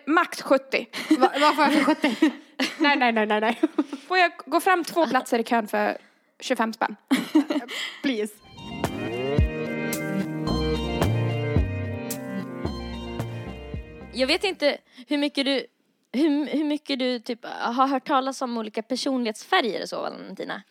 Max 0.07 0.43
70. 0.43 0.87
Va, 1.19 1.31
vad 1.41 1.55
får 1.57 1.65
jag 1.65 1.73
för 1.73 1.85
70? 1.85 2.15
nej, 2.79 2.97
nej, 2.97 3.12
nej, 3.12 3.27
nej, 3.27 3.41
nej. 3.41 3.61
Får 4.09 4.19
jag 4.19 4.33
gå 4.47 4.61
fram 4.61 4.85
två 4.85 5.07
platser 5.07 5.39
i 5.39 5.45
kön 5.45 5.69
för 5.69 5.99
25 6.41 6.73
spänn? 6.73 6.97
Please. 8.03 8.35
Jag 14.17 14.27
vet 14.27 14.45
inte 14.45 14.79
hur 15.09 15.19
mycket 15.19 15.45
du 15.47 15.67
hur, 16.13 16.47
hur 16.47 16.65
mycket 16.65 16.99
du 16.99 17.19
typ 17.19 17.45
har 17.45 17.87
hört 17.87 18.07
talas 18.07 18.43
om 18.43 18.59
olika 18.59 18.83
personlighetsfärger 18.83 19.83
och 19.83 19.89
så 19.89 20.01
Valentina? 20.03 20.63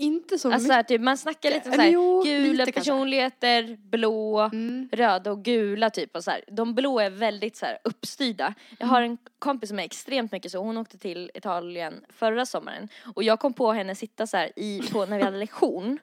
Inte 0.00 0.38
så 0.38 0.48
Alltså 0.48 0.58
mycket. 0.58 0.66
såhär, 0.72 0.82
typ, 0.82 1.00
man 1.00 1.18
snackar 1.18 1.50
lite 1.50 1.72
såhär, 1.72 1.88
jo, 1.88 2.22
gula 2.22 2.52
lite 2.52 2.72
kanske. 2.72 2.80
personligheter, 2.90 3.76
blå, 3.80 4.40
Mm. 4.40 4.88
röda 4.92 5.30
och 5.30 5.44
gula 5.44 5.90
typ 5.90 6.16
och 6.16 6.24
så 6.24 6.30
här. 6.30 6.44
De 6.52 6.74
blå 6.74 7.00
är 7.00 7.10
väldigt 7.10 7.56
så 7.56 7.66
här 7.66 7.78
uppstyrda. 7.84 8.54
Jag 8.78 8.86
har 8.86 9.02
en 9.02 9.18
kompis 9.38 9.68
som 9.68 9.78
är 9.78 9.84
extremt 9.84 10.32
mycket 10.32 10.52
så, 10.52 10.58
hon 10.58 10.78
åkte 10.78 10.98
till 10.98 11.30
Italien 11.34 12.04
förra 12.08 12.46
sommaren 12.46 12.88
och 13.14 13.22
jag 13.22 13.40
kom 13.40 13.52
på 13.52 13.72
henne 13.72 13.94
sitta 13.94 14.26
så 14.26 14.36
här 14.36 14.50
i, 14.56 14.82
på, 14.92 15.06
när 15.06 15.16
vi 15.18 15.24
hade 15.24 15.38
lektion 15.38 15.98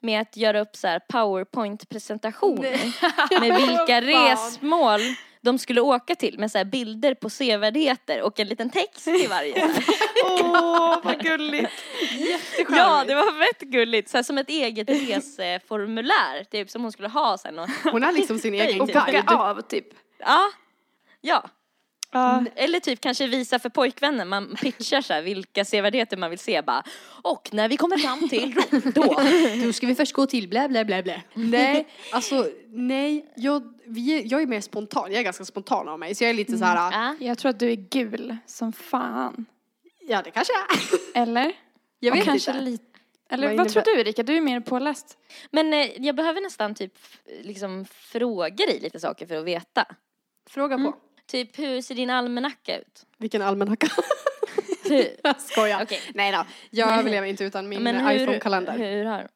med 0.00 0.20
att 0.20 0.36
göra 0.36 0.60
upp 0.60 0.76
så 0.76 0.88
här 0.88 0.98
powerpoint-presentationer 1.08 3.40
med 3.40 3.56
vilka 3.56 4.00
resmål 4.30 5.00
de 5.44 5.58
skulle 5.58 5.80
åka 5.80 6.14
till 6.14 6.38
med 6.38 6.50
så 6.50 6.58
här 6.58 6.64
bilder 6.64 7.14
på 7.14 7.30
sevärdheter 7.30 8.22
och 8.22 8.40
en 8.40 8.48
liten 8.48 8.70
text 8.70 9.08
i 9.08 9.26
varje. 9.26 9.70
Åh, 10.24 10.98
vad 11.02 11.20
gulligt. 11.24 11.72
Ja, 12.70 13.04
det 13.06 13.14
var 13.14 13.46
fett 13.46 13.60
gulligt. 13.60 14.10
Så 14.10 14.16
här, 14.18 14.22
som 14.22 14.38
ett 14.38 14.48
eget 14.48 14.88
reseformulär, 14.90 16.44
typ 16.50 16.70
som 16.70 16.82
hon 16.82 16.92
skulle 16.92 17.08
ha 17.08 17.38
sen. 17.38 17.58
Och, 17.58 17.68
Hon 17.92 18.02
har 18.02 18.12
liksom 18.12 18.38
sin 18.38 18.54
egen 18.60 18.80
Och 18.80 18.86
bocka 18.86 19.04
guide. 19.10 19.28
av 19.30 19.60
typ. 19.60 19.86
ja, 20.18 20.50
ja. 21.20 21.44
Ja. 22.14 22.44
Eller 22.56 22.80
typ 22.80 23.00
kanske 23.00 23.26
visa 23.26 23.58
för 23.58 23.68
pojkvännen, 23.68 24.28
man 24.28 24.56
pitchar 24.62 25.00
så 25.00 25.12
här 25.12 25.22
vilka 25.22 25.64
sevärdheter 25.64 26.16
man 26.16 26.30
vill 26.30 26.38
se 26.38 26.62
bara. 26.62 26.82
Och 27.22 27.48
när 27.52 27.68
vi 27.68 27.76
kommer 27.76 27.98
fram 27.98 28.28
till 28.28 28.54
Rom, 28.54 28.92
då. 28.94 29.20
Då 29.64 29.72
ska 29.72 29.86
vi 29.86 29.94
först 29.94 30.12
gå 30.12 30.26
till 30.26 30.48
blä 30.48 30.68
blä 30.68 30.84
blä 30.84 31.02
blä. 31.02 31.22
Nej, 31.34 31.88
alltså 32.12 32.48
nej, 32.68 33.32
jag, 33.36 33.74
vi 33.86 34.18
är, 34.18 34.22
jag 34.32 34.42
är 34.42 34.46
mer 34.46 34.60
spontan, 34.60 35.12
jag 35.12 35.20
är 35.20 35.24
ganska 35.24 35.44
spontan 35.44 35.88
av 35.88 35.98
mig 35.98 36.14
så 36.14 36.24
jag 36.24 36.30
är 36.30 36.34
lite 36.34 36.58
så 36.58 36.64
här. 36.64 36.92
Ja. 36.92 37.16
Jag 37.20 37.38
tror 37.38 37.50
att 37.50 37.58
du 37.58 37.70
är 37.70 37.76
gul 37.76 38.36
som 38.46 38.72
fan. 38.72 39.46
ja 40.00 40.22
det 40.24 40.30
kanske 40.30 40.52
jag 40.52 40.62
är. 40.78 41.22
Eller? 41.22 41.52
Jag 42.00 42.12
Och 42.12 42.18
vet 42.18 42.24
kanske 42.24 42.50
inte. 42.50 42.62
lite. 42.62 42.84
Eller 43.30 43.48
Vad 43.48 43.56
vad, 43.56 43.68
tror 43.68 43.82
du 43.82 44.00
Erika? 44.00 44.22
Du 44.22 44.36
är 44.36 44.40
mer 44.40 44.60
påläst. 44.60 45.18
Men 45.50 45.72
eh, 45.72 46.02
jag 46.02 46.16
behöver 46.16 46.40
nästan 46.40 46.74
typ 46.74 46.92
liksom 47.42 47.84
fråga 47.84 48.66
dig 48.66 48.80
lite 48.80 49.00
saker 49.00 49.26
för 49.26 49.36
att 49.36 49.44
veta. 49.44 49.84
Fråga 50.50 50.78
på. 50.78 50.94
Typ 51.26 51.58
hur 51.58 51.82
ser 51.82 51.94
din 51.94 52.10
almanacka 52.10 52.78
ut? 52.78 53.06
Vilken 53.18 53.42
almanacka. 53.42 53.88
Jag 55.22 55.40
skojar. 55.40 55.82
Okej. 55.82 56.00
Nej 56.14 56.32
då, 56.32 56.44
jag 56.70 56.98
överlever 56.98 57.26
inte 57.26 57.44
utan 57.44 57.68
min 57.68 57.86
iPhone-kalender. 57.86 58.78
hur 58.78 59.04
har, 59.04 59.28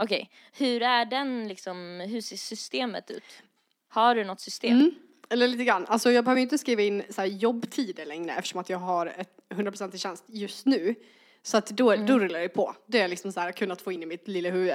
okej, 0.00 0.30
hur 0.52 0.82
är 0.82 1.04
den 1.04 1.48
liksom, 1.48 2.00
hur 2.08 2.20
ser 2.20 2.36
systemet 2.36 3.10
ut? 3.10 3.42
Har 3.88 4.14
du 4.14 4.24
något 4.24 4.40
system? 4.40 4.72
Mm. 4.72 4.94
Eller 5.30 5.48
lite 5.48 5.64
grann. 5.64 5.86
Alltså 5.86 6.10
jag 6.10 6.24
behöver 6.24 6.42
inte 6.42 6.58
skriva 6.58 6.82
in 6.82 7.02
så 7.10 7.24
jobbtider 7.24 8.06
längre 8.06 8.32
eftersom 8.32 8.60
att 8.60 8.70
jag 8.70 8.78
har 8.78 9.06
ett 9.06 9.36
100% 9.48 9.94
i 9.94 9.98
tjänst 9.98 10.24
just 10.26 10.66
nu. 10.66 10.94
Så 11.42 11.56
att 11.56 11.66
då, 11.66 11.96
då 11.96 12.18
rullar 12.18 12.40
det 12.40 12.48
på. 12.48 12.74
Det 12.86 12.98
har 12.98 13.02
jag 13.02 13.10
liksom 13.10 13.32
så 13.32 13.40
här 13.40 13.52
kunnat 13.52 13.82
få 13.82 13.92
in 13.92 14.02
i 14.02 14.06
mitt 14.06 14.28
lilla 14.28 14.50
huvud. 14.50 14.74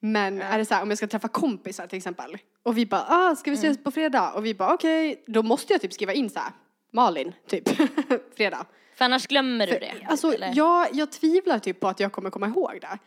Men 0.00 0.42
är 0.42 0.58
det 0.58 0.64
så 0.64 0.74
här, 0.74 0.82
om 0.82 0.88
jag 0.88 0.98
ska 0.98 1.06
träffa 1.06 1.28
kompisar 1.28 1.86
till 1.86 1.96
exempel 1.96 2.38
och 2.62 2.78
vi 2.78 2.86
bara, 2.86 3.04
ah, 3.08 3.36
ska 3.36 3.50
vi 3.50 3.56
ses 3.56 3.82
på 3.84 3.90
fredag? 3.90 4.32
Och 4.32 4.46
vi 4.46 4.54
bara, 4.54 4.74
okej, 4.74 5.24
då 5.26 5.42
måste 5.42 5.72
jag 5.72 5.80
typ 5.82 5.92
skriva 5.92 6.12
in 6.12 6.30
så 6.30 6.38
här, 6.38 6.52
Malin, 6.92 7.32
typ, 7.46 7.68
fredag. 8.36 8.66
För 8.94 9.04
annars 9.04 9.26
glömmer 9.26 9.66
du 9.66 9.72
För, 9.72 9.80
det. 9.80 9.94
alltså, 10.08 10.34
eller? 10.34 10.52
jag, 10.54 10.88
jag 10.92 11.12
tvivlar 11.12 11.58
typ 11.58 11.80
på 11.80 11.88
att 11.88 12.00
jag 12.00 12.12
kommer 12.12 12.30
komma 12.30 12.46
ihåg 12.46 12.78
det. 12.80 12.98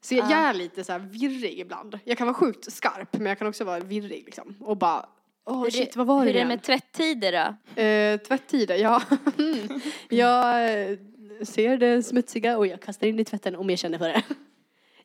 Så 0.00 0.14
jag, 0.14 0.30
jag 0.30 0.38
är 0.38 0.54
lite 0.54 0.84
så 0.84 0.92
här 0.92 0.98
virrig 0.98 1.58
ibland. 1.58 1.98
Jag 2.04 2.18
kan 2.18 2.26
vara 2.26 2.34
sjukt 2.34 2.72
skarp 2.72 3.12
men 3.12 3.26
jag 3.26 3.38
kan 3.38 3.48
också 3.48 3.64
vara 3.64 3.80
virrig 3.80 4.22
liksom. 4.24 4.56
Och 4.60 4.76
bara, 4.76 5.06
åh 5.46 5.62
Hur 5.64 5.70
shit 5.70 5.96
vad 5.96 6.06
var 6.06 6.14
det 6.14 6.22
Hur 6.24 6.28
är 6.28 6.32
det 6.32 6.38
igen? 6.38 6.48
med 6.48 6.62
tvättider 6.62 7.32
då? 7.76 7.82
Eh, 7.82 8.18
tvättider, 8.20 8.76
ja. 8.76 9.02
Mm. 9.38 9.80
jag 10.08 10.64
eh, 10.90 10.98
ser 11.42 11.76
det 11.76 12.02
smutsiga 12.02 12.58
och 12.58 12.66
jag 12.66 12.80
kastar 12.80 13.06
in 13.06 13.16
det 13.16 13.22
i 13.22 13.24
tvätten 13.24 13.56
om 13.56 13.70
jag 13.70 13.78
känner 13.78 13.98
för 13.98 14.08
det. 14.08 14.22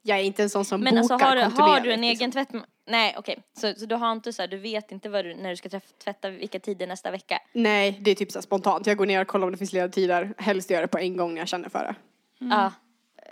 Jag 0.01 0.19
är 0.19 0.23
inte 0.23 0.43
en 0.43 0.49
sån 0.49 0.65
som 0.65 0.81
Men 0.81 0.95
bokar 0.95 1.01
alltså 1.01 1.25
har 1.25 1.35
du, 1.35 1.41
har 1.61 1.79
du 1.79 1.93
en 1.93 2.03
egen 2.03 2.29
liksom. 2.29 2.63
Nej 2.89 3.15
okej, 3.17 3.43
så, 3.57 3.73
så 3.73 3.85
du 3.85 3.95
har 3.95 4.11
inte 4.11 4.33
så 4.33 4.41
här, 4.41 4.47
du 4.47 4.57
vet 4.57 4.91
inte 4.91 5.09
vad 5.09 5.25
du, 5.25 5.35
när 5.35 5.49
du 5.49 5.55
ska 5.55 5.69
träff, 5.69 5.83
tvätta 6.03 6.29
vilka 6.29 6.59
tider 6.59 6.87
nästa 6.87 7.11
vecka? 7.11 7.39
Nej, 7.53 7.99
det 8.01 8.11
är 8.11 8.15
typ 8.15 8.31
så 8.31 8.41
spontant. 8.41 8.87
Jag 8.87 8.97
går 8.97 9.05
ner 9.05 9.21
och 9.21 9.27
kollar 9.27 9.47
om 9.47 9.51
det 9.51 9.57
finns 9.57 9.73
lediga 9.73 9.91
tider. 9.91 10.33
Helst 10.37 10.69
gör 10.69 10.81
det 10.81 10.87
på 10.87 10.97
en 10.97 11.17
gång 11.17 11.33
när 11.33 11.41
jag 11.41 11.47
känner 11.47 11.69
för 11.69 11.79
det. 11.79 11.95
Ja. 12.37 12.73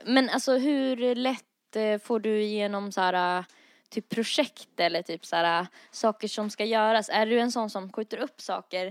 Men 0.06 0.30
alltså 0.30 0.58
hur 0.58 1.16
lätt 1.16 1.76
eh, 1.76 2.00
får 2.00 2.20
du 2.20 2.42
igenom 2.42 2.92
så 2.92 3.02
här 3.02 3.46
typ 3.90 4.10
projekt 4.10 4.80
eller 4.80 5.02
typ 5.02 5.26
så 5.26 5.36
här 5.36 5.68
saker 5.92 6.28
som 6.28 6.50
ska 6.50 6.66
göras? 6.66 7.10
Är 7.10 7.26
du 7.26 7.40
en 7.40 7.52
sån 7.52 7.70
som 7.70 7.92
skjuter 7.94 8.18
upp 8.18 8.42
saker? 8.42 8.86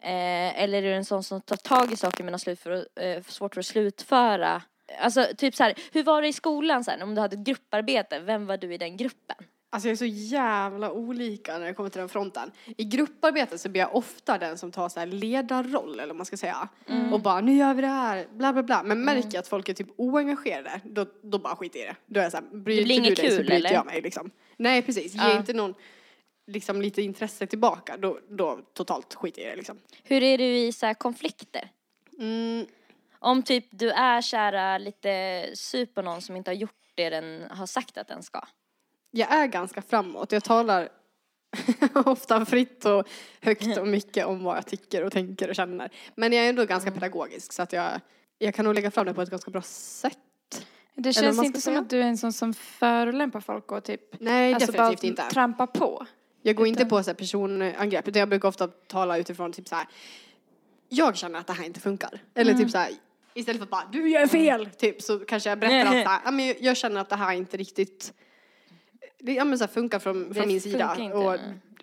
Eh, 0.00 0.62
eller 0.62 0.78
är 0.78 0.82
du 0.82 0.94
en 0.94 1.04
sån 1.04 1.22
som 1.22 1.40
tar 1.40 1.56
tag 1.56 1.92
i 1.92 1.96
saker 1.96 2.24
men 2.24 2.34
har 2.34 2.38
slut 2.38 2.60
för 2.60 2.86
eh, 3.00 3.22
svårt 3.22 3.54
för 3.54 3.60
att 3.60 3.66
slutföra? 3.66 4.62
Alltså 5.00 5.26
typ 5.36 5.54
så 5.54 5.62
här, 5.62 5.74
hur 5.92 6.02
var 6.02 6.22
det 6.22 6.28
i 6.28 6.32
skolan 6.32 6.84
sen 6.84 7.02
om 7.02 7.14
du 7.14 7.20
hade 7.20 7.36
ett 7.36 7.46
grupparbete? 7.46 8.18
Vem 8.18 8.46
var 8.46 8.56
du 8.56 8.74
i 8.74 8.78
den 8.78 8.96
gruppen? 8.96 9.36
Alltså 9.74 9.88
jag 9.88 9.92
är 9.92 9.96
så 9.96 10.04
jävla 10.04 10.92
olika 10.92 11.58
när 11.58 11.66
det 11.66 11.74
kommer 11.74 11.88
till 11.90 11.98
den 11.98 12.08
fronten. 12.08 12.52
I 12.76 12.84
grupparbete 12.84 13.58
så 13.58 13.68
blir 13.68 13.80
jag 13.80 13.94
ofta 13.94 14.38
den 14.38 14.58
som 14.58 14.72
tar 14.72 14.88
så 14.88 15.00
här 15.00 15.06
ledarroll 15.06 15.92
eller 15.94 16.06
vad 16.06 16.16
man 16.16 16.26
ska 16.26 16.36
säga. 16.36 16.68
Mm. 16.88 17.12
Och 17.12 17.20
bara 17.20 17.40
nu 17.40 17.54
gör 17.56 17.74
vi 17.74 17.80
det 17.82 17.86
här, 17.88 18.26
bla 18.32 18.52
bla 18.52 18.62
bla. 18.62 18.82
Men 18.82 19.04
märker 19.04 19.28
jag 19.32 19.36
att 19.40 19.48
folk 19.48 19.68
är 19.68 19.74
typ 19.74 19.88
oengagerade, 19.96 20.80
då, 20.84 21.06
då 21.22 21.38
bara 21.38 21.56
skiter 21.56 21.78
jag 21.78 21.86
i 21.86 21.90
det. 21.90 21.96
Då 22.14 22.20
är 22.20 22.24
jag 22.24 22.32
såhär, 22.32 22.44
bryter 22.52 22.80
Det 22.82 22.84
blir 22.86 23.00
du 23.00 23.14
dig 23.14 23.16
så 23.30 23.36
kul, 23.36 23.46
bryter 23.46 23.54
eller? 23.56 23.72
jag 23.72 23.86
mig 23.86 24.00
liksom. 24.02 24.30
Nej 24.56 24.82
precis, 24.82 25.14
ge 25.14 25.20
Ja. 25.20 25.36
inte 25.38 25.52
någon 25.52 25.74
liksom 26.46 26.82
lite 26.82 27.02
intresse 27.02 27.46
tillbaka, 27.46 27.96
då, 27.96 28.18
då 28.28 28.60
totalt 28.72 29.14
skiter 29.14 29.42
jag 29.42 29.48
i 29.48 29.50
det 29.50 29.56
liksom. 29.56 29.78
Hur 30.02 30.22
är 30.22 30.38
du 30.38 30.44
i 30.44 30.72
så 30.72 30.86
här 30.86 30.94
konflikter? 30.94 31.68
Mm, 32.18 32.66
Om 33.18 33.42
typ 33.42 33.66
du 33.70 33.90
är 33.90 34.22
kära 34.22 34.78
lite 34.78 35.46
sur 35.54 35.86
på 35.86 36.02
någon 36.02 36.22
som 36.22 36.36
inte 36.36 36.50
har 36.50 36.56
gjort 36.56 36.74
det 36.94 37.10
den 37.10 37.42
har 37.50 37.66
sagt 37.66 37.98
att 37.98 38.08
den 38.08 38.22
ska. 38.22 38.40
Jag 39.12 39.32
är 39.32 39.46
ganska 39.46 39.82
framåt, 39.82 40.32
jag 40.32 40.44
talar 40.44 40.88
ofta 41.94 42.44
fritt 42.44 42.84
och 42.84 43.08
högt 43.40 43.78
och 43.78 43.88
mycket 43.88 44.26
om 44.26 44.44
vad 44.44 44.56
jag 44.56 44.66
tycker 44.66 45.04
och 45.04 45.12
tänker 45.12 45.48
och 45.48 45.54
känner. 45.54 45.90
Men 46.14 46.32
jag 46.32 46.44
är 46.44 46.48
ändå 46.48 46.64
ganska 46.64 46.90
pedagogisk 46.90 47.52
så 47.52 47.62
att 47.62 47.72
jag, 47.72 48.00
jag 48.38 48.54
kan 48.54 48.64
nog 48.64 48.74
lägga 48.74 48.90
fram 48.90 49.06
det 49.06 49.14
på 49.14 49.22
ett 49.22 49.30
ganska 49.30 49.50
bra 49.50 49.62
sätt. 49.62 50.18
Det 50.94 51.12
känns 51.12 51.44
inte 51.44 51.60
ska 51.60 51.64
som 51.64 51.72
säga. 51.72 51.80
att 51.80 51.90
du 51.90 52.00
är 52.00 52.06
en 52.06 52.18
sån 52.18 52.32
som 52.32 52.54
förolämpar 52.54 53.40
folk 53.40 53.72
och 53.72 53.84
typ 53.84 54.20
Nej, 54.20 54.54
alltså 54.54 54.72
definitivt 54.72 55.16
bara 55.16 55.24
inte. 55.24 55.34
trampar 55.34 55.66
på. 55.66 56.06
Jag 56.42 56.56
går 56.56 56.66
inte 56.66 56.86
på 56.86 57.02
så 57.02 57.10
här 57.10 57.14
personangrepp 57.14 58.08
utan 58.08 58.20
jag 58.20 58.28
brukar 58.28 58.48
ofta 58.48 58.68
tala 58.68 59.18
utifrån 59.18 59.52
typ 59.52 59.68
så 59.68 59.74
här. 59.74 59.86
Jag 60.88 61.16
känner 61.16 61.38
att 61.38 61.46
det 61.46 61.52
här 61.52 61.64
inte 61.64 61.80
funkar. 61.80 62.22
Eller 62.34 62.54
typ 62.54 62.70
så 62.70 62.78
här. 62.78 62.90
Istället 63.34 63.58
för 63.58 63.64
att 63.64 63.70
bara 63.70 63.88
du 63.92 64.10
gör 64.10 64.26
fel 64.26 64.66
typ 64.66 65.02
så 65.02 65.18
kanske 65.18 65.48
jag 65.48 65.58
berättar 65.58 65.96
att 65.96 66.24
så 66.24 66.30
här, 66.30 66.56
jag 66.64 66.76
känner 66.76 67.00
att 67.00 67.08
det 67.08 67.16
här 67.16 67.32
inte 67.34 67.56
riktigt 67.56 68.12
det 69.22 69.32
ja, 69.32 69.44
men 69.44 69.58
så 69.58 69.64
här, 69.64 69.72
funkar 69.72 69.98
från, 69.98 70.28
Det 70.28 70.34
från 70.34 70.48
min 70.48 70.60
sida. 70.60 70.96
inte. 70.98 71.16
Och 71.16 71.36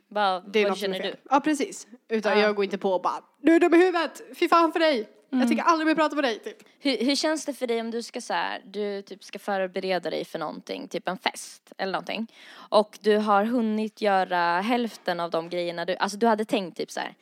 Bara, 0.08 0.40
det 0.40 0.60
är 0.60 0.70
vad 0.70 0.78
känner 0.78 1.00
du? 1.00 1.16
Ja 1.30 1.40
precis. 1.40 1.88
Utan 2.10 2.40
Ja. 2.40 2.44
jag 2.46 2.56
går 2.56 2.66
inte 2.66 2.78
på 2.78 2.92
och 2.94 3.02
bara 3.02 3.22
du 3.42 3.56
är 3.56 3.60
dum 3.60 3.74
i 3.74 3.78
huvudet, 3.78 4.22
fy 4.36 4.48
fan 4.50 4.72
för 4.72 4.80
dig. 4.80 5.10
Jag 5.32 5.48
tänker 5.48 5.64
aldrig 5.64 5.88
mer 5.88 5.96
prata 5.96 6.16
med 6.16 6.24
dig 6.24 6.40
typ. 6.40 6.58
Hur, 6.80 6.98
hur 6.98 7.16
känns 7.16 7.46
det 7.46 7.54
för 7.54 7.68
dig 7.68 7.82
om 7.82 7.92
du 7.92 8.04
ska 8.04 8.22
så 8.22 8.34
här, 8.34 8.62
du 8.66 9.02
typ 9.02 9.24
ska 9.24 9.40
förbereda 9.40 10.10
dig 10.10 10.26
för 10.26 10.40
någonting, 10.40 10.88
typ 10.88 11.08
en 11.08 11.18
fest 11.18 11.74
eller 11.78 11.92
någonting. 11.92 12.28
Och 12.52 12.98
du 13.02 13.18
har 13.18 13.46
hunnit 13.46 14.02
göra 14.02 14.62
hälften 14.62 15.20
av 15.20 15.30
de 15.32 15.50
grejerna 15.50 15.86
du, 15.86 15.96
alltså 15.96 16.18
du 16.18 16.28
hade 16.28 16.46
tänkt 16.46 16.78
typ 16.78 16.92
så 16.92 17.00
här, 17.00 17.14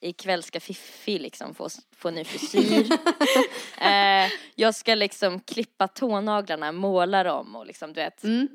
ikväll 0.00 0.42
ska 0.42 0.60
Fiffi 0.60 1.18
liksom 1.18 1.54
få, 1.54 1.68
få 1.96 2.10
ny 2.10 2.24
frisyr. 2.24 2.92
eh, 3.80 4.30
jag 4.54 4.74
ska 4.74 4.94
liksom 4.94 5.40
klippa 5.40 5.88
tånaglarna, 5.88 6.72
måla 6.72 7.22
dem 7.24 7.56
och 7.56 7.66
liksom 7.66 7.92
du 7.92 8.00
vet. 8.00 8.24
Mm. 8.24 8.48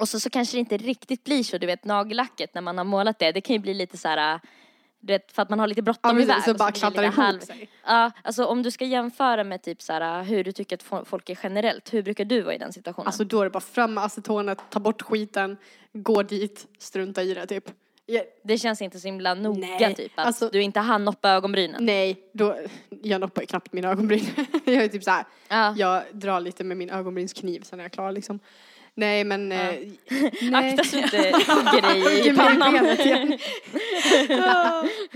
Och 0.00 0.08
så, 0.08 0.20
så 0.20 0.30
kanske 0.30 0.56
det 0.56 0.60
inte 0.60 0.76
riktigt 0.76 1.24
blir 1.24 1.42
så, 1.42 1.58
du 1.58 1.66
vet 1.66 1.84
nagellacket 1.84 2.54
när 2.54 2.62
man 2.62 2.78
har 2.78 2.84
målat 2.84 3.18
det, 3.18 3.32
det 3.32 3.40
kan 3.40 3.54
ju 3.56 3.60
bli 3.60 3.74
lite 3.74 3.96
så 3.98 4.08
här, 4.08 4.40
du 5.00 5.12
vet 5.12 5.32
för 5.32 5.42
att 5.42 5.50
man 5.50 5.60
har 5.60 5.66
lite 5.66 5.78
Ja, 5.78 5.82
bråttom 5.82 6.10
precis, 6.16 6.30
iväg. 6.30 6.42
så 6.44 6.54
bara 6.54 6.90
blir 6.90 7.00
det 7.00 7.06
ihop 7.06 7.16
halv- 7.16 7.40
sig. 7.40 7.68
Ja, 7.86 8.10
alltså 8.24 8.44
om 8.44 8.62
du 8.62 8.70
ska 8.70 8.84
jämföra 8.84 9.44
med 9.44 9.62
typ 9.62 9.82
så 9.82 9.92
här, 9.92 10.22
hur 10.22 10.44
du 10.44 10.52
tycker 10.52 10.76
att 10.76 10.84
fo- 10.84 11.04
folk 11.04 11.30
är 11.30 11.38
generellt, 11.42 11.94
hur 11.94 12.02
brukar 12.02 12.24
du 12.24 12.40
vara 12.42 12.54
i 12.54 12.58
den 12.58 12.72
situationen? 12.72 13.06
Alltså 13.06 13.24
då 13.24 13.40
är 13.40 13.44
det 13.44 13.50
bara 13.50 13.60
fram 13.60 13.94
med 13.94 14.04
acetonet, 14.04 14.58
ta 14.70 14.80
bort 14.80 15.02
skiten, 15.02 15.56
gå 15.92 16.22
dit, 16.22 16.66
strunta 16.78 17.22
i 17.22 17.34
det 17.34 17.46
typ. 17.46 17.64
Ja, 18.08 18.22
det 18.44 18.58
känns 18.58 18.82
inte 18.82 19.00
så 19.00 19.08
himla 19.08 19.34
noga 19.34 19.58
Nej, 19.80 19.94
typ, 19.94 20.12
att 20.14 20.26
alltså- 20.26 20.48
du 20.52 20.62
inte 20.62 20.80
hann 20.80 21.04
noppa 21.04 21.30
ögonbrynen. 21.30 21.84
nej, 21.84 22.16
då, 22.32 22.56
jag 23.02 23.20
noppar 23.20 23.42
ju 23.42 23.46
knappt 23.46 23.72
mina 23.72 23.88
ögonbryn. 23.90 24.24
jag 24.64 24.74
är 24.74 24.88
typ 24.88 25.04
så 25.04 25.10
här, 25.10 25.24
Ja. 25.48 25.74
jag 25.76 26.02
drar 26.12 26.40
lite 26.40 26.64
med 26.64 26.76
min 26.76 26.90
ögonbrynskniv 26.90 27.60
sen 27.60 27.80
är 27.80 27.84
jag 27.84 27.92
klar 27.92 28.12
liksom. 28.12 28.40
Nej 28.96 29.24
men, 29.24 29.52
eh, 29.52 29.58
nej. 30.42 30.70
Akta 30.70 30.84
så 30.84 30.96
inte 30.96 31.16
hugger 31.48 31.82
dig 31.82 32.28
i 32.28 32.36
pannan. 32.36 32.96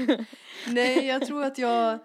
Nej, 0.66 1.06
jag 1.06 1.26
tror 1.26 1.44
att 1.44 1.58
jag... 1.58 1.98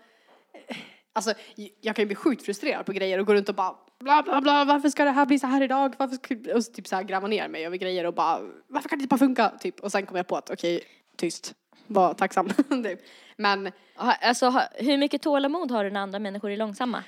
Alltså, 1.13 1.33
jag 1.81 1.95
kan 1.95 2.03
ju 2.03 2.07
bli 2.07 2.15
sjukt 2.15 2.45
frustrerad 2.45 2.85
på 2.85 2.91
grejer 2.91 3.19
och 3.19 3.25
gå 3.25 3.33
runt 3.33 3.49
och 3.49 3.55
bara 3.55 3.75
bla 3.99 4.23
bla 4.23 4.41
bla, 4.41 4.65
varför 4.65 4.89
ska 4.89 5.03
det 5.03 5.11
här 5.11 5.25
bli 5.25 5.39
så 5.39 5.47
här 5.47 5.63
idag? 5.63 5.93
Varför 5.97 6.15
ska... 6.15 6.55
Och 6.55 6.65
så 6.65 6.71
typ 6.71 6.87
så 6.87 6.95
här 6.95 7.03
gräva 7.03 7.27
ner 7.27 7.47
mig 7.47 7.65
över 7.65 7.77
grejer 7.77 8.05
och 8.05 8.13
bara, 8.13 8.39
varför 8.67 8.89
kan 8.89 8.97
det 8.97 9.03
inte 9.03 9.13
bara 9.13 9.17
funka? 9.17 9.49
Typ. 9.59 9.79
Och 9.79 9.91
sen 9.91 10.05
kommer 10.05 10.19
jag 10.19 10.27
på 10.27 10.37
att 10.37 10.49
okej, 10.49 10.81
tyst. 11.17 11.53
Var 11.87 12.13
tacksam. 12.13 12.49
typ. 12.83 12.99
Men, 13.37 13.71
Alltså, 13.95 14.61
hur 14.73 14.97
mycket 14.97 15.21
tålamod 15.21 15.71
har 15.71 15.83
du 15.83 15.89
när 15.89 15.99
andra 15.99 16.19
människor 16.19 16.51
är 16.51 16.57
långsamma? 16.57 17.03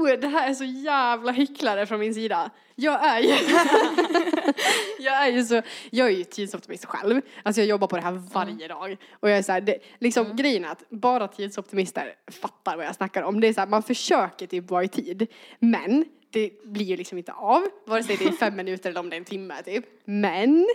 Oh, 0.00 0.20
det 0.20 0.28
här 0.28 0.50
är 0.50 0.54
så 0.54 0.64
jävla 0.64 1.32
hycklare 1.32 1.86
från 1.86 2.00
min 2.00 2.14
sida. 2.14 2.50
Jag 2.74 3.04
är 3.04 3.20
ju, 3.20 3.28
jag 5.04 5.26
är 5.26 5.32
ju 5.32 5.44
så, 5.44 5.62
jag 5.90 6.06
är 6.06 6.10
ju 6.10 6.24
tidsoptimist 6.24 6.84
själv. 6.84 7.20
Alltså 7.42 7.60
jag 7.60 7.68
jobbar 7.68 7.88
på 7.88 7.96
det 7.96 8.02
här 8.02 8.22
varje 8.32 8.68
dag. 8.68 8.96
Och 9.12 9.30
jag 9.30 9.38
är 9.38 9.42
så 9.42 9.52
här, 9.52 9.60
det, 9.60 9.78
liksom 9.98 10.36
grejen 10.36 10.64
är 10.64 10.68
att 10.68 10.90
bara 10.90 11.28
tidsoptimister 11.28 12.14
fattar 12.40 12.76
vad 12.76 12.86
jag 12.86 12.94
snackar 12.94 13.22
om. 13.22 13.40
Det 13.40 13.48
är 13.48 13.52
så 13.52 13.60
här, 13.60 13.68
man 13.68 13.82
försöker 13.82 14.46
typ 14.46 14.70
vara 14.70 14.84
i 14.84 14.88
tid. 14.88 15.26
Men 15.58 16.04
det 16.30 16.50
blir 16.64 16.84
ju 16.84 16.96
liksom 16.96 17.18
inte 17.18 17.32
av. 17.32 17.62
Vare 17.86 18.02
sig 18.02 18.16
det 18.16 18.24
är 18.24 18.32
fem 18.32 18.56
minuter 18.56 18.90
eller 18.90 19.00
om 19.00 19.10
det 19.10 19.16
är 19.16 19.18
en 19.18 19.24
timme 19.24 19.62
typ. 19.62 19.84
Men 20.04 20.68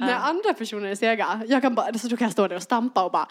när 0.00 0.14
andra 0.14 0.54
personer 0.54 0.88
är 0.88 0.94
sega, 0.94 1.42
jag 1.48 1.62
kan 1.62 1.74
bara, 1.74 1.94
så 1.98 2.08
då 2.08 2.16
kan 2.16 2.24
jag 2.24 2.32
stå 2.32 2.48
där 2.48 2.56
och 2.56 2.62
stampa 2.62 3.04
och 3.04 3.12
bara 3.12 3.28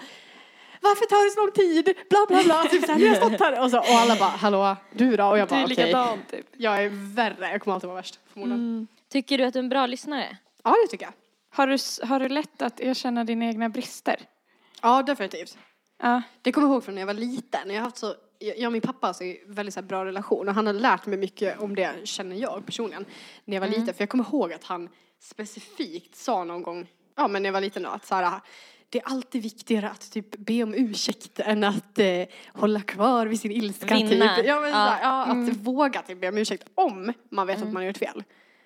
varför 0.83 1.05
tar 1.05 1.25
det 1.25 1.31
så 1.31 1.39
lång 1.41 1.51
tid? 1.51 1.95
Bla 2.09 2.25
bla 2.27 2.43
bla. 2.43 2.63
Typ 2.63 2.85
såhär, 2.85 2.99
nu 2.99 3.07
har 3.09 3.15
jag 3.15 3.27
stått 3.27 3.39
här. 3.39 3.63
Och, 3.63 3.71
så, 3.71 3.79
och 3.79 3.85
alla 3.85 4.15
bara, 4.15 4.29
hallå, 4.29 4.75
du 4.91 5.15
då? 5.15 5.25
Och 5.25 5.37
jag 5.37 5.47
bara, 5.49 5.63
okej. 5.63 5.75
likadan 5.75 6.19
typ. 6.31 6.45
Jag 6.57 6.83
är 6.83 6.89
värre, 7.15 7.51
jag 7.51 7.61
kommer 7.61 7.75
alltid 7.75 7.87
vara 7.87 7.97
värst 7.97 8.19
förmodligen. 8.33 8.87
Tycker 9.09 9.37
du 9.37 9.43
att 9.43 9.53
du 9.53 9.59
är 9.59 9.63
en 9.63 9.69
bra 9.69 9.85
lyssnare? 9.85 10.37
Ja 10.63 10.75
det 10.83 10.91
tycker 10.91 11.05
jag. 11.05 11.13
Har 11.49 11.67
du, 11.67 12.07
har 12.07 12.19
du 12.19 12.29
lätt 12.29 12.61
att 12.61 12.79
erkänna 12.79 13.23
dina 13.23 13.45
egna 13.45 13.69
brister? 13.69 14.19
Ja 14.81 15.03
definitivt. 15.03 15.57
Ja. 16.01 16.21
Det 16.41 16.51
kommer 16.51 16.67
jag 16.67 16.73
ihåg 16.73 16.83
från 16.83 16.95
när 16.95 17.01
jag 17.01 17.07
var 17.07 17.13
liten. 17.13 17.69
Jag 17.69 17.75
har 17.75 17.81
haft 17.81 17.97
så, 17.97 18.15
jag 18.39 18.65
och 18.65 18.71
min 18.71 18.81
pappa 18.81 19.07
har 19.07 19.13
så 19.13 19.35
väldigt 19.45 19.73
så 19.73 19.79
här 19.79 19.87
bra 19.87 20.05
relation 20.05 20.47
och 20.47 20.55
han 20.55 20.65
har 20.65 20.73
lärt 20.73 21.05
mig 21.05 21.17
mycket 21.17 21.59
om 21.59 21.75
det, 21.75 22.07
känner 22.07 22.35
jag 22.35 22.65
personligen, 22.65 23.05
när 23.45 23.55
jag 23.55 23.61
var 23.61 23.67
liten. 23.67 23.93
För 23.93 24.01
jag 24.01 24.09
kommer 24.09 24.23
ihåg 24.23 24.53
att 24.53 24.63
han 24.63 24.89
specifikt 25.19 26.15
sa 26.15 26.43
någon 26.43 26.63
gång, 26.63 26.87
ja 27.15 27.27
men 27.27 27.43
när 27.43 27.47
jag 27.47 27.53
var 27.53 27.61
liten 27.61 27.83
då, 27.83 27.89
att 27.89 28.05
så 28.05 28.15
här, 28.15 28.39
det 28.93 28.99
är 28.99 29.07
alltid 29.07 29.41
viktigare 29.41 29.89
att 29.89 30.11
typ 30.11 30.37
be 30.37 30.63
om 30.63 30.73
ursäkt 30.73 31.39
än 31.39 31.63
att 31.63 31.99
eh, 31.99 32.05
hålla 32.53 32.81
kvar 32.81 33.25
vid 33.25 33.39
sin 33.39 33.51
ilska. 33.51 33.95
Vinna. 33.95 34.35
Typ. 34.35 34.45
Ja, 34.45 34.59
men, 34.59 34.69
Ja. 34.69 34.77
Här, 34.77 35.03
ja, 35.03 35.23
att 35.23 35.57
våga 35.57 36.01
typ 36.01 36.21
be 36.21 36.29
om 36.29 36.37
ursäkt 36.37 36.63
om 36.75 37.13
man 37.31 37.47
vet 37.47 37.57
att 37.57 37.63
man 37.63 37.75
har 37.75 37.83
gjort 37.83 37.97
fel. 37.97 38.23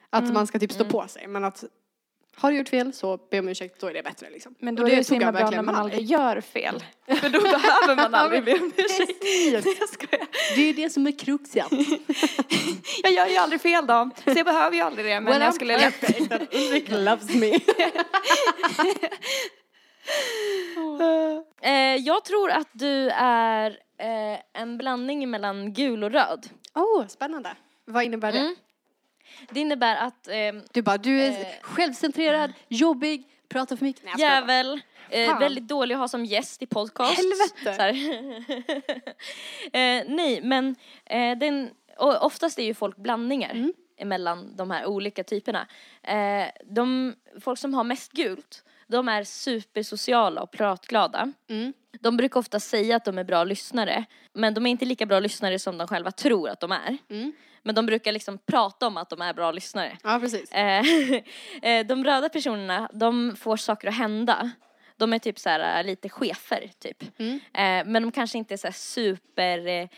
Att 0.09 0.33
man 0.33 0.47
ska 0.47 0.59
typ 0.59 0.71
stå 0.71 0.85
på 0.85 1.07
sig. 1.07 1.27
Men 1.27 1.43
att 1.43 1.63
har 2.35 2.51
du 2.51 2.57
gjort 2.57 2.69
fel 2.69 2.93
så 2.93 3.17
be 3.31 3.39
om 3.39 3.49
ursäkt, 3.49 3.81
då 3.81 3.87
är 3.87 3.93
det 3.93 4.03
bättre 4.03 4.29
liksom. 4.29 4.55
Men 4.59 4.75
då 4.75 4.83
Och 4.83 4.89
är 4.89 4.95
det 4.95 5.03
så 5.03 5.13
himla 5.13 5.31
bra 5.31 5.49
när 5.49 5.61
man 5.61 5.75
aldrig 5.75 6.05
gör 6.05 6.41
fel. 6.41 6.83
För 7.07 7.29
då 7.29 7.41
behöver 7.41 7.95
man 7.95 8.13
aldrig 8.13 8.43
be 8.43 8.53
om 8.53 8.71
ursäkt. 8.77 9.23
Skojar. 9.93 10.27
Det 10.55 10.61
är 10.61 10.73
det 10.73 10.89
som 10.89 11.07
är 11.07 11.19
kruxet. 11.19 11.65
Jag 13.03 13.11
gör 13.13 13.27
ju 13.27 13.37
aldrig 13.37 13.61
fel 13.61 13.87
då, 13.87 14.09
så 14.23 14.31
jag 14.35 14.45
behöver 14.45 14.75
ju 14.75 14.81
aldrig 14.81 15.05
det. 15.05 15.19
Men 15.19 15.41
jag 15.41 15.53
skulle 15.53 15.77
perfect 15.77 16.55
Ulrik 16.55 16.89
loves 16.89 17.35
me. 17.35 17.59
Eh, 21.61 21.95
jag 21.95 22.25
tror 22.25 22.51
att 22.51 22.67
du 22.71 23.09
är 23.09 23.71
eh, 23.97 24.39
en 24.53 24.77
blandning 24.77 25.29
mellan 25.29 25.73
gul 25.73 26.03
och 26.03 26.11
röd. 26.11 26.49
Oh, 26.75 27.07
spännande. 27.07 27.55
Vad 27.85 28.03
innebär 28.03 28.31
det? 28.31 28.37
Mm. 28.39 28.55
Det 29.49 29.59
innebär 29.59 29.95
att 29.95 30.27
ehm, 30.27 30.61
Du 30.71 30.81
bara, 30.81 30.97
du 30.97 31.21
är 31.21 31.31
Eh. 31.41 31.47
självcentrerad, 31.61 32.53
jobbig, 32.67 33.23
pratar 33.49 33.75
för 33.75 33.85
mycket. 33.85 34.03
Nej, 34.03 34.13
jävel, 34.19 34.81
eh, 35.09 35.39
väldigt 35.39 35.67
dålig 35.67 35.95
att 35.95 35.99
ha 36.01 36.07
som 36.07 36.25
gäst 36.25 36.61
i 36.61 36.65
podcast. 36.65 37.17
Helvete. 37.17 37.93
Eh, 39.73 40.03
nej, 40.07 40.41
men 40.43 40.75
eh, 41.05 41.37
den, 41.37 41.69
och 41.97 42.25
oftast 42.25 42.59
är 42.59 42.63
ju 42.63 42.73
folk 42.73 42.97
blandningar 42.97 43.51
Mm. 43.51 43.73
mellan 44.03 44.55
de 44.55 44.71
här 44.71 44.85
olika 44.85 45.23
typerna. 45.23 45.67
Eh, 46.03 46.45
de, 46.65 47.15
folk 47.41 47.59
som 47.59 47.73
har 47.73 47.83
mest 47.83 48.11
gult, 48.11 48.63
de 48.87 49.09
är 49.09 49.23
supersociala 49.23 50.41
och 50.41 50.51
pratglada. 50.51 51.33
Mm. 51.49 51.73
De 51.99 52.17
brukar 52.17 52.39
ofta 52.39 52.59
säga 52.59 52.95
att 52.95 53.05
de 53.05 53.17
är 53.17 53.23
bra 53.23 53.43
lyssnare, 53.43 54.05
men 54.33 54.53
de 54.53 54.65
är 54.65 54.69
inte 54.69 54.85
lika 54.85 55.05
bra 55.05 55.19
lyssnare 55.19 55.59
som 55.59 55.77
de 55.77 55.87
själva 55.87 56.11
tror 56.11 56.49
att 56.49 56.59
de 56.59 56.71
är. 56.71 56.97
Mm. 57.09 57.33
Men 57.63 57.75
de 57.75 57.85
brukar 57.85 58.11
liksom 58.11 58.37
prata 58.37 58.87
om 58.87 58.97
att 58.97 59.09
de 59.09 59.21
är 59.21 59.33
bra 59.33 59.51
lyssnare. 59.51 59.97
Ja, 60.03 60.19
precis. 60.19 60.51
Eh, 60.51 60.83
eh, 61.61 61.85
de 61.85 62.03
röda 62.03 62.29
personerna, 62.29 62.89
de 62.93 63.35
får 63.35 63.57
saker 63.57 63.87
att 63.87 63.95
hända. 63.95 64.51
De 64.97 65.13
är 65.13 65.19
typ 65.19 65.39
så 65.39 65.49
här, 65.49 65.79
eh, 65.79 65.85
lite 65.85 66.09
chefer, 66.09 66.71
typ. 66.79 67.19
Mm. 67.19 67.39
Men 67.91 68.03
de 68.03 68.11
kanske 68.11 68.37
inte 68.37 68.53
är 68.53 68.57
så 68.57 68.71
super, 68.71 69.89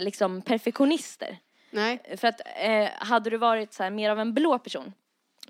liksom 0.00 0.42
perfektionister. 0.42 1.38
Nej. 1.70 2.16
För 2.16 2.28
att 2.28 2.40
hade 2.98 3.30
du 3.30 3.36
varit 3.36 3.72
så 3.72 3.82
här 3.82 3.90
mer 3.90 4.10
av 4.10 4.20
en 4.20 4.34
blå 4.34 4.58
person, 4.58 4.92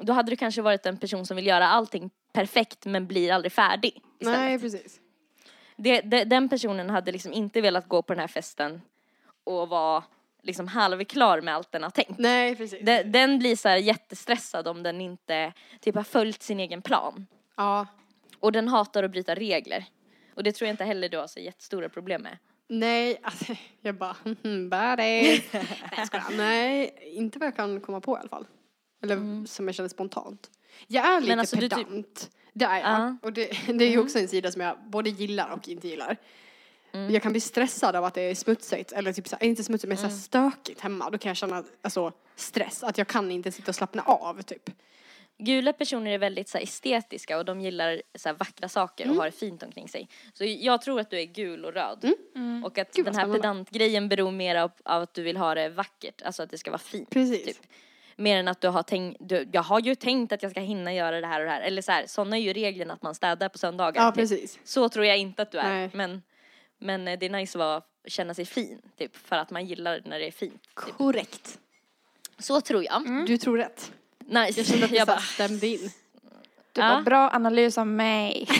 då 0.06 0.12
hade 0.12 0.30
du 0.30 0.36
kanske 0.36 0.62
varit 0.62 0.86
en 0.86 0.96
person 0.96 1.26
som 1.26 1.36
vill 1.36 1.46
göra 1.46 1.68
allting 1.68 2.10
perfekt 2.32 2.84
men 2.84 3.06
blir 3.06 3.32
aldrig 3.32 3.52
färdig. 3.52 4.02
istället. 4.18 4.40
Nej, 4.40 4.58
precis. 4.58 5.00
Det, 5.76 6.00
det, 6.00 6.24
den 6.24 6.48
personen 6.48 6.90
hade 6.90 7.12
liksom 7.12 7.32
inte 7.32 7.60
velat 7.60 7.88
gå 7.88 8.02
på 8.02 8.12
den 8.12 8.20
här 8.20 8.28
festen 8.28 8.82
och 9.44 9.68
vara 9.68 10.04
liksom 10.42 10.68
halvklar 10.68 11.40
med 11.40 11.54
allt 11.54 11.72
den 11.72 11.82
har 11.82 11.90
tänkt. 11.90 12.18
Nej, 12.18 12.56
precis. 12.56 12.84
Den, 12.84 13.12
den 13.12 13.38
blir 13.38 13.56
så 13.56 13.68
jättestressad 13.68 14.68
om 14.68 14.82
den 14.82 15.00
inte 15.00 15.52
typ 15.80 15.94
har 15.94 16.02
följt 16.02 16.42
sin 16.42 16.60
egen 16.60 16.82
plan. 16.82 17.26
Ja. 17.56 17.86
Och 18.40 18.52
den 18.52 18.68
hatar 18.68 19.02
att 19.02 19.10
bryta 19.10 19.34
regler. 19.34 19.84
Och 20.34 20.42
det 20.42 20.52
tror 20.52 20.66
jag 20.66 20.72
inte 20.72 20.84
heller 20.84 21.08
du 21.08 21.18
har 21.18 21.26
så 21.26 21.40
jättestora 21.40 21.88
problem 21.88 22.22
med. 22.22 22.38
Nej, 22.68 23.20
alltså, 23.22 23.54
jag 23.80 23.94
bara. 23.94 24.16
Nej, 24.42 25.44
jag 25.96 26.06
skojar. 26.06 26.36
Nej, 26.36 26.94
inte 27.14 27.38
vad 27.38 27.46
jag 27.46 27.56
kan 27.56 27.80
komma 27.80 28.00
på 28.00 28.16
i 28.16 28.20
alla 28.20 28.28
fall. 28.28 28.46
Eller 29.02 29.46
som 29.46 29.68
jag 29.68 29.74
känner 29.74 29.88
spontant. 29.88 30.50
Jag 30.86 31.04
är 31.06 31.20
lite 31.20 31.34
alltså, 31.40 31.56
du 31.56 31.68
typ- 31.68 31.78
pedant. 31.88 32.30
Det 32.52 32.64
är 32.64 32.78
jag. 32.78 32.88
Ja. 32.88 33.16
Och 33.22 33.32
det, 33.32 33.46
det 33.78 33.84
är 33.84 33.90
ju 33.90 33.98
också 33.98 34.18
en 34.18 34.28
sida 34.28 34.50
som 34.50 34.60
jag 34.62 34.76
både 34.86 35.10
gillar 35.10 35.50
och 35.50 35.68
inte 35.68 35.88
gillar. 35.88 36.16
Jag 36.92 37.22
kan 37.22 37.32
bli 37.32 37.40
stressad 37.40 37.96
av 37.96 38.04
att 38.04 38.14
det 38.14 38.22
är 38.22 38.34
smutsigt, 38.34 38.92
eller 38.92 39.12
typ 39.12 39.28
så 39.28 39.36
här, 39.40 39.46
inte 39.46 39.64
smutsigt 39.64 39.88
men 39.88 39.96
så 39.98 40.06
här 40.06 40.10
stökigt 40.14 40.80
hemma. 40.80 41.10
Då 41.10 41.18
kan 41.18 41.30
jag 41.30 41.36
känna 41.36 41.64
alltså, 41.82 42.12
stress, 42.36 42.82
att 42.82 42.98
jag 42.98 43.06
kan 43.08 43.30
inte 43.30 43.52
sitta 43.52 43.70
och 43.70 43.74
slappna 43.74 44.02
av 44.02 44.42
typ. 44.42 44.70
Gula 45.38 45.72
personer 45.72 46.10
är 46.10 46.18
väldigt 46.18 46.48
så 46.48 46.58
estetiska 46.58 47.38
och 47.38 47.44
de 47.44 47.60
gillar 47.60 48.02
så 48.14 48.32
vackra 48.32 48.68
saker 48.68 49.04
Mm. 49.04 49.16
och 49.16 49.22
har 49.22 49.30
det 49.30 49.36
fint 49.36 49.62
omkring 49.62 49.88
sig. 49.88 50.08
Så 50.32 50.44
jag 50.44 50.82
tror 50.82 51.00
att 51.00 51.10
du 51.10 51.20
är 51.20 51.24
gul 51.24 51.64
och 51.64 51.72
röd. 51.72 52.12
Och 52.64 52.78
att 52.78 52.94
Gud, 52.94 53.04
den 53.04 53.14
här 53.16 53.32
pedantgrejen 53.34 54.08
beror 54.08 54.30
mer 54.30 54.56
av, 54.56 54.70
av 54.84 55.02
att 55.02 55.14
du 55.14 55.22
vill 55.22 55.36
ha 55.36 55.54
det 55.54 55.68
vackert, 55.68 56.22
alltså 56.22 56.42
att 56.42 56.50
det 56.50 56.58
ska 56.58 56.70
vara 56.70 56.78
fint. 56.78 57.10
Precis. 57.10 57.44
Typ. 57.44 57.66
Mer 58.20 58.36
än 58.36 58.48
att 58.48 58.60
du 58.60 58.68
har 58.68 58.82
tänkt, 58.82 59.16
du, 59.20 59.48
jag 59.52 59.62
har 59.62 59.80
ju 59.80 59.94
tänkt 59.94 60.32
att 60.32 60.42
jag 60.42 60.50
ska 60.50 60.60
hinna 60.60 60.94
göra 60.94 61.20
det 61.20 61.26
här 61.26 61.40
och 61.40 61.46
det 61.46 61.52
här. 61.52 61.60
Eller 61.60 61.82
så 61.82 61.92
här, 61.92 62.06
sådana 62.06 62.36
är 62.36 62.40
ju 62.40 62.52
reglerna 62.52 62.94
att 62.94 63.02
man 63.02 63.14
städar 63.14 63.48
på 63.48 63.58
söndagar. 63.58 64.02
Ja, 64.02 64.10
typ. 64.10 64.16
precis. 64.16 64.58
Så 64.64 64.88
tror 64.88 65.04
jag 65.04 65.18
inte 65.18 65.42
att 65.42 65.52
du 65.52 65.58
är. 65.58 65.68
Nej. 65.68 65.90
Men, 65.92 66.22
men 66.78 67.08
eh, 67.08 67.18
det 67.18 67.26
är 67.26 67.30
nice 67.30 67.58
att 67.58 67.60
vara, 67.60 67.82
känna 68.06 68.34
sig 68.34 68.44
fin, 68.44 68.82
typ. 68.98 69.16
För 69.16 69.36
att 69.36 69.50
man 69.50 69.66
gillar 69.66 70.02
när 70.04 70.18
det 70.18 70.26
är 70.26 70.30
fint. 70.30 70.62
Typ. 70.62 70.94
Korrekt. 70.96 71.58
Så 72.38 72.60
tror 72.60 72.84
jag. 72.84 73.26
Du 73.26 73.38
tror 73.38 73.58
rätt. 73.58 73.92
Nice. 74.18 74.60
Jag 74.60 74.66
kände 74.66 74.84
att 74.84 74.92
jag 74.92 75.06
bara, 75.06 75.18
stämde 75.18 75.66
in. 75.66 75.90
Du 76.72 76.80
Ja. 76.80 76.88
bara, 76.88 77.02
bra 77.02 77.30
analys 77.32 77.78
av 77.78 77.86
mig. 77.86 78.48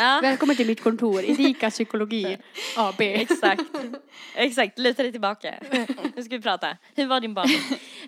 Ja, 0.00 0.18
Välkommen 0.22 0.56
till 0.56 0.66
mitt 0.66 0.82
kontor, 0.82 1.24
Erika 1.24 1.70
psykologi 1.70 2.36
AB. 2.76 3.00
exakt. 3.00 3.62
Exakt, 4.34 4.78
luta 4.78 5.02
dig 5.02 5.12
tillbaka. 5.12 5.54
Nu 6.16 6.22
ska 6.22 6.36
vi 6.36 6.42
prata. 6.42 6.76
Hur 6.96 7.06
var 7.06 7.20
din 7.20 7.34
barndom? 7.34 7.54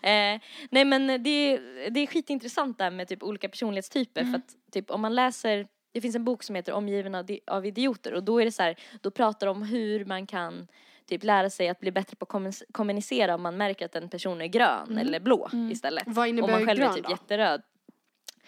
Eh, 0.02 0.40
nej 0.70 0.84
men 0.84 1.06
det, 1.22 1.30
är- 1.30 1.90
det 1.90 2.00
är 2.00 2.06
skitintressant 2.06 2.78
där 2.78 2.90
med 2.90 3.08
typ 3.08 3.22
olika 3.22 3.48
personlighetstyper 3.48 4.24
för 4.24 4.34
att 4.36 4.72
typ 4.72 4.90
om 4.90 5.00
man 5.00 5.14
läser 5.14 5.66
det 5.92 6.00
finns 6.00 6.16
en 6.16 6.24
bok 6.24 6.42
som 6.42 6.54
heter 6.56 6.72
Omgiven 6.72 7.14
av, 7.14 7.24
di- 7.26 7.40
av 7.46 7.66
idioter 7.66 8.14
och 8.14 8.22
då 8.24 8.40
är 8.40 8.44
det 8.44 8.52
så 8.52 8.62
här, 8.62 8.76
då 9.00 9.10
pratar 9.10 9.46
de 9.46 9.56
om 9.56 9.62
hur 9.62 10.04
man 10.04 10.26
kan 10.26 10.66
typ 11.08 11.24
lära 11.24 11.50
sig 11.50 11.68
att 11.68 11.80
bli 11.80 11.92
bättre 11.92 12.16
på 12.16 12.24
att 12.24 12.28
kommun- 12.28 12.62
kommunicera 12.72 13.34
om 13.34 13.42
man 13.42 13.56
märker 13.56 13.84
att 13.84 13.94
en 13.94 14.08
person 14.08 14.40
är 14.42 14.46
grön 14.46 14.98
eller 14.98 15.20
blå 15.20 15.50
istället. 15.72 16.04
Vad 16.06 16.28
innebär 16.28 16.44
om 16.48 16.52
man 16.52 16.66
själv 16.66 16.78
grön 16.80 16.90
är 16.90 16.94
typ 16.94 17.04
då? 17.04 17.10
jätteröd. 17.10 17.62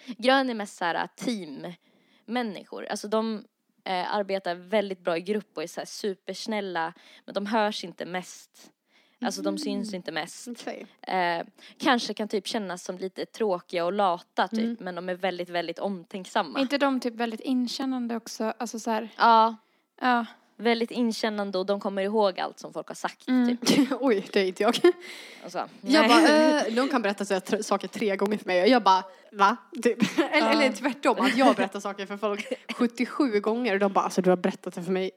Grön 0.07 0.51
är 0.51 0.55
mest 0.55 0.77
så 0.77 0.85
här 0.85 1.09
teammänniskor. 1.17 2.87
Alltså 2.91 3.09
de 3.09 3.45
eh, 3.85 4.15
arbetar 4.15 4.55
väldigt 4.55 5.01
bra 5.01 5.17
i 5.17 5.21
grupp 5.21 5.57
och 5.57 5.63
är 5.63 5.67
så 5.67 5.81
här 5.81 5.87
supersnälla 5.87 6.93
men 7.25 7.35
de 7.35 7.47
hörs 7.47 7.85
inte 7.85 8.07
mest. 8.07 8.73
Alltså 9.21 9.43
de 9.43 9.59
syns 9.59 9.95
inte 9.95 10.13
mest. 10.13 10.49
Okej. 10.49 10.87
Eh, 11.03 11.47
kanske 11.79 12.15
kan 12.15 12.29
typ 12.29 12.47
kännas 12.47 12.85
som 12.85 12.99
lite 12.99 13.27
tråkiga 13.27 13.85
och 13.85 13.93
lata 13.93 14.49
typ 14.49 14.81
men 14.81 14.95
de 14.95 15.09
är 15.09 15.15
väldigt, 15.15 15.49
väldigt 15.49 15.79
omtänksamma. 15.79 16.59
Är 16.59 16.63
inte 16.63 16.79
de 16.79 17.01
typ 17.01 17.15
väldigt 17.15 17.41
inkännande 17.41 18.17
också? 18.17 18.55
Alltså 18.59 18.79
så 18.79 18.91
här, 18.91 19.09
Ja, 19.17 19.57
ja. 20.01 20.27
Väldigt 20.63 20.91
inkännande 20.91 21.59
och 21.59 21.67
de 21.67 21.81
kommer 21.81 22.03
ihåg 22.03 22.41
allt 22.41 22.59
som 22.59 22.73
folk 22.73 22.89
har 22.89 22.95
sagt 22.95 23.29
Mm. 23.29 23.57
typ. 23.57 23.89
Oj, 24.01 24.27
det 24.33 24.41
är 24.41 24.45
inte 24.47 24.63
jag. 24.63 24.77
Så, 24.77 25.59
Jag 25.59 25.69
nej. 25.81 26.09
bara, 26.09 26.67
eh, 26.67 26.75
de 26.75 26.89
kan 26.89 27.03
berätta 27.03 27.25
så 27.25 27.63
saker 27.63 27.89
tre 27.89 28.17
gånger 28.17 28.39
för 28.39 28.47
mig 28.47 28.63
och 28.63 28.69
jag 28.69 28.83
bara, 28.83 29.05
va? 29.33 29.57
Typ. 29.83 29.99
Eller, 30.33 30.51
eller 30.51 30.73
tvärtom, 30.73 31.17
att 31.21 31.37
jag 31.37 31.57
berättar 31.57 31.81
saker 31.81 32.07
för 32.07 32.17
folk 32.17 32.47
77 32.75 33.41
gånger 33.41 33.73
och 33.75 33.79
de 33.81 33.93
bara, 33.93 34.05
alltså 34.05 34.23
du 34.23 34.31
har 34.31 34.37
berättat 34.37 34.75
det 34.75 34.83
för 34.83 34.93
mig 34.93 35.11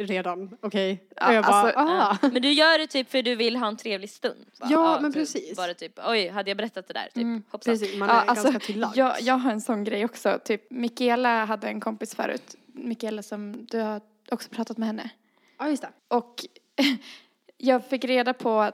redan, 0.00 0.56
okej? 0.62 1.08
och 1.26 1.34
jag 1.34 1.44
bara, 1.44 1.54
alltså, 1.54 1.78
ah. 1.80 2.16
Men 2.32 2.42
du 2.42 2.52
gör 2.52 2.78
det 2.78 2.86
typ 2.86 3.10
för 3.10 3.22
du 3.22 3.34
vill 3.34 3.56
ha 3.56 3.66
en 3.68 3.76
trevlig 3.76 4.10
stund. 4.10 4.46
Bara, 4.60 4.70
Ja, 4.70 4.98
men 5.00 5.12
typ, 5.12 5.20
precis. 5.22 5.56
Bara 5.56 5.74
typ, 5.74 5.92
oj, 6.06 6.28
hade 6.28 6.50
jag 6.50 6.56
berättat 6.56 6.88
det 6.88 6.94
där? 6.94 7.04
Typ, 7.04 7.16
Mm, 7.16 7.42
hoppsan. 7.50 7.72
Precis, 7.74 7.96
man 7.98 8.10
är 8.10 8.14
Ja, 8.14 8.20
alltså, 8.20 8.44
ganska 8.50 8.66
till 8.66 8.80
lags. 8.80 8.96
jag, 8.96 9.20
jag 9.20 9.34
har 9.34 9.50
en 9.52 9.60
sån 9.60 9.84
grej 9.84 10.04
också. 10.04 10.38
Typ, 10.44 10.70
Mikaela 10.70 11.44
hade 11.44 11.68
en 11.68 11.80
kompis 11.80 12.14
förut. 12.14 12.54
Mikaela 12.66 13.22
som, 13.22 13.66
du 13.70 13.78
har 13.80 14.00
också 14.32 14.48
pratat 14.50 14.78
med 14.78 14.86
henne. 14.86 15.10
Ja, 15.58 15.68
just 15.68 15.82
det. 15.82 15.92
Och 16.08 16.34
jag 17.56 17.86
fick 17.88 18.04
reda 18.04 18.34
på 18.34 18.72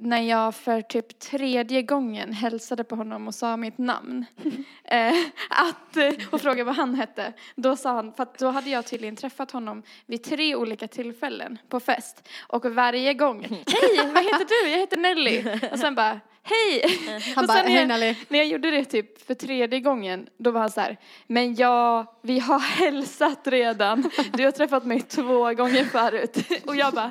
när 0.00 0.20
jag 0.20 0.54
för 0.54 0.82
typ 0.82 1.18
tredje 1.18 1.82
gången 1.82 2.32
hälsade 2.32 2.84
på 2.84 2.96
honom 2.96 3.28
och 3.28 3.34
sa 3.34 3.56
mitt 3.56 3.78
namn 3.78 4.24
eh, 4.84 5.12
att, 5.50 5.96
eh, 5.96 6.12
och 6.30 6.40
frågade 6.40 6.64
vad 6.64 6.76
han 6.76 6.94
hette. 6.94 7.32
Då 7.56 7.76
sa 7.76 7.92
han, 7.94 8.12
för 8.12 8.26
då 8.38 8.50
hade 8.50 8.70
jag 8.70 8.86
tydligen 8.86 9.16
träffat 9.16 9.50
honom 9.50 9.82
vid 10.06 10.22
tre 10.22 10.54
olika 10.54 10.88
tillfällen 10.88 11.58
på 11.68 11.80
fest. 11.80 12.28
Och 12.48 12.64
varje 12.64 13.14
gång, 13.14 13.42
hej 13.66 14.10
vad 14.14 14.24
heter 14.24 14.64
du? 14.64 14.70
Jag 14.70 14.78
heter 14.78 14.96
Nelly. 14.96 15.44
Och 15.72 15.78
sen 15.78 15.94
bara, 15.94 16.20
hej. 16.42 16.98
Han 17.34 17.44
och 17.44 17.48
bara, 17.48 17.58
hej 17.58 17.74
jag, 17.74 17.88
Nelly. 17.88 18.14
när 18.28 18.38
jag 18.38 18.46
gjorde 18.48 18.70
det 18.70 18.84
typ 18.84 19.26
för 19.26 19.34
tredje 19.34 19.80
gången, 19.80 20.26
då 20.38 20.50
var 20.50 20.60
han 20.60 20.70
så 20.70 20.80
här, 20.80 20.96
men 21.26 21.54
ja, 21.54 22.18
vi 22.22 22.38
har 22.38 22.58
hälsat 22.78 23.40
redan. 23.46 24.10
Du 24.32 24.44
har 24.44 24.50
träffat 24.52 24.84
mig 24.84 25.00
två 25.00 25.54
gånger 25.54 25.84
förut. 25.84 26.36
Och 26.66 26.76
jag 26.76 26.94
bara, 26.94 27.10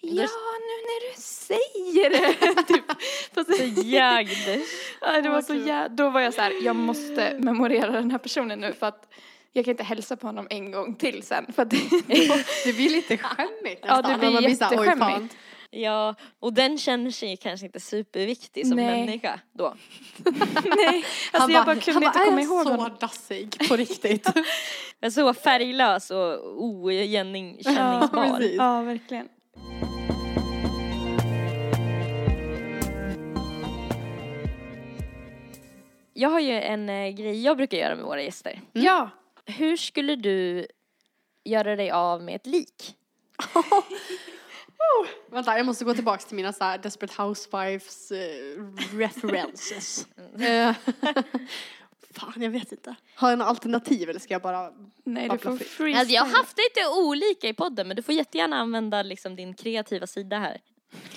ja, 0.00 0.22
nu 0.68 0.76
när 0.88 1.10
du 1.10 1.20
säger 1.20 2.10
det. 2.10 2.62
typ. 2.62 2.84
Fast, 3.34 3.56
Så 3.56 3.64
ja, 3.84 5.20
det 5.22 5.28
var 5.28 5.42
så 5.42 5.54
jä- 5.54 5.88
Då 5.88 6.10
var 6.10 6.20
jag 6.20 6.34
så 6.34 6.40
här, 6.40 6.52
jag 6.64 6.76
måste 6.76 7.36
memorera 7.38 7.90
den 7.92 8.10
här 8.10 8.18
personen 8.18 8.60
nu 8.60 8.72
för 8.72 8.86
att 8.86 9.08
jag 9.52 9.64
kan 9.64 9.72
inte 9.72 9.82
hälsa 9.82 10.16
på 10.16 10.26
honom 10.26 10.46
en 10.50 10.70
gång 10.70 10.94
till 10.94 11.22
sen. 11.22 11.46
För 11.56 11.62
att 11.62 11.70
det, 11.70 11.76
Det 12.64 12.72
blir 12.72 12.90
lite 12.90 13.16
skämmigt 13.18 13.84
Ja, 13.86 14.02
det 14.02 14.18
blir 14.18 14.40
jätteskämmigt. 14.48 15.36
Ja, 15.70 16.14
och 16.40 16.52
den 16.52 16.78
känner 16.78 17.10
sig 17.10 17.36
kanske 17.36 17.66
inte 17.66 17.80
superviktig 17.80 18.66
som 18.66 18.76
Nej. 18.76 19.06
människa 19.06 19.40
då. 19.52 19.74
nej, 20.76 21.04
alltså 21.32 21.50
jag 21.50 21.66
bara 21.66 21.76
kunde 21.76 21.92
han 21.92 22.02
inte 22.02 22.18
bara, 22.18 22.24
komma 22.24 22.42
ihåg 22.42 22.66
så 22.66 22.70
honom. 22.70 22.96
dassig 23.00 23.68
på 23.68 23.76
riktigt. 23.76 24.28
Men 25.00 25.12
så 25.12 25.34
färglös 25.34 26.10
och 26.10 26.62
oigenkänningsbar. 26.62 28.38
precis. 28.38 28.56
Ja, 28.56 28.82
verkligen. 28.82 29.28
jag 36.18 36.28
har 36.28 36.40
ju 36.40 36.52
en 36.52 36.88
eh, 36.88 37.08
grej 37.08 37.42
jag 37.42 37.56
brukar 37.56 37.78
göra 37.78 37.96
med 37.96 38.04
våra 38.04 38.22
gäster. 38.22 38.60
Ja, 38.72 39.10
Hur 39.46 39.76
skulle 39.76 40.16
du 40.16 40.66
göra 41.44 41.76
dig 41.76 41.90
av 41.90 42.22
med 42.22 42.34
ett 42.34 42.46
lik? 42.46 42.94
Vänta, 45.30 45.56
jag 45.56 45.66
måste 45.66 45.84
gå 45.84 45.94
tillbaka 45.94 46.22
till 46.22 46.36
mina 46.36 46.52
så 46.52 46.64
här 46.64 46.78
Desperate 46.78 47.22
Housewives 47.22 48.10
eh, 48.10 48.96
references. 48.96 50.06
Eh, 50.40 50.74
fan, 52.14 52.42
jag 52.42 52.50
vet 52.50 52.72
inte. 52.72 52.94
Har 53.14 53.30
jag 53.30 53.38
några 53.38 53.50
alternativ 53.50 54.10
eller 54.10 54.20
ska 54.20 54.34
jag 54.34 54.42
bara... 54.42 54.72
nej 55.04 55.28
du 55.28 55.38
får 55.38 55.56
freestyle. 55.56 55.96
Alltså 55.96 56.14
jag 56.14 56.22
har 56.22 56.36
haft 56.36 56.58
lite 56.58 56.88
olika 56.88 57.48
i 57.48 57.54
podden 57.54 57.88
men 57.88 57.96
du 57.96 58.02
får 58.02 58.14
jättegärna 58.14 58.56
använda 58.56 59.02
liksom 59.02 59.36
din 59.36 59.54
kreativa 59.54 60.06
sida 60.06 60.38
här. 60.38 60.60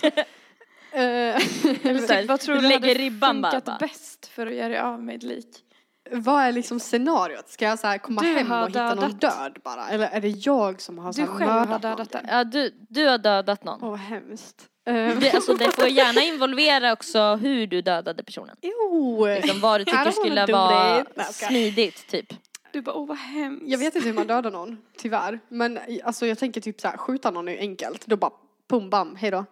Eh, 0.04 1.02
Eller 1.02 2.08
här, 2.08 2.22
typ, 2.22 2.30
vad 2.30 2.40
tror 2.40 2.56
du 2.56 2.62
du, 2.62 2.68
lägger 2.68 2.80
hade 2.80 2.94
ribban 2.94 3.42
bara, 3.42 3.52
funkat 3.52 3.66
bara. 3.66 3.78
bäst 3.78 4.26
för 4.26 4.48
att 4.48 4.54
göra 4.54 4.70
dig 4.70 4.80
av 4.80 5.04
med 5.04 5.16
ett 5.16 5.24
lik? 5.24 5.64
Vad 6.12 6.44
är 6.44 6.52
liksom 6.52 6.80
scenariot? 6.80 7.50
Ska 7.50 7.66
jag 7.66 7.80
så 7.80 7.88
här 7.88 7.98
komma 7.98 8.22
Du 8.22 8.28
hem 8.28 8.52
och 8.52 8.68
hitta 8.68 8.96
någon 8.96 9.12
död 9.12 9.58
bara? 9.64 9.90
Eller 9.90 10.08
är 10.08 10.22
det 10.22 10.28
jag 10.28 10.82
som 10.82 10.98
har 10.98 11.12
så 11.12 11.22
Du 11.22 11.28
här 11.28 11.34
själv 11.34 11.52
har 11.52 11.60
mördat 11.60 11.82
dödat 11.82 12.14
någon? 12.14 12.24
Ja, 12.30 12.44
du, 12.44 12.74
du 12.90 13.08
har 13.08 13.18
dödat 13.18 13.64
någon. 13.64 13.84
Åh, 13.84 13.96
hemskt. 13.96 14.68
Det, 14.86 15.32
alltså, 15.36 15.54
det 15.54 15.76
får 15.76 15.88
gärna 15.88 16.22
involvera 16.22 16.94
också 16.94 17.36
hur 17.36 17.68
du 17.68 17.82
dödade 17.82 18.24
personen. 18.24 18.56
Jo! 18.62 19.26
Liksom 19.26 19.60
vad 19.60 19.82
du 19.82 19.86
tycker 19.86 20.12
skulle 20.12 20.46
vara 20.46 21.06
smidigt 21.32 22.08
typ. 22.08 22.34
Du 22.74 22.82
bara, 22.82 22.96
åh 22.96 23.08
vad 23.08 23.18
hemskt. 23.18 23.64
Jag 23.68 23.78
vet 23.78 23.96
inte 23.96 24.08
hur 24.08 24.16
man 24.16 24.28
dödar 24.28 24.52
någon, 24.52 24.78
tyvärr. 24.98 25.40
Men 25.50 25.80
alltså 26.04 26.26
jag 26.28 26.38
tänker 26.38 26.62
typ 26.62 26.82
så 26.82 26.88
här, 26.88 26.98
skjuta 26.98 27.32
någon 27.32 27.48
är 27.48 27.52
ju 27.52 27.60
enkelt. 27.60 28.06
Då 28.06 28.18
bara 28.18 28.32
pum 28.70 28.90
bam, 28.90 29.16
hejdå. 29.16 29.46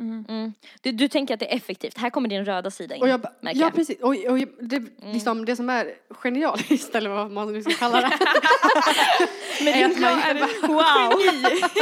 Mm. 0.00 0.52
Du, 0.80 0.92
du 0.92 1.08
tänker 1.08 1.34
att 1.34 1.40
det 1.40 1.52
är 1.52 1.56
effektivt. 1.56 1.98
Här 1.98 2.10
kommer 2.10 2.28
din 2.28 2.44
röda 2.44 2.70
sida 2.70 2.94
in. 2.94 3.02
Och 3.02 3.08
jag, 3.08 3.20
ba- 3.20 3.28
märker 3.40 3.60
ja 3.60 3.70
precis, 3.70 3.98
och, 4.00 4.08
och 4.08 4.38
det, 4.60 4.76
Mm. 4.76 5.12
liksom, 5.12 5.44
det 5.44 5.56
som 5.56 5.70
är 5.70 5.90
genialiskt 6.10 6.94
eller 6.94 7.10
vad 7.10 7.30
man 7.30 7.52
nu 7.52 7.62
ska 7.62 7.72
kalla 7.72 8.00
det. 8.00 8.18
Men 9.64 9.74
är 9.74 9.84
att 9.86 9.98
man 10.00 10.18
är 10.18 10.66
wow. 10.68 11.20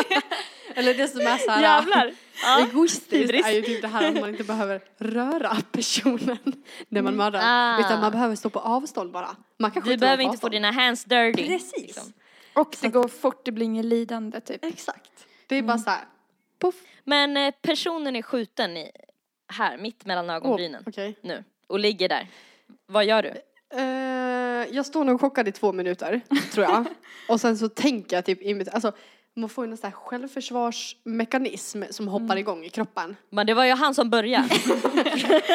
eller 0.75 0.95
det 0.95 1.09
som 1.09 1.21
är 1.21 1.37
så 1.39 1.51
här 1.51 1.63
Jävlar. 1.63 2.13
Ja. 2.43 2.61
egoistiskt 2.61 3.13
hybris. 3.13 3.47
är 3.47 3.51
ju 3.53 3.63
typ 3.63 3.83
det 3.83 3.89
här 3.89 4.09
att 4.09 4.21
man 4.21 4.29
inte 4.31 4.45
behöver 4.45 4.81
röra 4.99 5.57
personen 5.73 6.39
när 6.89 7.03
man 7.03 7.17
mördar. 7.17 7.41
Ah. 7.45 7.81
Utan 7.81 8.01
man 8.01 8.13
behöver 8.13 8.37
stå 8.37 8.51
på 8.51 8.59
avstånd 8.59 9.13
bara. 9.13 9.37
Man 9.59 9.71
kan 9.71 9.83
Du 9.83 9.97
behöver 9.97 10.23
inte 10.23 10.39
få 10.39 10.49
dina 10.49 10.71
hands 10.71 11.05
dirty. 11.05 11.47
Precis. 11.47 11.73
liksom. 11.83 12.13
Och 12.55 12.77
det 12.81 12.89
går 12.89 13.09
fort, 13.09 13.45
det 13.45 13.53
blir 13.53 13.65
inget 13.67 13.85
lidande 13.85 14.41
typ. 14.41 14.65
Exakt. 14.65 15.11
Det 15.47 15.55
är 15.55 15.59
Mm. 15.59 15.67
bara 15.67 15.79
så 15.79 15.91
här, 15.91 16.01
puff. 16.61 16.75
Men 17.05 17.37
eh, 17.37 17.55
personen 17.63 18.17
är 18.17 18.23
skjuten 18.23 18.77
i, 18.77 18.91
här, 19.53 19.79
mitt 19.79 20.07
mellan 20.07 20.31
ögonbrynen 20.31 20.83
Okej. 20.87 21.19
nu. 21.23 21.45
Och 21.67 21.79
ligger 21.79 22.09
där. 22.09 22.27
Vad 22.87 23.05
gör 23.05 23.23
du? 23.23 23.33
Eh, 23.75 24.67
jag 24.77 24.87
står 24.87 25.05
nog 25.05 25.21
chockad 25.21 25.49
i 25.49 25.53
två 25.53 25.73
minuter, 25.73 26.21
tror 26.53 26.67
jag. 26.67 26.85
och 27.29 27.41
sen 27.41 27.59
så 27.59 27.69
tänker 27.69 28.17
jag 28.17 28.25
typ, 28.25 28.43
i 28.43 28.55
mitt- 28.55 28.69
alltså 28.69 28.93
man 29.37 29.49
får 29.49 29.67
ju 29.67 29.71
en 29.71 29.77
sån 29.77 29.91
här 29.91 29.97
självförsvarsmekanism 29.99 31.83
som 31.91 32.09
hoppar 32.09 32.25
Mm. 32.25 32.39
igång 32.39 32.65
i 32.65 32.69
kroppen. 32.69 33.17
Men 33.31 33.47
det 33.47 33.55
var 33.55 33.65
ju 33.65 33.73
han 33.73 33.95
som 33.95 34.11
började. 34.11 34.49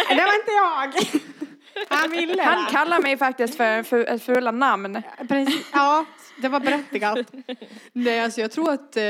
det 0.10 0.26
var 0.26 0.36
inte 0.39 0.51
jag! 0.51 0.93
Han 1.89 2.11
ville 2.11 2.43
Han 2.43 2.65
kallar 2.71 3.01
mig 3.01 3.17
faktiskt 3.17 3.55
för 3.55 3.95
ett 3.95 4.24
fula 4.24 4.51
namn. 4.51 5.01
Precis. 5.28 5.65
Ja, 5.74 6.05
det 6.41 6.47
var 6.49 6.59
berättigat. 6.59 7.17
Nej, 7.93 8.19
alltså 8.19 8.41
jag 8.41 8.51
tror 8.51 8.71
att, 8.74 8.97
eh, 8.97 9.03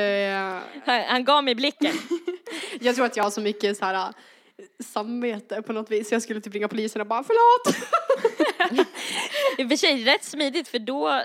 Han, 0.86 1.04
han 1.08 1.24
gav 1.24 1.44
mig 1.44 1.56
blicken. 1.56 1.96
jag 2.80 2.96
tror 2.96 3.06
att 3.06 3.18
jag 3.18 3.24
har 3.24 3.32
så 3.32 3.42
mycket 3.42 3.78
så 3.78 3.86
här 3.86 3.96
eh, 3.96 4.14
samvete 4.84 5.62
på 5.62 5.74
något 5.74 5.92
vis. 5.92 6.12
Jag 6.12 6.22
skulle 6.22 6.42
typ 6.42 6.54
ringa 6.54 6.68
polisen 6.68 7.02
och 7.02 7.08
bara 7.08 7.24
förlåt. 7.24 7.78
I 9.58 9.64
och 9.64 9.70
för 9.70 9.76
sig 9.76 10.04
rätt 10.04 10.24
smidigt 10.24 10.68
för 10.68 10.80
då 10.80 11.22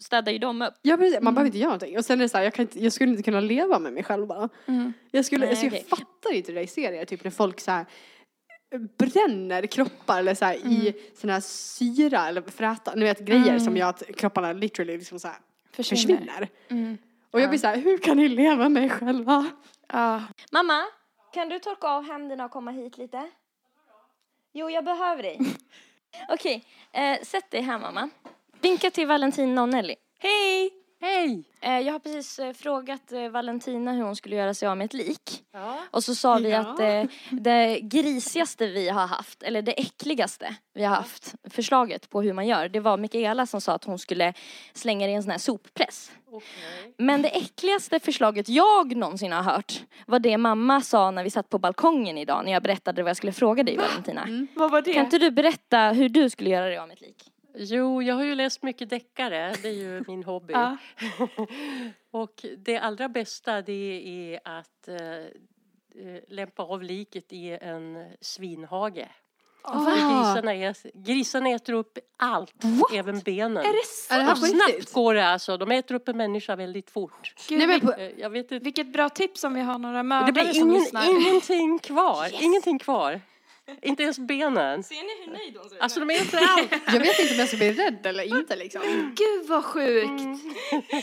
städar 0.00 0.32
ju 0.32 0.38
de 0.38 0.62
upp. 0.62 0.74
Ja, 0.82 0.96
precis. 0.96 1.20
Man 1.20 1.34
behöver 1.34 1.46
inte 1.46 1.58
göra 1.58 1.68
någonting. 1.68 1.98
Och 1.98 2.04
sen 2.04 2.20
är 2.20 2.24
det 2.24 2.28
så 2.28 2.36
här, 2.36 2.44
jag, 2.44 2.54
kan 2.54 2.62
inte, 2.62 2.84
jag 2.84 2.92
skulle 2.92 3.10
inte 3.10 3.22
kunna 3.22 3.40
leva 3.40 3.78
med 3.78 3.92
mig 3.92 4.04
själv 4.04 4.26
bara. 4.26 4.48
Jag 5.10 5.24
skulle, 5.24 5.40
Nej, 5.40 5.50
alltså, 5.50 5.64
jag 5.66 5.72
okej. 5.72 5.86
fattar 5.88 6.32
inte 6.32 6.52
det 6.52 6.58
där 6.58 6.62
i 6.62 6.66
serier, 6.66 7.04
typ 7.04 7.24
när 7.24 7.30
folk 7.30 7.60
så 7.60 7.70
här 7.70 7.86
bränner 8.78 9.66
kroppar 9.66 10.18
eller 10.18 10.34
så 10.34 10.44
här 10.44 10.54
i 10.54 10.94
sån 11.14 11.30
här 11.30 11.40
syra 11.40 12.28
eller 12.28 12.42
fräta, 12.42 12.94
ni 12.94 13.04
vet 13.04 13.20
grejer 13.20 13.58
som 13.58 13.76
gör 13.76 13.88
att 13.88 14.02
kropparna 14.16 14.52
literally 14.52 14.96
liksom 14.96 15.20
så 15.20 15.28
Försvinner. 15.72 16.48
försvinner. 16.68 16.98
Och 17.30 17.40
jag 17.40 17.48
blir 17.48 17.58
så 17.58 17.66
här, 17.66 17.76
hur 17.76 17.98
kan 17.98 18.16
ni 18.16 18.28
leva 18.28 18.68
med 18.68 18.84
er 18.84 18.88
själva? 18.88 19.50
Ja. 19.88 20.22
Mamma, 20.52 20.84
kan 21.32 21.48
du 21.48 21.58
torka 21.58 21.88
av 21.88 22.04
händerna 22.04 22.44
och 22.44 22.50
komma 22.50 22.70
hit 22.70 22.98
lite? 22.98 23.30
Jo, 24.52 24.70
jag 24.70 24.84
behöver 24.84 25.22
dig. 25.22 25.38
Okej, 26.28 26.64
eh, 26.92 27.20
sätt 27.22 27.50
dig 27.50 27.60
här 27.60 27.78
mamma. 27.78 28.10
Vinka 28.60 28.90
till 28.90 29.06
Valentina 29.06 29.62
och 29.62 29.68
Nelly. 29.68 29.94
Hej! 30.18 30.70
Hej! 31.02 31.44
Eh, 31.60 31.78
jag 31.78 31.92
har 31.92 31.98
precis 31.98 32.38
eh, 32.38 32.52
frågat 32.52 33.12
eh, 33.12 33.28
Valentina 33.28 33.92
hur 33.92 34.02
hon 34.02 34.16
skulle 34.16 34.36
göra 34.36 34.54
sig 34.54 34.68
av 34.68 34.76
med 34.76 34.84
ett 34.84 34.94
lik. 34.94 35.44
Ja. 35.52 35.78
Och 35.90 36.04
så 36.04 36.14
sa 36.14 36.34
vi 36.34 36.50
Ja. 36.50 36.58
att 36.58 37.08
det 37.30 37.80
grisigaste 37.82 38.66
vi 38.66 38.88
har 38.88 39.06
haft, 39.06 39.42
eller 39.42 39.62
det 39.62 39.72
äckligaste 39.80 40.54
vi 40.74 40.84
har 40.84 40.96
haft, 40.96 41.34
förslaget 41.50 42.10
på 42.10 42.22
hur 42.22 42.32
man 42.32 42.46
gör, 42.46 42.68
det 42.68 42.80
var 42.80 42.96
Mikaela 42.96 43.46
som 43.46 43.60
sa 43.60 43.72
att 43.72 43.84
hon 43.84 43.98
skulle 43.98 44.34
slänga 44.72 45.06
det 45.06 45.12
i 45.12 45.14
en 45.14 45.22
sån 45.22 45.30
här 45.30 45.38
soppress. 45.38 46.12
Okej. 46.30 46.94
Men 46.98 47.22
det 47.22 47.28
äckligaste 47.28 48.00
förslaget 48.00 48.48
jag 48.48 48.96
någonsin 48.96 49.32
har 49.32 49.42
hört 49.42 49.82
var 50.06 50.18
det 50.18 50.38
mamma 50.38 50.80
sa 50.80 51.10
när 51.10 51.24
vi 51.24 51.30
satt 51.30 51.48
på 51.48 51.58
balkongen 51.58 52.18
idag 52.18 52.44
när 52.44 52.52
jag 52.52 52.62
berättade 52.62 53.02
vad 53.02 53.10
jag 53.10 53.16
skulle 53.16 53.32
fråga 53.32 53.62
dig 53.62 53.76
Valentina. 53.76 54.46
Vad 54.54 54.70
var 54.70 54.82
det? 54.82 54.92
Kan 54.94 55.04
inte 55.04 55.18
du 55.18 55.30
berätta 55.30 55.88
hur 55.88 56.08
du 56.08 56.30
skulle 56.30 56.50
göra 56.50 56.66
dig 56.66 56.78
av 56.78 56.88
med 56.88 56.94
ett 56.94 57.00
lik? 57.00 57.24
Jo, 57.54 58.02
jag 58.02 58.14
har 58.14 58.24
ju 58.24 58.34
läst 58.34 58.62
mycket 58.62 58.90
deckare. 58.90 59.54
Det 59.62 59.68
är 59.68 59.72
ju 59.72 60.04
min 60.08 60.24
hobby. 60.24 60.52
Ja. 60.52 60.76
och 62.10 62.44
det 62.58 62.78
allra 62.78 63.08
bästa 63.08 63.62
det 63.62 64.02
är 64.34 64.40
att 64.44 64.88
eh, 64.88 64.96
eh, 66.06 66.20
lämpa 66.28 66.62
av 66.62 66.82
liket 66.82 67.32
i 67.32 67.50
en 67.60 68.12
svinhage. 68.20 69.06
För 69.64 69.90
grisarna, 69.90 70.54
är, 70.54 70.76
grisarna 71.04 71.48
äter 71.50 71.72
upp 71.72 71.98
allt, 72.16 72.54
även 72.94 73.18
benen. 73.20 73.56
Är 73.56 73.62
det 73.62 74.14
Är 74.14 74.24
det 74.24 74.32
Och 74.32 74.40
på 74.40 74.46
snabbt 74.46 74.92
går 74.92 75.14
det 75.14 75.26
alltså. 75.26 75.56
De 75.56 75.70
äter 75.70 75.94
upp 75.94 76.08
en 76.08 76.16
människa 76.16 76.56
väldigt 76.56 76.90
fort. 76.90 77.34
Gud, 77.48 77.68
Nej, 77.68 77.80
på, 77.80 77.92
Eh, 77.92 78.10
Jag 78.20 78.30
vet 78.30 78.52
inte. 78.52 78.64
vilket 78.64 78.92
bra 78.92 79.08
tips 79.08 79.44
om 79.44 79.54
vi 79.54 79.60
har 79.60 79.78
några 79.78 79.96
Det 79.96 80.02
mördare 80.02 80.32
blir 80.32 80.52
som 80.52 80.68
ingen, 80.70 80.80
lyssnar. 80.82 81.10
ingenting 81.20 81.78
kvar. 81.78 82.28
Ingenting 82.42 82.78
kvar. 82.78 83.20
Inte 83.82 84.02
ens 84.02 84.18
benen. 84.18 84.82
Ser 84.82 84.94
ni 84.94 85.24
hur 85.24 85.32
nöjd 85.32 85.56
hon 85.60 85.70
ser 85.70 85.78
Alltså 85.82 86.00
de 86.00 86.10
äter 86.10 86.40
allt. 86.48 86.72
jag 86.86 87.00
vet 87.00 87.18
inte 87.18 87.32
om 87.34 87.38
jag 87.38 87.48
ska 87.48 87.56
bli 87.56 87.72
rädd 87.72 88.06
eller 88.06 88.38
inte 88.38 88.56
liksom. 88.56 88.82
Gud 89.16 89.48
vad 89.48 89.64
sjukt. 89.64 90.08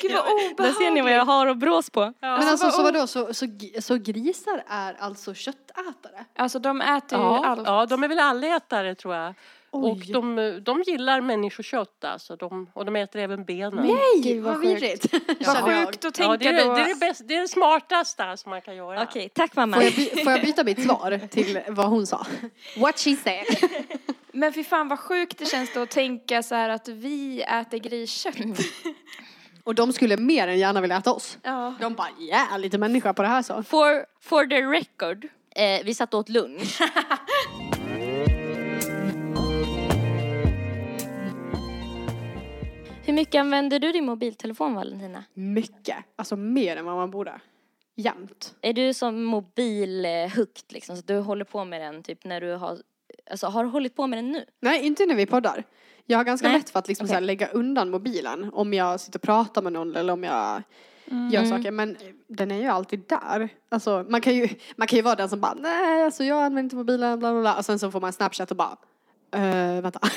Gud 0.02 0.12
vad 0.12 0.22
obehagligt. 0.22 0.58
Där 0.58 0.72
ser 0.72 0.92
ni 0.92 1.02
vad 1.02 1.12
jag 1.12 1.26
har 1.26 1.48
och 1.48 1.58
brås 1.58 1.90
på. 1.90 2.14
Men 2.22 2.34
alltså 2.34 2.66
vad 2.66 2.74
så 2.74 2.84
vadå, 2.84 3.08
så, 3.08 3.34
så, 3.34 3.48
så 3.80 3.98
grisar 3.98 4.64
är 4.68 4.94
alltså 5.00 5.34
köttätare? 5.34 6.26
Alltså 6.36 6.60
de 6.60 6.82
äter 6.82 7.20
ju 7.20 7.26
Ja, 7.26 7.46
allt. 7.46 7.62
ja, 7.68 7.86
de 7.86 8.04
är 8.04 8.08
väl 8.08 8.20
allätare 8.20 8.96
tror 8.96 9.16
jag. 9.16 9.34
Och 9.84 9.98
Oj. 9.98 10.12
de, 10.14 10.60
de 10.66 10.82
gillar 10.82 11.22
människokött 11.22 12.04
alltså. 12.04 12.36
De, 12.36 12.72
och 12.74 12.86
de 12.86 12.96
äter 12.96 13.22
även 13.22 13.46
benen. 13.46 13.86
Nej, 13.86 14.22
Gud, 14.24 14.44
vad 14.44 14.54
vad 14.54 14.62
vidrigt. 14.62 15.14
Vad 15.46 15.58
sjukt 15.58 16.06
att 16.06 16.14
tänka 16.14 16.32
Ja, 16.32 16.38
det, 16.38 16.48
är, 16.48 16.54
det, 16.54 16.64
då. 16.64 16.72
är 16.72 16.88
det, 16.88 17.00
bäst, 17.00 17.22
det 17.26 17.36
är 17.36 17.42
det 17.42 17.48
smartaste 17.48 18.38
som 18.38 18.50
man 18.50 18.62
kan 18.62 18.76
göra. 18.76 19.04
Okej, 19.04 19.30
tack 19.30 19.56
mamma. 19.56 19.76
Får 19.76 19.84
jag, 19.84 19.94
by, 19.94 20.06
får 20.24 20.32
jag 20.32 20.42
byta 20.42 20.64
mitt 20.64 20.84
svar 20.84 21.20
till 21.30 21.60
vad 21.68 21.86
hon 21.86 22.08
sa? 22.08 22.26
What 22.78 23.00
she 23.00 23.16
said. 23.16 23.46
Men 24.32 24.54
fy 24.54 24.64
fan 24.64 24.88
vad 24.88 25.00
sjukt 25.00 25.38
det 25.38 25.46
känns 25.46 25.74
då 25.74 25.82
att 25.82 25.90
tänka 25.90 26.44
så 26.44 26.56
här 26.56 26.70
att 26.70 26.88
vi 26.88 27.42
äter 27.42 27.78
griskött. 27.78 28.36
Och 29.64 29.76
de 29.76 29.94
skulle 29.94 30.18
mer 30.18 30.48
än 30.48 30.60
gärna 30.60 30.82
vilja 30.82 30.98
äta 30.98 31.14
oss. 31.14 31.38
Ja. 31.44 31.74
De 31.80 31.94
bara, 31.94 32.08
ja, 32.20 32.58
lite 32.58 32.78
människa 32.78 33.14
på 33.14 33.22
det 33.22 33.28
här 33.28 33.42
så. 33.42 33.64
For, 33.64 34.06
for 34.22 34.46
the 34.46 34.62
record, 34.62 35.28
eh, 35.56 35.86
vi 35.86 35.94
satt 35.94 36.14
och 36.14 36.20
åt 36.20 36.30
lunch. 36.30 36.82
Hur 43.08 43.14
mycket 43.14 43.40
använder 43.40 43.80
du 43.80 43.92
din 43.92 44.06
mobiltelefon 44.06 44.74
Valentina? 44.74 45.24
Mycket, 45.34 45.98
alltså 46.16 46.36
mer 46.36 46.78
än 46.78 46.86
vad 46.86 46.96
man 46.96 47.12
borde. 47.12 47.40
Jämt. 47.96 48.56
Är 48.62 48.74
du 48.74 48.94
som 48.94 49.24
mobilhukt 49.24 50.72
liksom, 50.72 50.98
så 50.98 51.04
du 51.06 51.18
håller 51.18 51.46
på 51.46 51.66
med 51.66 51.82
den 51.82 52.04
typ 52.04 52.26
när 52.26 52.42
du 52.42 52.54
har, 52.54 52.78
alltså 53.32 53.48
har 53.48 53.64
du 53.64 53.70
hållit 53.70 53.96
på 53.96 54.08
med 54.08 54.18
den 54.18 54.32
nu? 54.32 54.46
Nej, 54.60 54.86
inte 54.86 55.06
när 55.06 55.16
vi 55.16 55.26
poddar. 55.26 55.64
Jag 56.06 56.18
har 56.18 56.24
ganska 56.24 56.48
Nej. 56.48 56.58
lätt 56.58 56.70
för 56.70 56.80
att 56.80 56.88
liksom 56.88 57.06
Okej. 57.06 57.10
så 57.10 57.14
här 57.14 57.22
lägga 57.22 57.48
undan 57.48 57.90
mobilen 57.90 58.50
om 58.54 58.74
jag 58.74 59.00
sitter 59.00 59.20
och 59.20 59.24
pratar 59.24 59.62
med 59.62 59.74
någon 59.74 59.96
eller 59.96 60.14
om 60.14 60.24
jag 60.24 60.64
gör 61.32 61.46
saker. 61.46 61.72
Men 61.72 61.98
den 62.28 62.52
är 62.52 62.60
ju 62.60 62.68
alltid 62.68 63.04
där. 63.08 63.50
Alltså, 63.70 64.06
man, 64.10 64.22
kan 64.22 64.36
ju, 64.36 64.50
man 64.76 64.88
kan 64.88 64.98
ju 64.98 65.04
vara 65.04 65.16
den 65.16 65.30
som 65.30 65.42
bara, 65.42 65.54
nej, 65.54 66.04
alltså 66.04 66.24
jag 66.24 66.38
använder 66.38 66.64
inte 66.64 66.76
mobilen, 66.76 67.20
bla 67.20 67.32
bla 67.32 67.42
bla. 67.42 67.58
Och 67.58 67.66
sen 67.66 67.80
så 67.80 67.92
får 67.92 68.02
man 68.02 68.14
Snapchat 68.14 68.52
och 68.52 68.58
bara, 68.58 68.78
äh, 69.32 69.82
vänta. 69.82 70.00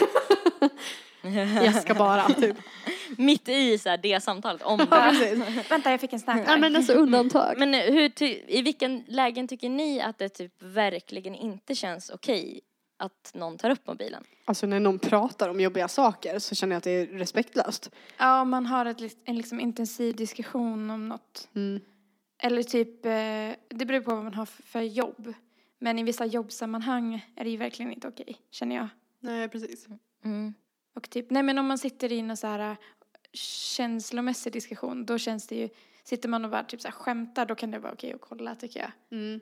jag 1.64 1.82
ska 1.82 1.94
bara, 1.94 2.28
typ. 2.28 2.56
Mitt 3.18 3.48
i 3.48 3.78
så 3.78 3.88
här, 3.88 3.98
det 3.98 4.20
samtalet 4.20 4.62
om 4.62 4.86
Ja, 4.90 5.12
det. 5.12 5.34
Vänta 5.70 5.90
jag 5.90 6.00
fick 6.00 6.12
en 6.12 6.20
snap 6.20 6.40
Ja, 6.46 6.56
men 6.56 6.76
alltså 6.76 6.92
undantag. 6.92 7.58
Men 7.58 7.74
hur, 7.74 8.08
ty, 8.08 8.42
i 8.48 8.62
vilken 8.62 9.04
lägen 9.08 9.48
tycker 9.48 9.68
ni 9.68 10.00
att 10.00 10.18
det 10.18 10.28
typ 10.28 10.62
verkligen 10.62 11.34
inte 11.34 11.74
känns 11.74 12.10
okej 12.10 12.60
att 12.98 13.30
någon 13.34 13.58
tar 13.58 13.70
upp 13.70 13.86
mobilen? 13.86 14.24
Alltså 14.44 14.66
när 14.66 14.80
någon 14.80 14.98
pratar 14.98 15.48
om 15.48 15.60
jobbiga 15.60 15.88
saker 15.88 16.38
så 16.38 16.54
känner 16.54 16.74
jag 16.74 16.78
att 16.78 16.84
det 16.84 16.90
är 16.90 17.06
respektlöst. 17.06 17.90
Ja, 18.16 18.44
man 18.44 18.66
har 18.66 18.86
ett, 18.86 19.00
en 19.24 19.36
liksom 19.36 19.60
intensiv 19.60 20.16
diskussion 20.16 20.90
om 20.90 21.08
något. 21.08 21.48
Mm. 21.54 21.80
Eller 22.42 22.62
typ, 22.62 23.06
eh, 23.06 23.10
det 23.78 23.86
beror 23.86 24.00
på 24.00 24.14
vad 24.14 24.24
man 24.24 24.34
har 24.34 24.46
för 24.46 24.80
jobb. 24.80 25.34
Men 25.78 25.98
i 25.98 26.02
vissa 26.02 26.26
jobbsammanhang 26.26 27.26
är 27.36 27.44
det 27.44 27.50
ju 27.50 27.56
verkligen 27.56 27.92
inte 27.92 28.08
okej, 28.08 28.36
känner 28.50 28.76
jag. 28.76 28.88
Nej, 29.20 29.48
precis. 29.48 29.86
Mm. 30.24 30.54
Och 30.94 31.10
typ, 31.10 31.30
nej 31.30 31.42
men 31.42 31.58
om 31.58 31.66
man 31.66 31.78
sitter 31.78 32.12
i 32.12 32.18
en 32.18 32.36
så 32.36 32.46
här 32.46 32.70
eh, 32.70 32.76
känslomässig 33.32 34.52
diskussion, 34.52 35.06
då 35.06 35.18
känns 35.18 35.46
det 35.46 35.54
ju, 35.56 35.68
sitter 36.04 36.28
man 36.28 36.44
och 36.44 36.50
bara 36.50 36.64
typ 36.64 36.80
så 36.80 36.88
här 36.88 36.92
skämtar, 36.92 37.46
då 37.46 37.54
kan 37.54 37.70
det 37.70 37.78
vara 37.78 37.92
okej 37.92 38.12
att 38.12 38.20
kolla 38.20 38.54
tycker 38.54 38.80
jag. 38.80 38.90
Mm. 39.18 39.40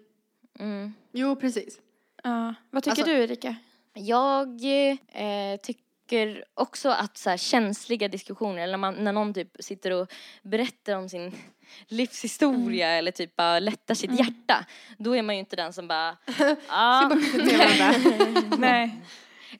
Mm. 0.59 0.93
Jo, 1.13 1.37
precis. 1.37 1.81
Ja, 2.23 2.55
vad 2.71 2.83
tycker 2.83 2.91
Alltså- 3.03 3.05
du 3.15 3.23
Erika? 3.23 3.57
Jag 3.95 4.49
eh, 5.13 5.57
tycker 5.63 6.45
också 6.55 6.89
att 6.89 7.17
så 7.17 7.31
här, 7.31 7.37
känsliga 7.37 8.09
diskussioner, 8.09 8.63
eller 8.63 8.71
när, 8.73 8.79
man, 8.79 8.95
när 8.95 9.13
någon 9.13 9.35
typ 9.35 9.57
sitter 9.61 9.91
och 9.91 10.13
berättar 10.43 10.97
om 10.97 11.09
sin 11.09 11.33
livshistoria 11.89 12.89
eller 12.89 13.11
typ 13.11 13.37
bara 13.37 13.59
lättar 13.59 13.95
sitt 13.95 14.19
hjärta, 14.19 14.67
då 14.99 15.17
är 15.17 15.23
man 15.23 15.35
ju 15.35 15.39
inte 15.41 15.57
den 15.57 15.73
som 15.73 15.89
bara, 15.89 16.17
ah. 16.69 17.09
nej. 18.59 19.01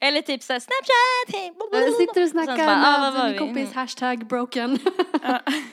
Eller 0.01 0.23
typ 0.23 0.43
såhär 0.43 0.61
Snapchat, 0.61 1.41
hej! 1.41 1.53
Jag 1.73 1.95
sitter 1.95 2.23
och 2.23 2.29
snackar 2.29 2.67
bara, 2.67 2.87
ah, 2.87 3.11
med 3.11 3.25
min 3.25 3.33
vi? 3.33 3.39
kompis 3.39 3.73
hashtag 3.73 4.27
broken. 4.27 4.79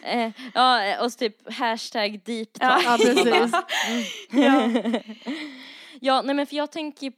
Eh, 0.04 0.32
ja, 0.54 1.04
och 1.04 1.12
så 1.12 1.18
typ 1.18 1.54
hashtag 1.54 2.20
deep 2.26 2.54
talk. 2.54 2.84
ja, 2.86 2.98
precis. 2.98 3.54
Ja. 4.32 4.70
Ja, 6.00 6.22
nej 6.22 6.36
men 6.36 6.48
för 6.48 6.56
jag 6.56 6.72
tänker 6.72 7.12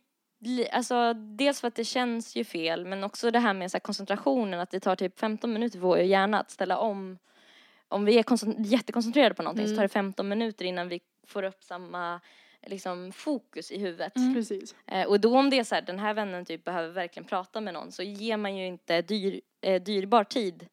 Alltså 0.71 1.13
dels 1.13 1.61
för 1.61 1.67
att 1.67 1.75
det 1.75 1.83
känns 1.83 2.35
ju 2.35 2.43
fel 2.43 2.85
men 2.85 3.03
också 3.03 3.31
det 3.31 3.39
här 3.39 3.53
med 3.53 3.71
så 3.71 3.75
här 3.77 3.79
koncentrationen 3.79 4.59
att 4.59 4.71
det 4.71 4.79
tar 4.79 4.95
typ 4.95 5.19
15 5.19 5.53
minuter 5.53 5.79
för 5.79 5.87
vår 5.87 5.99
hjärna 5.99 6.39
att 6.39 6.51
ställa 6.51 6.77
om. 6.77 7.17
Om 7.87 8.05
vi 8.05 8.19
är 8.19 8.23
koncent- 8.23 8.67
jättekoncentrerade 8.67 9.35
på 9.35 9.43
någonting 9.43 9.67
så 9.67 9.75
tar 9.75 9.81
det 9.83 9.89
15 9.89 10.27
minuter 10.27 10.65
innan 10.65 10.89
vi 10.89 10.99
får 11.27 11.43
upp 11.43 11.63
samma 11.63 12.19
liksom, 12.65 13.11
fokus 13.11 13.71
i 13.71 13.79
huvudet. 13.79 14.13
precis. 14.33 14.75
Eh, 14.85 15.07
och 15.07 15.19
då 15.19 15.37
om 15.37 15.49
det 15.49 15.59
är 15.59 15.63
så 15.63 15.75
här, 15.75 15.81
den 15.81 15.99
här 15.99 16.13
vännen 16.13 16.45
typ 16.45 16.63
behöver 16.63 16.89
verkligen 16.89 17.27
prata 17.27 17.61
med 17.61 17.73
någon 17.73 17.91
så 17.91 18.03
ger 18.03 18.37
man 18.37 18.55
ju 18.55 18.67
inte 18.67 19.01
dyr, 19.01 19.41
eh, 19.61 19.81
dyrbar 19.81 20.23
tid. 20.23 20.67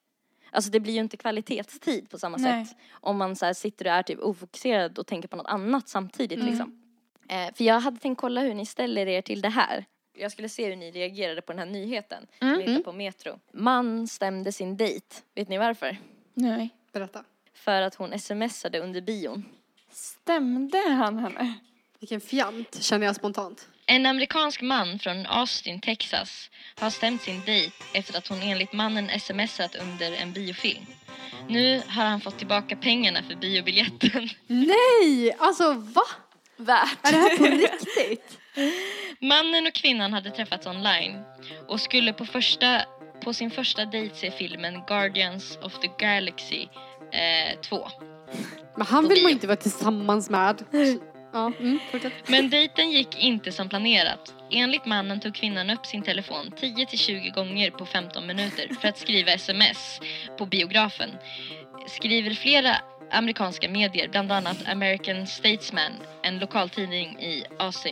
Alltså 0.51 0.70
det 0.70 0.80
blir 0.80 0.93
ju 0.93 1.01
inte 1.01 1.16
kvalitetstid 1.16 2.11
på 2.11 2.18
samma 2.18 2.37
Nej. 2.37 2.66
sätt 2.66 2.76
om 2.91 3.16
man 3.16 3.37
så 3.37 3.47
här 3.47 3.53
sitter 3.53 3.85
och 3.85 3.93
är 3.93 4.03
typ 4.03 4.18
ofokuserad 4.20 4.99
och 4.99 5.07
tänker 5.07 5.28
på 5.28 5.37
något 5.37 5.47
annat 5.47 5.89
samtidigt 5.89 6.39
liksom. 6.45 6.80
Eh, 7.28 7.55
för 7.55 7.64
jag 7.64 7.80
hade 7.80 7.99
tänkt 7.99 8.20
kolla 8.20 8.41
hur 8.41 8.55
ni 8.55 8.66
ställer 8.66 9.07
er 9.07 9.22
till 9.22 9.41
det 9.41 9.49
här. 9.49 9.85
Jag 10.16 10.32
skulle 10.32 10.49
se 10.49 10.68
hur 10.68 10.76
ni 10.76 10.91
reagerade 10.91 11.43
på 11.43 11.53
den 11.53 11.59
här 11.59 11.66
nyheten 11.66 12.26
som 12.39 12.49
jag 12.49 12.59
hittade 12.59 12.78
på 12.78 12.93
Metro. 12.93 13.41
Man 13.53 14.09
stämde 14.09 14.53
sin 14.53 14.76
dejt. 14.76 15.07
Vet 15.35 15.49
ni 15.49 15.59
varför? 15.59 15.97
Nej. 16.35 16.68
Berätta. 16.93 17.24
För 17.55 17.82
att 17.82 17.95
hon 17.95 18.18
smsade 18.18 18.80
under 18.80 19.01
bion. 19.01 19.45
Stämde 19.91 20.78
han 20.78 21.18
henne? 21.18 21.55
Vilken 22.05 22.21
fjant, 22.21 22.85
känner 22.85 23.07
jag 23.07 23.17
spontant. 23.17 23.69
En 23.87 24.07
amerikansk 24.07 24.63
man 24.63 24.99
från 24.99 25.27
Austin, 25.27 25.81
Texas 25.81 26.51
har 26.75 26.91
stämt 26.91 27.23
sin 27.23 27.43
dejt 27.47 27.73
efter 27.93 28.19
att 28.19 28.29
hon 28.29 28.43
enligt 28.43 28.73
mannen 28.73 29.21
smsat 29.21 29.75
under 29.75 30.13
en 30.13 30.33
biofilm. 30.33 30.87
Nu 31.49 31.83
har 31.89 32.05
han 32.05 32.21
fått 32.21 32.39
tillbaka 32.39 32.77
pengarna 32.77 33.23
för 33.23 33.37
biobiljetten. 33.37 34.29
Nej! 34.47 35.37
Alltså 35.39 35.73
va? 35.73 36.03
Värt. 36.57 36.99
Är 37.03 37.13
det 37.13 37.19
här 37.19 37.37
på 37.37 37.45
riktigt? 37.45 38.39
Mannen 39.21 39.67
och 39.67 39.75
kvinnan 39.75 40.13
hade 40.13 40.31
träffats 40.31 40.67
online 40.67 41.23
och 41.69 41.81
skulle 41.81 42.13
på, 42.13 42.27
första, 42.27 42.83
på 43.23 43.35
sin 43.35 43.51
första 43.51 43.85
dejt 43.85 44.15
se 44.15 44.31
filmen 44.31 44.83
Guardians 44.87 45.59
of 45.63 45.79
the 45.79 45.91
Galaxy 45.99 46.67
eh, 47.13 47.61
2. 47.61 47.89
Men 48.77 48.87
han 48.87 49.09
vill 49.09 49.23
man 49.23 49.33
inte 49.33 49.47
vara 49.47 49.57
tillsammans 49.57 50.31
med. 50.31 50.65
Ja, 51.35 51.53
mm. 51.61 51.78
Men 52.26 52.51
dejten 52.51 52.91
gick 52.91 53.18
inte 53.18 53.53
som 53.53 53.68
planerat. 53.68 54.35
Enligt 54.51 54.87
mannen 54.87 55.20
tog 55.20 55.35
kvinnan 55.35 55.70
upp 55.70 55.87
sin 55.87 56.03
telefon 56.03 56.53
10-20 56.61 57.35
gånger 57.35 57.70
på 57.70 57.87
15 57.87 58.26
minuter 58.26 58.68
för 58.80 58.89
att 58.89 58.99
skriva 58.99 59.32
sms 59.32 60.01
på 60.39 60.47
biografen. 60.47 61.11
Skriver 61.87 62.35
flera 62.35 62.76
amerikanska 63.11 63.68
medier, 63.68 64.09
bland 64.09 64.32
annat 64.32 64.68
American 64.68 65.26
Statesman, 65.26 65.93
en 66.22 66.39
lokaltidning 66.39 67.20
i 67.20 67.45
AC. 67.59 67.87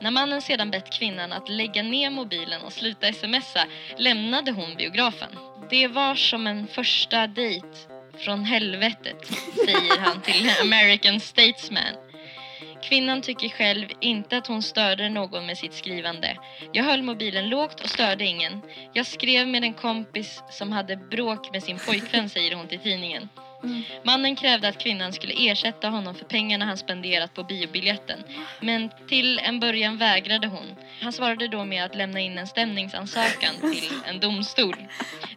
När 0.00 0.10
mannen 0.10 0.42
sedan 0.42 0.70
bett 0.70 0.92
kvinnan 0.92 1.32
att 1.32 1.48
lägga 1.48 1.82
ner 1.82 2.10
mobilen 2.10 2.62
och 2.62 2.72
sluta 2.72 3.12
smsa 3.12 3.66
lämnade 3.96 4.52
hon 4.52 4.76
biografen. 4.76 5.30
Det 5.70 5.88
var 5.88 6.14
som 6.14 6.46
en 6.46 6.66
första 6.66 7.26
dejt 7.26 7.68
från 8.18 8.44
helvetet, 8.44 9.26
säger 9.54 9.98
han 9.98 10.22
till 10.22 10.50
American 10.62 11.20
Statesman. 11.20 12.05
Kvinnan 12.88 13.22
tycker 13.22 13.48
själv 13.48 13.88
inte 14.00 14.36
att 14.36 14.46
hon 14.46 14.62
störde 14.62 15.08
någon 15.08 15.46
med 15.46 15.58
sitt 15.58 15.74
skrivande. 15.74 16.36
Jag 16.72 16.84
höll 16.84 17.02
mobilen 17.02 17.48
lågt 17.48 17.80
och 17.80 17.90
störde 17.90 18.24
ingen. 18.24 18.62
Jag 18.92 19.06
skrev 19.06 19.48
med 19.48 19.64
en 19.64 19.74
kompis 19.74 20.42
som 20.50 20.72
hade 20.72 20.96
bråk 20.96 21.52
med 21.52 21.62
sin 21.62 21.78
pojkvän, 21.78 22.28
säger 22.28 22.54
hon 22.54 22.68
till 22.68 22.78
tidningen. 22.78 23.28
Mannen 24.04 24.36
krävde 24.36 24.68
att 24.68 24.78
kvinnan 24.78 25.12
skulle 25.12 25.34
ersätta 25.50 25.88
honom 25.88 26.14
för 26.14 26.24
pengarna 26.24 26.64
han 26.64 26.76
spenderat 26.76 27.34
på 27.34 27.42
biobiljetten. 27.42 28.22
Men 28.60 28.90
till 29.08 29.38
en 29.38 29.60
början 29.60 29.96
vägrade 29.98 30.46
hon. 30.46 30.76
Han 31.00 31.12
svarade 31.12 31.48
då 31.48 31.64
med 31.64 31.84
att 31.84 31.94
lämna 31.94 32.20
in 32.20 32.38
en 32.38 32.46
stämningsansökan 32.46 33.54
till 33.60 33.92
en 34.06 34.20
domstol. 34.20 34.76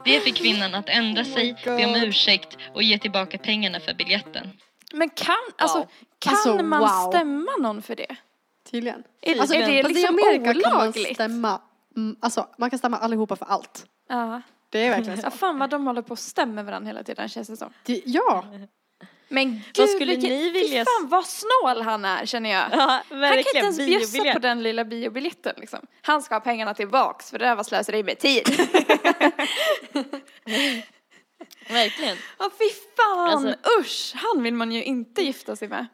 Det 0.05 0.19
fick 0.19 0.35
kvinnan 0.35 0.75
att 0.75 0.89
ändra 0.89 1.25
sig, 1.25 1.55
be 1.65 1.85
om 1.85 1.95
ursäkt 1.95 2.57
och 2.73 2.83
ge 2.83 2.97
tillbaka 2.97 3.37
pengarna 3.37 3.79
för 3.79 3.93
biljetten. 3.93 4.51
Men 4.93 5.09
kan, 5.09 5.35
alltså, 5.57 5.87
kan 6.19 6.33
Alltså, 6.33 6.63
man 6.63 6.79
wow. 6.79 7.11
stämma 7.11 7.51
någon 7.59 7.81
för 7.81 7.95
det? 7.95 8.15
Tydligen. 8.71 9.03
Är, 9.21 9.39
Alltså, 9.41 9.55
är 9.55 9.67
det 9.67 9.83
liksom 9.83 10.03
I 10.03 10.07
Amerika 10.07 10.53
kan 10.53 10.71
man 10.73 10.81
olagligt? 10.81 11.13
stämma, 11.15 11.61
mm, 11.95 12.15
alltså 12.19 12.47
man 12.57 12.69
kan 12.69 12.79
stämma 12.79 12.97
allihopa 12.97 13.35
för 13.35 13.45
allt. 13.45 13.85
Ja. 14.09 14.41
Det 14.69 14.79
är 14.79 14.89
verkligen 14.89 15.17
så. 15.21 15.25
ja. 15.27 15.31
Fan 15.31 15.59
vad 15.59 15.69
de 15.69 15.87
håller 15.87 16.01
på 16.01 16.11
och 16.11 16.19
stämmer 16.19 16.63
varandra 16.63 16.87
hela 16.87 17.03
tiden 17.03 17.29
känns 17.29 17.47
det 17.47 17.57
som. 17.57 17.73
Det, 17.83 18.01
ja, 18.05 18.45
Men 19.31 19.51
gud, 19.51 19.61
Vad 19.77 19.89
skulle 19.89 20.05
vilken, 20.15 20.29
ni 20.29 20.49
vilja- 20.49 20.85
fan 20.85 21.07
vad 21.09 21.25
snål 21.25 21.81
han 21.81 22.05
är 22.05 22.25
känner 22.25 22.49
jag. 22.49 22.63
Ja, 22.71 23.01
Han 23.09 23.21
kan 23.29 23.37
inte 23.37 23.57
ens 23.57 23.77
bjussa 23.77 24.33
på 24.33 24.39
den 24.39 24.63
lilla 24.63 24.85
biobiljetten 24.85 25.53
liksom. 25.57 25.79
Han 26.01 26.21
ska 26.21 26.35
ha 26.35 26.39
pengarna 26.39 26.73
tillbaks 26.73 27.31
för 27.31 27.39
det 27.39 27.45
där 27.45 27.55
var 27.55 27.63
slöseri 27.63 28.03
med 28.03 28.19
tid. 28.19 28.43
Verkligen. 31.69 32.17
Åh 32.39 32.49
fy 32.57 32.65
fan, 32.97 33.29
Alltså- 33.45 33.55
usch! 33.79 34.13
Han 34.15 34.43
vill 34.43 34.53
man 34.53 34.71
ju 34.71 34.83
inte 34.83 35.21
gifta 35.21 35.55
sig 35.55 35.67
med. 35.67 35.85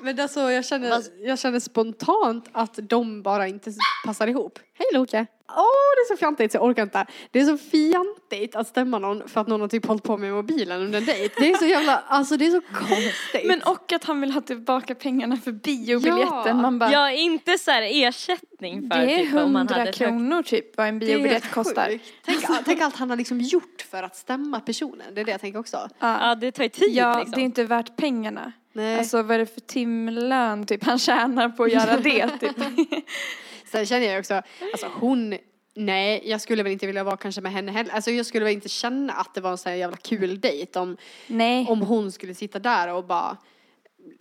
men 0.00 0.20
alltså 0.20 0.50
jag 0.50 0.64
känner, 0.64 1.02
jag 1.26 1.38
känner 1.38 1.60
spontant 1.60 2.48
att 2.52 2.78
de 2.82 3.22
bara 3.22 3.48
inte 3.48 3.72
passar 4.04 4.26
ihop. 4.26 4.58
Hej 4.74 4.86
Loke! 4.94 5.26
Åh, 5.56 5.62
det 5.96 6.12
är 6.12 6.16
så 6.16 6.18
fjantigt 6.18 6.52
så 6.52 6.56
jag 6.56 6.64
orkar 6.64 6.82
inte. 6.82 7.06
Det 7.30 7.40
är 7.40 7.44
så 7.44 7.58
fjantigt 7.58 8.56
att 8.56 8.68
stämma 8.68 8.98
någon 8.98 9.28
för 9.28 9.40
att 9.40 9.46
någon 9.46 9.60
har 9.60 9.68
typ 9.68 9.86
hållit 9.86 10.02
på 10.02 10.16
med 10.16 10.32
mobilen 10.32 10.80
under 10.80 10.98
en 10.98 11.04
dejt. 11.04 11.34
Det 11.38 11.50
är 11.50 11.56
så 11.56 11.66
jävla, 11.66 12.02
alltså 12.06 12.36
det 12.36 12.46
är 12.46 12.50
så 12.50 12.60
konstigt. 12.60 13.44
Men 13.46 13.62
och 13.62 13.92
att 13.92 14.04
han 14.04 14.20
vill 14.20 14.32
ha 14.32 14.40
tillbaka 14.40 14.94
pengarna 14.94 15.36
för 15.36 15.52
biobiljetten. 15.52 16.42
Ja. 16.46 16.54
Man 16.54 16.78
bara, 16.78 16.92
Ja, 16.92 17.10
inte 17.10 17.58
så 17.58 17.70
här 17.70 17.82
ersättning 17.82 18.90
för 18.90 18.98
det 18.98 19.14
är 19.14 19.24
typ, 19.24 19.34
om 19.34 19.52
man 19.52 19.68
hade 19.68 19.92
kronor 19.92 20.42
typ 20.42 20.76
vad 20.76 20.88
en 20.88 20.98
biobiljett 20.98 21.50
kostar. 21.50 21.98
Tänk, 22.24 22.40
tänk 22.64 22.80
allt 22.80 22.96
han 22.96 23.10
har 23.10 23.16
liksom 23.16 23.40
gjort 23.40 23.86
för 23.90 24.02
att 24.02 24.16
stämma 24.16 24.60
personen. 24.60 25.14
Det 25.14 25.20
är 25.20 25.24
det 25.24 25.30
jag 25.30 25.40
tänker 25.40 25.58
också. 25.58 25.88
Ja, 25.98 26.34
det 26.34 26.52
tar 26.52 26.62
ju 26.62 26.68
tid 26.68 26.88
Ja, 26.90 27.18
liksom. 27.18 27.32
det 27.34 27.40
är 27.40 27.44
inte 27.44 27.64
värt 27.64 27.96
pengarna. 27.96 28.52
Nej. 28.72 28.98
Alltså 28.98 29.22
vad 29.22 29.34
är 29.34 29.38
det 29.38 29.46
för 29.46 29.60
timlön 29.60 30.66
typ 30.66 30.84
han 30.84 30.98
tjänar 30.98 31.48
på 31.48 31.64
att 31.64 31.72
göra 31.72 31.96
det 31.96 32.28
typ. 32.40 32.56
Sen 33.72 33.86
känner 33.86 34.06
jag 34.06 34.18
också, 34.18 34.42
alltså 34.72 34.90
hon, 34.94 35.38
nej 35.74 36.22
jag 36.24 36.40
skulle 36.40 36.62
väl 36.62 36.72
inte 36.72 36.86
vilja 36.86 37.04
vara 37.04 37.16
kanske 37.16 37.40
med 37.40 37.52
henne 37.52 37.72
heller. 37.72 37.92
Alltså 37.92 38.10
jag 38.10 38.26
skulle 38.26 38.44
väl 38.44 38.54
inte 38.54 38.68
känna 38.68 39.12
att 39.12 39.34
det 39.34 39.40
var 39.40 39.50
en 39.50 39.58
sån 39.58 39.70
här 39.70 39.76
jävla 39.76 39.96
kul 39.96 40.40
dejt 40.40 40.78
om, 40.78 40.96
Nej. 41.26 41.66
om 41.68 41.80
hon 41.80 42.12
skulle 42.12 42.34
sitta 42.34 42.58
där 42.58 42.92
och 42.92 43.04
bara 43.04 43.36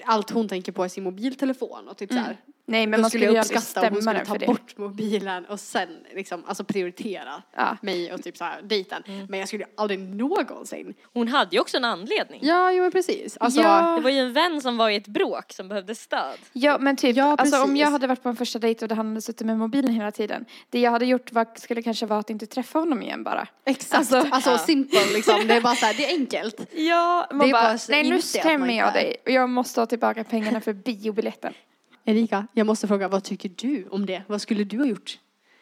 allt 0.05 0.29
hon 0.29 0.47
tänker 0.47 0.71
på 0.71 0.83
är 0.83 0.87
sin 0.87 1.03
mobiltelefon 1.03 1.87
och 1.87 1.97
typ 1.97 2.11
så 2.11 2.19
här. 2.19 2.37
Nej 2.71 2.87
men 2.87 2.97
Då 2.97 3.01
man 3.01 3.09
skulle 3.09 3.21
skulle 3.25 3.31
ju 3.31 3.37
jag 3.37 3.45
uppskatta 3.59 3.87
om 3.87 3.93
hon 3.93 4.01
stämma 4.01 4.25
skulle 4.25 4.39
ta 4.39 4.45
bort 4.51 4.77
mobilen 4.77 5.45
och 5.45 5.59
sen 5.59 5.89
liksom, 6.15 6.43
alltså 6.47 6.63
prioritera 6.63 7.41
Ja. 7.55 7.77
mig 7.81 8.13
och 8.13 8.23
typ 8.23 8.37
så 8.37 8.43
här 8.43 8.61
dejten. 8.61 9.03
Mm. 9.07 9.25
Men 9.29 9.39
jag 9.39 9.47
skulle 9.47 9.65
aldrig 9.77 9.99
någonsin. 9.99 10.93
Hon 11.13 11.27
hade 11.27 11.55
ju 11.55 11.59
också 11.61 11.77
en 11.77 11.85
anledning. 11.85 12.39
Ja, 12.43 12.71
jo 12.71 12.83
men 12.83 12.91
precis. 12.91 13.37
Alltså, 13.37 13.61
Ja. 13.61 13.95
Det 13.97 14.01
var 14.01 14.09
ju 14.09 14.19
en 14.19 14.33
vän 14.33 14.61
som 14.61 14.77
var 14.77 14.89
i 14.89 14.95
ett 14.95 15.07
bråk 15.07 15.51
som 15.53 15.67
behövde 15.67 15.95
stöd. 15.95 16.37
Ja 16.53 16.77
men 16.77 16.95
typ, 16.95 17.17
Ja, 17.17 17.35
alltså 17.39 17.55
om 17.57 17.63
precis. 17.67 17.79
jag 17.81 17.91
hade 17.91 18.07
varit 18.07 18.23
på 18.23 18.29
en 18.29 18.35
första 18.35 18.59
dejt 18.59 18.85
och 18.85 18.91
han 18.91 19.07
hade 19.07 19.21
suttit 19.21 19.47
med 19.47 19.57
mobilen 19.57 19.93
hela 19.93 20.11
tiden. 20.11 20.45
Det 20.69 20.79
jag 20.79 20.91
hade 20.91 21.05
gjort 21.05 21.31
var, 21.31 21.47
skulle 21.55 21.81
kanske 21.81 22.05
vara 22.05 22.19
att 22.19 22.29
inte 22.29 22.45
träffa 22.45 22.79
honom 22.79 23.01
igen 23.01 23.23
bara. 23.23 23.47
Exakt, 23.65 23.93
Alltså- 23.95 24.27
alltså, 24.31 24.49
Ja. 24.51 24.57
simple 24.57 24.99
liksom. 25.13 25.47
Det 25.47 25.53
är 25.53 25.61
bara 25.61 25.75
så 25.75 25.85
här, 25.85 25.93
det 25.93 26.05
är 26.05 26.17
enkelt. 26.19 26.61
Ja, 26.73 27.27
man 27.31 27.39
Det 27.39 27.45
är 27.45 27.51
bara, 27.51 27.61
bara 27.63 27.77
nej 27.89 28.09
nu 28.09 28.21
stämmer 28.21 28.77
jag 28.77 28.93
dig 28.93 29.15
och 29.25 29.31
jag 29.31 29.49
måste 29.49 29.81
ha 29.81 29.85
tillbaka 29.85 30.23
pengarna 30.23 30.61
för 30.61 30.73
biobiljetten. 30.73 31.53
Erika, 32.05 32.47
jag 32.53 32.67
måste 32.67 32.87
fråga, 32.87 33.07
vad 33.07 33.23
tycker 33.23 33.49
du 33.49 33.87
om 33.91 34.05
det? 34.05 34.23
Vad 34.27 34.41
skulle 34.41 34.63
du 34.63 34.77
ha 34.77 34.85
gjort? 34.85 35.19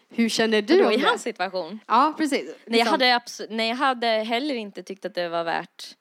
Hur 0.09 0.29
känner 0.29 0.61
du 0.61 0.85
om 0.85 0.91
i 0.91 0.97
det? 0.97 1.07
hans 1.07 1.21
situation. 1.21 1.79
Ja, 1.87 2.13
precis. 2.17 2.43
Nej 2.43 2.55
jag, 2.65 2.73
Liksom. 2.73 2.91
hade 2.91 3.21
nej, 3.49 3.69
jag 3.69 3.75
hade 3.75 4.07
heller 4.07 4.55
inte 4.55 4.83
tyckt 4.83 5.05
att 5.05 5.15
det 5.15 5.29
var 5.29 5.43
värt 5.43 5.95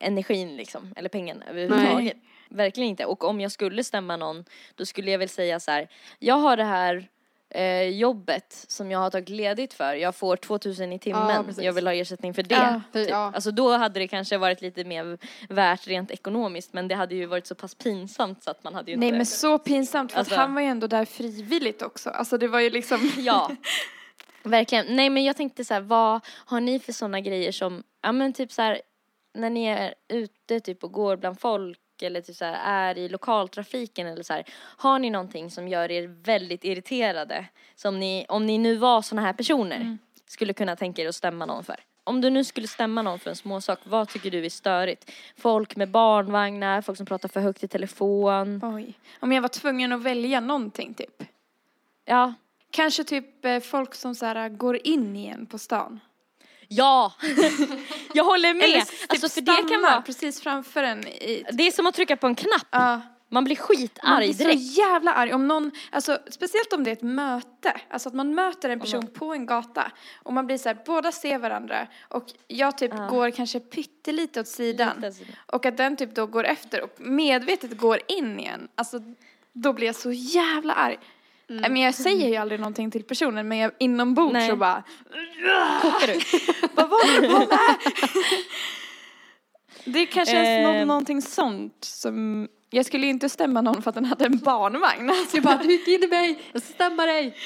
energin 0.00 0.56
liksom, 0.56 0.92
eller 0.96 1.08
pengarna 1.08 1.44
överhuvudtaget. 1.46 2.16
Verkligen 2.50 2.88
inte. 2.88 3.04
Och 3.04 3.24
om 3.24 3.40
jag 3.40 3.52
skulle 3.52 3.84
stämma 3.84 4.16
någon, 4.16 4.44
då 4.74 4.86
skulle 4.86 5.10
jag 5.10 5.18
väl 5.18 5.28
säga 5.28 5.60
så 5.60 5.70
här, 5.70 5.88
jag 6.18 6.34
har 6.34 6.56
det 6.56 6.64
här 6.64 7.08
eh, 7.50 7.82
jobbet 7.82 8.64
som 8.68 8.90
jag 8.90 8.98
har 8.98 9.10
tagit 9.10 9.28
ledigt 9.28 9.74
för. 9.74 9.94
Jag 9.94 10.14
får 10.14 10.36
2000 10.36 10.92
i 10.92 10.94
Ja, 10.94 10.98
timmen. 10.98 11.44
precis. 11.44 11.64
jag 11.64 11.72
vill 11.72 11.86
ha 11.86 11.94
ersättning 11.94 12.34
för 12.34 12.42
det. 12.42 12.54
Ja, 12.54 12.80
för- 12.92 13.00
typ. 13.04 13.10
ja. 13.10 13.32
Alltså 13.34 13.50
då 13.50 13.76
hade 13.76 14.00
det 14.00 14.08
kanske 14.08 14.38
varit 14.38 14.62
lite 14.62 14.84
mer 14.84 15.18
värt 15.48 15.86
rent 15.86 16.10
ekonomiskt 16.10 16.72
men 16.72 16.88
det 16.88 16.94
hade 16.94 17.14
ju 17.14 17.26
varit 17.26 17.46
så 17.46 17.54
pass 17.54 17.74
pinsamt 17.74 18.42
så 18.44 18.50
att 18.50 18.64
man 18.64 18.74
hade 18.74 18.90
ju 18.90 18.96
Nej 18.96 19.08
inte... 19.08 19.16
men 19.16 19.26
så 19.26 19.58
pinsamt 19.58 20.12
för 20.12 20.18
Alltså- 20.18 20.34
att 20.34 20.40
han 20.40 20.54
var 20.54 20.60
ju 20.60 20.66
ändå 20.68 20.86
där 20.86 21.04
frivilligt 21.04 21.82
också. 21.82 22.10
Alltså 22.10 22.38
det 22.38 22.48
var 22.48 22.60
ju 22.60 22.70
liksom. 22.70 23.12
Ja. 23.18 23.50
Verkligen. 24.42 24.96
Nej 24.96 25.10
men 25.10 25.24
jag 25.24 25.36
tänkte 25.36 25.64
så 25.64 25.74
här, 25.74 25.80
vad 25.80 26.20
har 26.26 26.60
ni 26.60 26.78
för 26.78 26.92
sådana 26.92 27.20
grejer 27.20 27.52
som, 27.52 27.82
ja 28.02 28.12
men 28.12 28.32
typ 28.32 28.52
så 28.52 28.62
här, 28.62 28.80
när 29.34 29.50
ni 29.50 29.64
är 29.64 29.94
ute 30.08 30.60
typ 30.60 30.84
och 30.84 30.92
går 30.92 31.16
bland 31.16 31.40
folk 31.40 31.78
eller 32.02 32.20
typ 32.20 32.36
så 32.36 32.44
här, 32.44 32.92
är 32.92 32.98
i 32.98 33.08
lokaltrafiken 33.08 34.06
eller 34.06 34.22
så 34.22 34.32
här, 34.32 34.44
har 34.76 34.98
ni 34.98 35.10
någonting 35.10 35.50
som 35.50 35.68
gör 35.68 35.90
er 35.90 36.06
väldigt 36.06 36.64
irriterade? 36.64 37.46
Som 37.74 37.98
ni, 38.00 38.26
om 38.28 38.46
ni 38.46 38.58
nu 38.58 38.76
var 38.76 39.02
sådana 39.02 39.26
här 39.26 39.32
personer, 39.32 39.98
skulle 40.26 40.52
kunna 40.52 40.76
tänka 40.76 41.02
er 41.02 41.08
att 41.08 41.14
stämma 41.14 41.46
någon 41.46 41.64
för? 41.64 41.76
Om 42.04 42.20
du 42.20 42.30
nu 42.30 42.44
skulle 42.44 42.68
stämma 42.68 43.02
någon 43.02 43.18
för 43.18 43.30
en 43.30 43.36
småsak, 43.36 43.78
vad 43.84 44.08
tycker 44.08 44.30
du 44.30 44.44
är 44.44 44.50
störigt? 44.50 45.10
Folk 45.36 45.76
med 45.76 45.90
barnvagnar, 45.90 46.82
folk 46.82 46.96
som 46.96 47.06
pratar 47.06 47.28
för 47.28 47.40
högt 47.40 47.64
i 47.64 47.68
telefon. 47.68 48.60
Oj. 48.64 48.94
Om 49.20 49.32
jag 49.32 49.42
var 49.42 49.48
tvungen 49.48 49.92
att 49.92 50.02
välja 50.02 50.40
någonting 50.40 50.94
typ. 50.94 51.22
Ja. 52.04 52.34
Kanske 52.70 53.04
typ 53.04 53.44
eh, 53.44 53.60
folk 53.60 53.94
som 53.94 54.14
så 54.14 54.26
här 54.26 54.48
går 54.48 54.86
in 54.86 55.16
igen 55.16 55.46
på 55.46 55.58
stan. 55.58 56.00
Ja! 56.68 57.12
jag 58.14 58.24
håller 58.24 58.54
med! 58.54 58.64
Eller 58.64 58.80
typ 58.80 59.10
alltså 59.10 59.28
för 59.28 59.40
det 59.40 59.68
kan 59.70 59.82
vara 59.82 60.02
precis 60.02 60.40
framför 60.40 60.82
en 60.82 61.06
i... 61.08 61.44
Det 61.52 61.66
är 61.66 61.70
som 61.70 61.86
att 61.86 61.94
trycka 61.94 62.16
på 62.16 62.26
en 62.26 62.34
knapp. 62.34 62.66
Ja. 62.70 63.00
Man 63.30 63.44
blir 63.44 63.56
Man 63.56 63.66
skitarg 63.66 64.26
blir 64.26 64.32
så 64.34 64.42
direkt. 64.42 64.76
jävla 64.78 65.12
arg 65.12 65.32
om 65.34 65.48
någon, 65.48 65.70
alltså 65.92 66.18
speciellt 66.30 66.72
om 66.72 66.84
det 66.84 66.90
är 66.90 66.92
ett 66.92 67.02
möte, 67.02 67.80
alltså 67.90 68.08
att 68.08 68.14
man 68.14 68.34
möter 68.34 68.70
en 68.70 68.80
person 68.80 69.06
på 69.06 69.32
en 69.34 69.46
gata 69.46 69.92
och 70.22 70.32
man 70.32 70.46
blir 70.46 70.58
så 70.58 70.68
här, 70.68 70.78
båda 70.86 71.12
ser 71.12 71.38
varandra 71.38 71.86
och 72.08 72.24
jag 72.46 72.78
typ 72.78 72.92
går 73.10 73.30
kanske 73.30 73.60
pyttelite 73.60 74.40
åt 74.40 74.48
sidan 74.48 74.92
Lite 74.96 75.08
åt 75.08 75.14
sidan. 75.14 75.32
och 75.46 75.66
att 75.66 75.76
den 75.76 75.96
typ 75.96 76.14
då 76.14 76.26
går 76.26 76.44
efter 76.44 76.82
och 76.82 77.00
medvetet 77.00 77.78
går 77.78 78.00
in 78.08 78.40
igen, 78.40 78.68
alltså 78.74 79.00
då 79.52 79.72
blir 79.72 79.86
jag 79.86 79.96
så 79.96 80.12
jävla 80.12 80.72
arg. 80.72 80.98
Men 81.48 81.76
jag 81.76 81.94
säger 81.94 82.28
ju 82.28 82.36
aldrig 82.36 82.60
någonting 82.60 82.90
till 82.90 83.04
personen 83.04 83.48
men 83.48 83.58
jag, 83.58 83.70
inombords 83.78 84.32
Nej. 84.32 84.48
så 84.50 84.56
bara, 84.56 84.82
Kokar 85.82 86.06
du? 86.06 86.18
vad 86.74 86.88
var 86.90 87.20
det 87.20 87.28
på 87.28 87.38
med? 87.38 87.48
Det 89.84 90.06
kanske 90.06 90.36
är 90.36 90.62
nå- 90.62 90.70
Ehm. 90.72 90.88
någonting 90.88 91.22
sånt 91.22 91.84
som, 91.84 92.48
jag 92.70 92.86
skulle 92.86 93.04
ju 93.06 93.10
inte 93.10 93.28
stämma 93.28 93.60
någon 93.60 93.82
för 93.82 93.88
att 93.90 93.94
den 93.94 94.04
hade 94.04 94.24
en 94.24 94.38
barnvagn. 94.38 95.10
Alltså, 95.10 95.36
Du 95.36 95.40
bara, 95.42 95.56
du 95.56 95.78
finner 95.78 96.08
mig, 96.08 96.40
jag 96.52 96.62
ska 96.62 96.72
stämma 96.74 97.06
dig. 97.06 97.36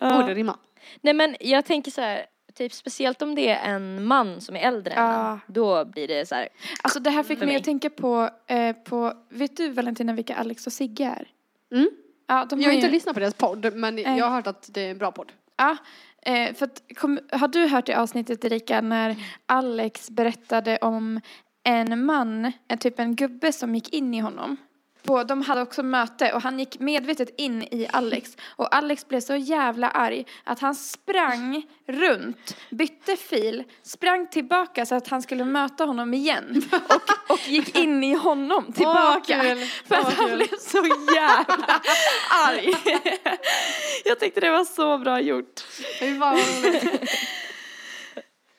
Borde 0.00 0.34
rimma. 0.34 0.58
Nej 1.00 1.14
men 1.14 1.36
jag 1.40 1.64
tänker 1.64 1.90
så 1.90 2.00
här, 2.00 2.26
typ 2.54 2.72
speciellt 2.72 3.22
om 3.22 3.34
det 3.34 3.48
är 3.48 3.74
en 3.74 4.04
man 4.04 4.40
som 4.40 4.56
är 4.56 4.60
äldre 4.60 4.92
än 4.94 5.04
Ja. 5.04 5.30
en, 5.32 5.38
då 5.46 5.84
blir 5.84 6.08
det 6.08 6.28
så 6.28 6.34
här. 6.34 6.48
Alltså 6.82 7.00
det 7.00 7.10
här 7.10 7.22
fick 7.22 7.40
mig. 7.40 7.56
att 7.56 7.64
tänka 7.64 7.90
på, 7.90 8.30
eh, 8.46 8.72
på, 8.76 9.12
vet 9.30 9.56
du 9.56 9.68
Valentina 9.70 10.12
vilka 10.12 10.34
Alex 10.36 10.66
och 10.66 10.72
Sigge 10.72 11.04
är? 11.04 11.28
Mm. 11.76 11.90
Ja, 12.26 12.46
de 12.50 12.60
Jag 12.60 12.66
har 12.68 12.72
ju- 12.72 12.76
inte 12.78 12.88
lyssnat 12.90 13.14
på 13.14 13.20
deras 13.20 13.34
podd, 13.34 13.74
men 13.74 13.94
Nej. 13.94 14.18
jag 14.18 14.26
har 14.26 14.36
hört 14.36 14.46
att 14.46 14.68
det 14.74 14.80
är 14.80 14.90
en 14.90 14.98
bra 14.98 15.12
podd. 15.12 15.32
Ja, 15.56 15.76
eh, 16.22 16.54
för 16.54 16.64
att, 16.66 16.82
kom, 16.96 17.20
har 17.32 17.48
du 17.48 17.66
hört 17.66 17.88
i 17.88 17.94
avsnittet 17.94 18.44
Erika 18.44 18.80
när 18.80 19.16
Alex 19.46 20.10
berättade 20.10 20.76
om 20.78 21.20
en 21.64 22.04
man, 22.04 22.52
en 22.68 22.78
typ 22.78 22.98
en 22.98 23.16
gubbe 23.16 23.52
som 23.52 23.74
gick 23.74 23.92
in 23.94 24.14
i 24.14 24.18
honom? 24.20 24.56
På, 25.06 25.24
de 25.24 25.42
hade 25.42 25.62
också 25.62 25.82
möte 25.82 26.32
och 26.32 26.42
han 26.42 26.58
gick 26.58 26.78
medvetet 26.80 27.34
in 27.36 27.62
i 27.62 27.88
Alex 27.92 28.36
och 28.56 28.74
Alex 28.76 29.08
blev 29.08 29.20
så 29.20 29.36
jävla 29.36 29.90
arg 29.90 30.26
att 30.44 30.60
han 30.60 30.74
sprang 30.74 31.62
runt, 31.88 32.56
bytte 32.70 33.16
fil, 33.16 33.64
sprang 33.82 34.26
tillbaka 34.28 34.86
så 34.86 34.94
att 34.94 35.08
han 35.08 35.22
skulle 35.22 35.44
möta 35.44 35.84
honom 35.84 36.14
igen 36.14 36.62
och, 36.88 37.32
och 37.32 37.48
gick 37.48 37.78
in 37.78 38.04
i 38.04 38.14
honom 38.14 38.72
tillbaka. 38.72 39.40
kul. 39.42 39.58
För 39.86 39.94
att 39.94 40.06
Åh, 40.06 40.12
han 40.16 40.28
kul. 40.28 40.36
blev 40.36 40.58
så 40.58 40.84
jävla 41.14 41.80
arg. 42.46 42.72
Jag 44.04 44.20
tyckte 44.20 44.40
det 44.40 44.50
var 44.50 44.64
så 44.64 44.98
bra 44.98 45.20
gjort. 45.20 45.60
Fy 46.00 46.18
fan 46.18 46.20
vad 46.20 46.38
roligt. 46.38 47.10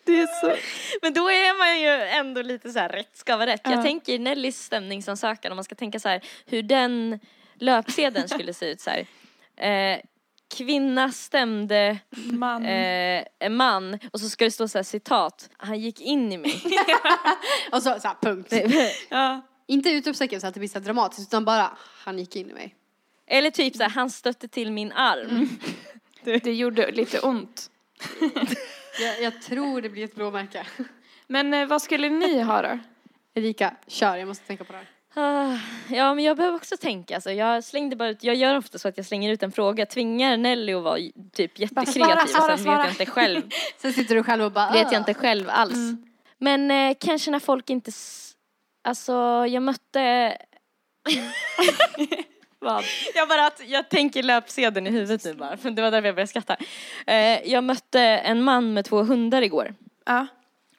Det 0.07 0.21
är 0.21 0.27
så... 0.41 0.55
Men 1.01 1.13
då 1.13 1.29
är 1.29 1.57
man 1.57 1.81
ju 1.81 2.07
ändå 2.19 2.41
lite 2.41 2.71
så 2.71 2.79
här, 2.79 2.89
rätt 2.89 3.17
ska 3.17 3.37
vara 3.37 3.49
rätt. 3.49 3.61
Ja. 3.63 3.71
Jag 3.71 3.83
tänker 3.83 4.19
Nellys 4.19 4.63
stämningsansökan, 4.63 5.51
om 5.51 5.55
man 5.55 5.63
ska 5.63 5.75
tänka 5.75 5.99
så 5.99 6.09
här, 6.09 6.21
hur 6.45 6.63
den 6.63 7.19
löpsedeln 7.59 8.29
skulle 8.29 8.53
se 8.53 8.71
ut 8.71 8.81
så 8.81 8.89
här. 8.89 9.05
Eh, 9.69 9.99
kvinna 10.57 11.11
stämde 11.11 11.97
Man. 12.15 12.65
eh, 12.65 13.23
en 13.39 13.55
man 13.55 13.99
och 14.13 14.19
så 14.19 14.29
ska 14.29 14.45
det 14.45 14.51
stå 14.51 14.67
så 14.67 14.77
här 14.77 14.83
citat, 14.83 15.49
han 15.57 15.79
gick 15.79 16.01
in 16.01 16.31
i 16.31 16.37
mig. 16.37 16.61
Och 17.71 17.83
så, 17.83 17.99
så 17.99 18.07
här, 18.07 18.15
punkt. 18.21 18.53
Ja. 19.09 19.41
Inte 19.67 19.89
utropstecken 19.89 20.41
så 20.41 20.47
att 20.47 20.53
det 20.53 20.59
blir 20.59 20.69
så 20.69 20.79
dramatiskt 20.79 21.29
utan 21.29 21.45
bara 21.45 21.77
han 22.05 22.19
gick 22.19 22.35
in 22.35 22.49
i 22.49 22.53
mig. 22.53 22.75
Eller 23.27 23.49
typ 23.51 23.75
så 23.75 23.83
här, 23.83 23.89
han 23.89 24.09
stötte 24.09 24.47
till 24.47 24.71
min 24.71 24.91
arm. 24.91 25.49
Det 26.23 26.53
gjorde 26.53 26.91
lite 26.91 27.19
ont. 27.19 27.69
Jag, 28.99 29.21
jag 29.21 29.41
tror 29.41 29.81
det 29.81 29.89
blir 29.89 30.03
ett 30.03 30.15
blåmärke. 30.15 30.65
Men 31.27 31.53
eh, 31.53 31.65
vad 31.67 31.81
skulle 31.81 32.09
ni 32.09 32.41
ha 32.41 32.61
då? 32.61 32.79
Erika, 33.33 33.73
kör. 33.87 34.15
Jag 34.17 34.27
måste 34.27 34.47
tänka 34.47 34.63
på 34.63 34.73
det 34.73 34.77
här. 34.77 34.87
Ah, 35.13 35.57
Ja, 35.89 36.13
men 36.13 36.23
jag 36.23 36.37
behöver 36.37 36.55
också 36.57 36.77
tänka. 36.77 37.15
Alltså, 37.15 37.31
jag 37.31 37.63
slängde 37.63 37.95
bara 37.95 38.09
ut, 38.09 38.23
jag 38.23 38.35
gör 38.35 38.57
ofta 38.57 38.77
så 38.77 38.87
att 38.87 38.97
jag 38.97 39.05
slänger 39.05 39.31
ut 39.31 39.43
en 39.43 39.51
fråga, 39.51 39.85
tvingar 39.85 40.37
Nelly 40.37 40.73
att 40.73 40.83
vara 40.83 40.97
typ 41.33 41.59
jättekreativ 41.59 41.91
svara, 42.01 42.23
och 42.23 42.29
svara, 42.29 42.47
sen 42.57 42.63
svara. 42.65 42.77
vet 42.77 42.85
jag 42.85 42.93
inte 42.93 43.05
själv, 43.05 43.41
Sen 43.77 43.93
sitter 43.93 44.15
du 44.15 44.23
själv 44.23 44.43
och 44.43 44.51
bara 44.51 44.71
vet 44.71 44.81
jag 44.83 44.93
"Ah." 44.93 44.97
inte 44.97 45.13
själv 45.13 45.49
alls. 45.49 45.77
Men 46.37 46.71
eh, 46.71 46.95
kanske 46.99 47.31
när 47.31 47.39
folk 47.39 47.69
inte, 47.69 47.89
s- 47.89 48.31
alltså 48.83 49.13
jag 49.47 49.63
mötte 49.63 50.37
Vad? 52.67 52.83
Jag 53.15 53.27
bara 53.27 53.47
att 53.47 53.61
jag 53.67 53.89
tänker 53.89 54.23
löpsedeln 54.23 54.87
i 54.87 54.89
huvudet 54.89 55.23
nu 55.25 55.33
bara, 55.33 55.57
för 55.57 55.71
det 55.71 55.81
var 55.81 55.91
därför 55.91 56.07
jag 56.07 56.15
började 56.15 56.27
skratta. 56.27 56.57
Eh, 57.07 57.51
jag 57.51 57.63
mötte 57.63 57.99
en 58.01 58.43
man 58.43 58.73
med 58.73 58.85
två 58.85 59.03
hundar 59.03 59.41
igår. 59.41 59.75
Ja. 60.05 60.27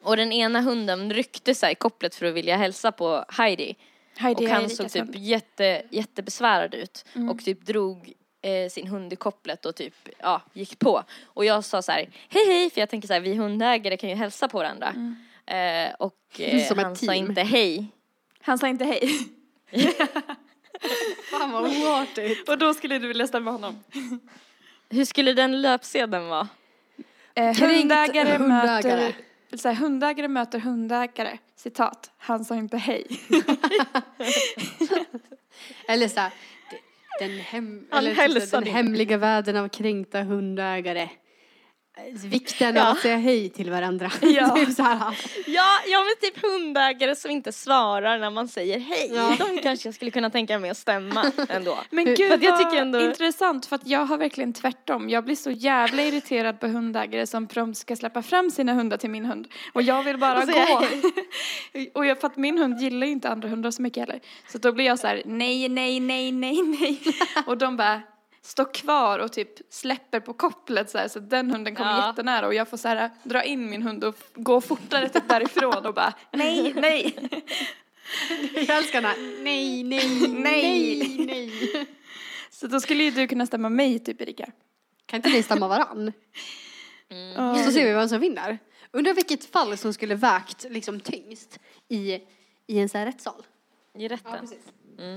Och 0.03 0.16
den 0.16 0.32
ena 0.32 0.61
hunden 0.61 1.12
ryckte 1.12 1.55
sig 1.55 1.72
i 1.72 1.74
kopplet 1.74 2.14
för 2.14 2.26
att 2.26 2.34
vilja 2.34 2.57
hälsa 2.57 2.93
på 2.93 3.24
Heidi. 3.28 3.76
Heidi 4.16 4.47
och 4.47 4.51
han 4.51 4.62
Erikas 4.62 4.76
såg 4.76 4.91
typ 4.91 5.14
jätte, 5.14 5.82
jättebesvärad 5.91 6.74
ut. 6.74 7.05
Och 7.30 7.45
typ 7.45 7.66
drog 7.66 8.12
eh, 8.43 8.70
sin 8.70 8.86
hund 8.86 9.12
i 9.12 9.16
kopplet 9.16 9.66
och 9.66 9.76
typ, 9.76 9.95
ja, 10.18 10.43
gick 10.53 10.78
på. 10.78 11.03
Och 11.24 11.45
jag 11.45 11.64
sa 11.64 11.82
så 11.82 11.93
här, 11.93 12.09
hej 12.28 12.47
hej, 12.47 12.70
för 12.70 12.80
jag 12.80 12.89
tänker 12.89 13.09
så 13.09 13.14
här, 13.14 13.20
vi 13.20 13.34
hundägare 13.34 13.97
kan 13.97 14.11
ju 14.11 14.16
hälsa 14.16 14.49
på 14.49 14.59
varandra. 14.59 14.95
Eh, 15.47 15.95
och 15.99 16.41
eh, 16.41 16.76
han 16.76 16.97
sa 16.97 17.14
inte 17.14 17.43
hej. 17.43 17.86
Han 18.41 18.59
sa 18.59 18.68
inte 18.68 18.84
hej. 18.84 19.11
Fan 21.31 21.53
vad 21.53 21.62
oartigt. 21.62 22.49
Och 22.49 22.59
då 22.59 22.74
skulle 22.74 22.99
du 22.99 23.09
vilja 23.09 23.26
stämma 23.26 23.51
honom? 23.51 23.85
Hur 24.91 25.05
skulle 25.05 25.33
den 25.33 25.62
löpsedeln 25.62 26.29
vara? 26.29 26.49
Eh, 27.35 27.57
hundägare, 27.57 28.37
hundägare. 28.37 28.97
möter... 28.97 29.14
Så 29.57 29.68
här, 29.68 29.74
hundägare 29.74 30.29
möter 30.29 30.59
hundägare. 30.59 31.39
Citat. 31.57 32.11
Han 32.18 32.45
sa 32.45 32.55
inte 32.55 32.76
hej. 32.76 33.07
Eller 35.89 36.09
så 36.09 36.20
här, 36.20 36.33
den, 37.18 37.39
hem, 37.39 37.87
eller 37.93 38.14
typ 38.14 38.49
så 38.49 38.61
den 38.61 38.74
hemliga 38.74 39.16
världen 39.16 39.57
av 39.57 39.68
kränkta 39.68 40.22
hundägare. 40.22 41.09
Eh, 41.99 42.29
Vikten 42.29 42.75
Ja. 42.77 42.83
av 42.87 42.93
att 42.93 42.99
säga 43.01 43.17
hej 43.17 43.49
till 43.49 43.71
varandra. 43.71 44.11
Ja. 44.21 44.49
typ 44.57 44.73
så 44.73 44.83
här. 44.83 44.99
Ja, 45.47 45.79
ja 45.87 45.99
men 46.05 46.31
typ 46.31 46.43
hundägare 46.43 47.17
som 47.17 47.31
inte 47.31 47.53
svarar 47.53 48.19
när 48.19 48.31
man 48.31 48.49
säger 48.49 48.79
hej. 48.79 49.11
Ja. 49.15 49.37
De 49.39 49.59
kanske 49.63 49.89
jag 49.89 49.95
skulle 49.95 50.11
kunna 50.11 50.31
tänka 50.31 50.59
mig 50.59 50.71
att 50.71 50.77
stämma 50.77 51.33
ändå. 51.49 51.79
Men 51.91 52.05
gud 52.05 52.33
att 52.33 52.43
jag 52.43 52.51
vad 52.51 52.59
tycker 52.71 52.83
ändå- 52.83 53.01
intressant 53.01 53.67
för 53.67 53.77
att 53.77 53.87
jag 53.87 54.05
har 54.07 54.17
verkligen 54.19 54.53
tvärtom. 54.53 55.11
Jag 55.11 55.25
blir 55.25 55.37
så 55.37 55.51
jävla 55.51 56.03
irriterad 56.03 56.61
på 56.61 56.67
hundägare 56.67 57.27
som 57.27 57.47
prompt 57.47 57.79
ska 57.79 57.97
släppa 57.97 58.23
fram 58.23 58.51
sina 58.51 58.73
hundar 58.75 58.97
till 58.97 59.11
min 59.11 59.25
hund. 59.25 59.49
Och 59.73 59.83
jag 59.83 60.03
vill 60.03 60.19
bara 60.19 60.39
Och 60.39 60.45
säga 60.49 60.67
gå. 60.67 61.85
och 61.95 62.07
jag, 62.07 62.21
för 62.21 62.27
att 62.27 62.37
min 62.37 62.59
hund 62.59 62.81
gillar 62.81 63.07
ju 63.07 63.13
inte 63.13 63.29
andra 63.29 63.49
hundar 63.49 63.71
så 63.71 63.83
mycket 63.83 64.01
heller. 64.09 64.21
Så 64.53 64.59
då 64.59 64.73
blir 64.73 64.85
jag 64.85 64.99
så 64.99 65.07
här 65.07 65.23
nej, 65.25 65.69
nej, 65.69 66.01
nej, 66.01 66.33
nej, 66.33 66.63
nej. 66.63 67.01
och 67.47 67.59
de 67.59 67.77
bara 67.77 68.01
står 68.49 68.75
kvar 68.75 69.19
och 69.19 69.33
typ 69.33 69.49
släpper 69.71 70.21
på 70.21 70.33
kopplet 70.33 70.91
så 70.91 70.99
här 70.99 71.09
så 71.09 71.21
den 71.21 71.51
hunden 71.51 71.75
kommer 71.75 71.91
Ja. 71.91 72.09
jättenära 72.09 72.47
och 72.47 72.55
jag 72.55 72.69
får 72.69 72.77
så 72.77 72.89
här 72.89 73.11
dra 73.23 73.43
in 73.45 73.71
min 73.71 73.83
hund 73.83 74.05
och 74.05 74.15
gå 74.35 74.61
fortare 74.61 75.09
typ 75.09 75.29
därifrån 75.29 75.87
och 75.87 75.95
bara 75.95 76.15
nej, 76.33 76.73
nej. 76.77 77.17
Jag 78.55 78.77
älskar 78.77 79.03
den 79.03 79.11
här. 79.11 79.43
Nej, 79.45 79.85
nej, 79.85 80.29
Nej. 80.29 81.17
nej. 81.27 81.87
Så 82.51 82.67
då 82.67 82.81
skulle 82.81 83.03
ju 83.05 83.11
du 83.11 83.27
kunna 83.27 83.47
stämma 83.47 83.69
mig 83.69 83.99
typ 83.99 84.21
Erika. 84.21 84.47
Kan 85.07 85.17
inte 85.17 85.29
ni 85.29 85.43
stämma 85.43 85.69
varann? 85.69 86.13
Ja. 87.37 87.55
Så 87.65 87.73
ser 87.73 87.85
vi 87.85 87.93
vem 87.93 88.09
som 88.09 88.21
vinner. 88.21 88.59
Undrar 88.91 89.15
vilket 89.15 89.45
fall 89.45 89.77
som 89.77 89.93
skulle 89.93 90.15
vägt 90.15 90.67
liksom 90.71 91.01
tyngst 91.01 91.59
i, 91.89 92.13
i 92.67 92.79
en 92.79 92.89
sån 92.89 92.99
här 92.99 93.07
rättssal. 93.07 93.43
I 93.99 94.09
rätten. 94.09 94.49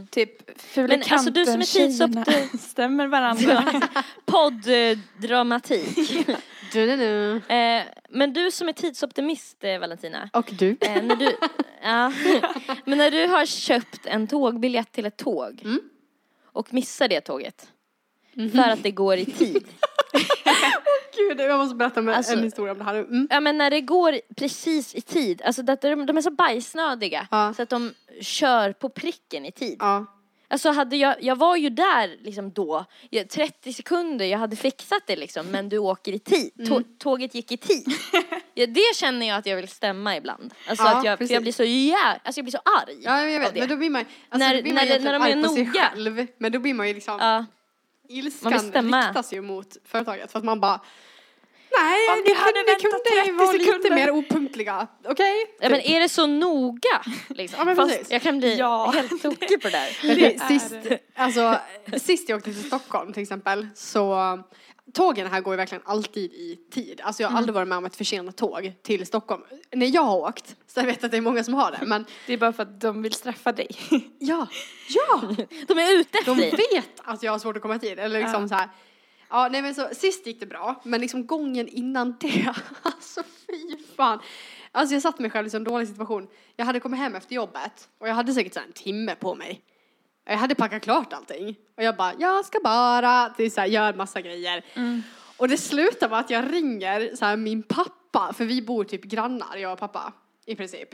Typ 0.10 0.60
fula 0.62 0.88
Men 0.88 1.04
alltså, 1.10 1.30
du 1.32 1.46
som 1.46 1.62
är 1.62 1.66
tidsuppte- 1.66 2.58
stämmer 2.60 3.08
varandra. 3.08 3.82
Podd-dramatik. 4.26 5.98
Du, 6.74 6.86
du, 6.88 6.98
du. 6.98 7.42
eh, 7.56 7.84
men 8.10 8.34
du 8.34 8.52
som 8.52 8.70
är 8.70 8.74
tidsoptimist, 8.74 9.64
eh, 9.64 9.80
Valentina. 9.80 10.30
Och 10.34 10.50
du? 10.52 10.78
Eh, 10.82 11.04
när 11.04 11.16
du, 11.16 11.36
ja. 11.84 12.14
Men 12.86 12.98
när 12.98 13.12
du 13.12 13.28
har 13.28 13.46
köpt 13.46 14.06
en 14.06 14.28
tågbiljett 14.28 14.92
till 14.92 15.06
ett 15.06 15.18
tåg 15.18 15.62
Mm. 15.64 15.80
och 16.44 16.74
missar 16.74 17.08
det 17.08 17.22
tåget 17.22 17.68
för 18.52 18.70
att 18.70 18.84
det 18.84 18.92
går 18.92 19.18
i 19.18 19.26
tid. 19.26 19.68
Gud, 21.16 21.40
jag 21.40 21.58
måste 21.60 21.76
berätta 21.76 22.02
med 22.02 22.16
Alltså- 22.16 22.34
en 22.34 22.44
historia 22.44 22.72
om 22.72 22.78
det 22.78 22.84
här. 22.84 22.96
Mm. 22.96 23.28
Ja 23.32 23.40
men 23.40 23.58
när 23.58 23.72
det 23.72 23.82
går 23.82 24.20
precis 24.38 24.96
i 24.96 25.02
tid, 25.02 25.42
alltså 25.46 25.62
det, 25.62 25.76
de, 25.82 26.06
de 26.06 26.18
är 26.18 26.22
så 26.22 26.32
bajsnödiga 26.32 27.28
Ja. 27.32 27.54
så 27.54 27.62
att 27.64 27.70
de 27.70 27.94
kör 28.22 28.74
på 28.74 28.90
pricken 28.90 29.46
i 29.46 29.52
tid. 29.52 29.76
Ja. 29.80 30.06
Alltså 30.50 30.70
hade 30.72 30.96
jag, 30.96 31.16
jag 31.24 31.36
var 31.36 31.56
ju 31.56 31.70
där 31.70 32.18
liksom 32.24 32.52
då, 32.52 32.86
Jag- 33.10 33.30
30 33.30 33.74
sekunder, 33.74 34.26
jag 34.26 34.40
hade 34.40 34.56
fixat 34.56 35.04
det 35.08 35.16
liksom, 35.16 35.46
men 35.48 35.70
du 35.70 35.78
åker 35.78 36.14
i 36.14 36.20
tid. 36.20 36.52
Mm. 36.60 36.70
Tå, 36.70 36.82
tåget 37.00 37.36
gick 37.36 37.52
i 37.52 37.58
tid. 37.58 37.86
ja, 38.54 38.66
det 38.68 38.96
känner 38.96 39.28
jag 39.28 39.38
att 39.38 39.46
jag 39.46 39.56
vill 39.56 39.68
stämma 39.68 40.18
ibland. 40.18 40.54
Alltså 40.68 40.86
Ja, 40.86 40.98
att 40.98 41.06
jag, 41.06 41.22
jag 41.32 41.42
blir 41.42 41.52
så 41.54 41.64
jä, 41.64 41.96
alltså 42.24 42.40
jag 42.40 42.46
blir 42.46 42.52
så 42.52 42.58
arg. 42.88 42.98
Ja, 43.02 43.24
jag 43.26 43.40
vet. 43.40 43.56
Men 43.56 43.70
då 43.70 43.76
blir 43.76 43.90
man, 43.90 44.06
alltså, 44.30 44.48
När- 44.50 44.56
då 44.56 44.62
blir 44.62 44.74
när 44.74 44.82
man 44.82 44.88
det- 44.88 44.94
ju 44.98 45.04
när 45.04 45.14
de 45.14 45.22
är 45.22 45.26
arg 45.36 45.44
på 45.44 45.50
sig 45.50 45.66
noga. 45.66 45.82
själv. 45.94 46.28
Men 46.38 46.52
då 46.52 46.60
blir 46.60 46.74
man 46.74 46.88
ju 46.88 46.94
liksom, 46.94 47.18
Ja. 47.20 47.46
Man 48.12 48.18
ilskan 48.26 48.52
vill 48.52 48.60
stämma. 48.62 49.08
riktas 49.08 49.34
ju 49.34 49.42
mot 49.42 49.78
företaget. 49.86 50.32
För 50.32 50.40
att 50.40 50.46
man 50.46 50.60
bara, 50.60 50.80
nej, 51.80 52.00
Om 52.12 52.18
ni 52.18 52.24
ni 52.30 52.34
hade 52.36 52.52
kunde, 52.52 52.72
väntat 52.72 52.82
kunde 53.06 53.22
30 53.24 53.32
vara 53.32 53.52
lite 53.52 53.66
sekunder. 53.66 53.96
mer 53.96 54.12
opunktliga. 54.12 54.88
Okej? 55.06 55.36
Ja, 55.62 55.70
men 55.70 55.80
är 55.82 56.00
det 56.00 56.10
så 56.10 56.28
noga? 56.28 57.02
Liksom? 57.30 57.60
Ja, 57.60 57.66
men 57.66 57.76
Fast 57.76 57.92
precis. 57.92 58.12
jag 58.12 58.22
kan 58.22 58.38
bli 58.40 58.58
Ja. 58.58 58.92
helt 58.96 59.22
tokig 59.22 59.62
på 59.62 59.68
det 59.70 59.78
där. 59.78 59.98
Men 60.08 60.16
det, 60.18 60.40
sist, 60.48 60.76
alltså, 61.16 61.58
sist 62.02 62.30
jag 62.30 62.38
åkte 62.38 62.54
till 62.54 62.64
Stockholm 62.64 63.14
till 63.14 63.22
exempel 63.24 63.68
så 63.76 64.40
Tågen 64.94 65.28
här 65.28 65.42
går 65.42 65.54
ju 65.54 65.58
verkligen 65.58 65.82
alltid 65.86 66.34
i 66.34 66.60
tid. 66.72 67.02
Alltså 67.04 67.24
jag 67.24 67.30
har 67.30 67.38
aldrig 67.38 67.54
varit 67.54 67.68
med 67.68 67.78
om 67.78 67.86
ett 67.86 67.96
försenat 67.96 68.38
tåg 68.38 68.74
till 68.84 69.06
Stockholm. 69.06 69.44
När 69.72 69.96
jag 69.96 70.02
har 70.02 70.18
åkt, 70.18 70.56
så 70.68 70.80
jag 70.80 70.86
vet 70.86 71.04
att 71.04 71.12
det 71.12 71.18
är 71.18 71.22
många 71.22 71.44
som 71.44 71.54
har 71.54 71.72
det, 71.72 71.86
men 71.86 72.06
Det 72.28 72.34
är 72.34 72.38
bara 72.38 72.54
för 72.54 72.64
att 72.64 72.82
de 72.82 73.02
vill 73.02 73.14
straffa 73.14 73.52
dig. 73.52 73.68
ja, 74.20 74.48
ja! 74.90 75.22
De 75.68 75.78
är 75.80 76.00
ute 76.00 76.18
De 76.26 76.40
efter 76.40 76.58
dig. 76.58 76.66
vet 76.74 76.90
att 77.04 77.24
jag 77.24 77.32
har 77.32 77.40
svårt 77.40 77.56
att 77.56 77.62
komma 77.62 77.76
i 77.76 77.80
tid. 77.80 78.00
Eller 78.00 78.20
liksom 78.20 78.42
Ja. 78.42 78.48
så 78.48 78.56
här. 78.56 78.70
Ja, 79.30 79.48
nej 79.52 79.62
men 79.62 79.76
så 79.76 79.88
sist 79.92 80.28
gick 80.28 80.40
det 80.40 80.46
bra, 80.46 80.82
men 80.84 81.02
liksom 81.02 81.28
gången 81.28 81.68
innan 81.68 82.18
det, 82.20 82.54
alltså 82.82 83.24
fy 83.24 83.78
fan. 83.98 84.20
Alltså 84.72 84.96
jag 84.96 85.02
satt 85.02 85.20
mig 85.20 85.30
själv 85.32 85.48
i 85.54 85.56
en 85.56 85.64
dålig 85.64 85.88
situation. 85.88 86.28
Jag 86.56 86.66
hade 86.66 86.80
kommit 86.80 87.00
hem 87.00 87.16
efter 87.16 87.36
jobbet 87.36 87.90
och 88.00 88.08
jag 88.10 88.14
hade 88.16 88.34
säkert 88.34 88.54
så 88.54 88.60
här 88.60 88.68
en 88.68 88.74
timme 88.74 89.16
på 89.16 89.36
mig. 89.36 89.62
Jag 90.32 90.38
hade 90.38 90.56
packat 90.56 90.82
klart 90.84 91.14
allting 91.14 91.56
och 91.78 91.84
jag 91.84 91.96
bara, 91.98 92.14
jag 92.20 92.46
ska 92.46 92.60
bara, 92.64 93.30
till 93.30 93.52
så 93.52 93.62
här, 93.62 93.68
gör 93.68 93.94
massa 93.94 94.22
grejer. 94.22 94.66
Och 95.38 95.48
det 95.48 95.58
slutar 95.58 96.10
med 96.10 96.20
att 96.20 96.30
jag 96.30 96.54
ringer 96.54 97.16
så 97.16 97.26
här, 97.26 97.38
min 97.38 97.64
pappa, 97.64 98.34
för 98.34 98.46
vi 98.46 98.62
bor 98.62 98.84
typ 98.84 99.04
grannar, 99.04 99.58
jag 99.58 99.74
och 99.74 99.80
pappa, 99.80 100.14
i 100.46 100.56
princip. 100.56 100.90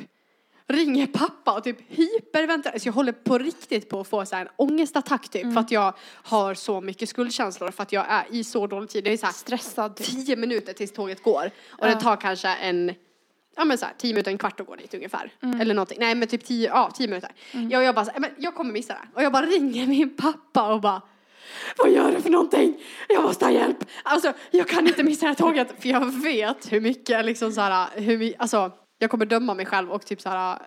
Ringer 0.70 1.08
pappa 1.08 1.58
och 1.58 1.64
typ 1.64 1.78
hyperventilerar, 1.88 2.80
så 2.80 2.88
jag 2.88 2.94
håller 2.94 3.12
på 3.12 3.38
riktigt 3.38 3.90
på 3.90 4.00
att 4.00 4.08
få 4.08 4.26
så 4.26 4.36
här 4.36 4.46
en 4.46 4.52
ångestattack 4.56 5.30
typ, 5.30 5.54
för 5.54 5.60
att 5.62 5.72
jag 5.72 5.94
har 6.24 6.54
så 6.54 6.82
mycket 6.82 7.10
skuldkänslor, 7.10 7.72
för 7.72 7.84
att 7.84 7.92
jag 7.92 8.06
är 8.10 8.26
i 8.32 8.44
så 8.44 8.68
dålig 8.68 8.90
tid. 8.90 9.04
Det 9.04 9.14
är 9.14 9.18
så 9.18 9.26
här 9.26 9.34
Stressad. 9.34 9.96
tio 9.96 10.36
minuter 10.36 10.74
tills 10.74 10.92
tåget 10.94 11.24
går. 11.24 11.52
Och 11.72 11.88
Ja. 11.88 11.96
det 11.96 12.02
tar 12.02 12.16
kanske 12.16 12.48
en, 12.48 12.94
ja 13.58 13.66
men 13.66 13.78
så 13.78 13.86
här, 13.86 13.94
tio 13.98 14.14
minuter, 14.14 14.32
en 14.32 14.38
kvart 14.38 14.60
att 14.60 14.68
gå 14.68 14.76
dit 14.76 14.94
ungefär. 14.94 15.32
Mm. 15.44 15.62
Eller 15.62 15.74
någonting. 15.74 15.98
Nej 16.00 16.16
men 16.16 16.28
typ 16.28 16.46
tio, 16.46 16.70
ja 16.70 16.92
tio 16.96 17.08
minuter. 17.08 17.32
Jag, 17.52 17.80
och 17.80 17.84
jag 17.86 17.96
bara, 17.96 18.06
så 18.06 18.12
här, 18.12 18.20
men 18.20 18.30
jag 18.38 18.56
kommer 18.56 18.74
missa 18.74 18.94
det. 18.94 19.00
Och 19.14 19.24
jag 19.24 19.32
bara 19.32 19.46
ringer 19.46 19.88
min 19.88 20.16
pappa 20.18 20.74
och 20.74 20.82
bara, 20.82 21.02
vad 21.78 21.92
gör 21.92 22.12
du 22.12 22.22
för 22.22 22.30
någonting? 22.30 22.78
Jag 23.10 23.24
måste 23.24 23.46
ha 23.46 23.52
hjälp. 23.52 23.78
Alltså 24.04 24.34
jag 24.52 24.68
kan 24.68 24.88
inte 24.88 25.04
missa 25.04 25.22
det 25.26 25.28
här 25.28 25.36
tåget. 25.36 25.82
För 25.82 25.90
jag 25.90 26.06
vet 26.22 26.72
hur 26.72 26.82
mycket 26.82 27.26
liksom 27.26 27.52
så 27.52 27.62
här, 27.62 27.88
hur 28.02 28.34
alltså 28.40 28.72
jag 29.00 29.10
kommer 29.12 29.26
döma 29.26 29.54
mig 29.54 29.66
själv 29.66 29.92
och 29.92 30.06
typ 30.06 30.22
så 30.22 30.30
här 30.30 30.60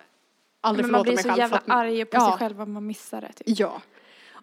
aldrig 0.61 0.85
man 0.87 0.91
förlåta 0.91 1.03
blir 1.05 1.15
mig 1.15 1.23
så 1.23 1.29
själv. 1.29 1.39
jävla 1.39 1.59
för 1.61 1.73
att- 1.73 1.77
arg 1.79 2.05
på 2.05 2.17
Ja. 2.17 2.29
sig 2.31 2.39
själv 2.39 2.61
om 2.63 2.73
man 2.73 2.87
missar 2.87 3.21
det. 3.21 3.33
Typ. 3.33 3.59
Ja. 3.59 3.83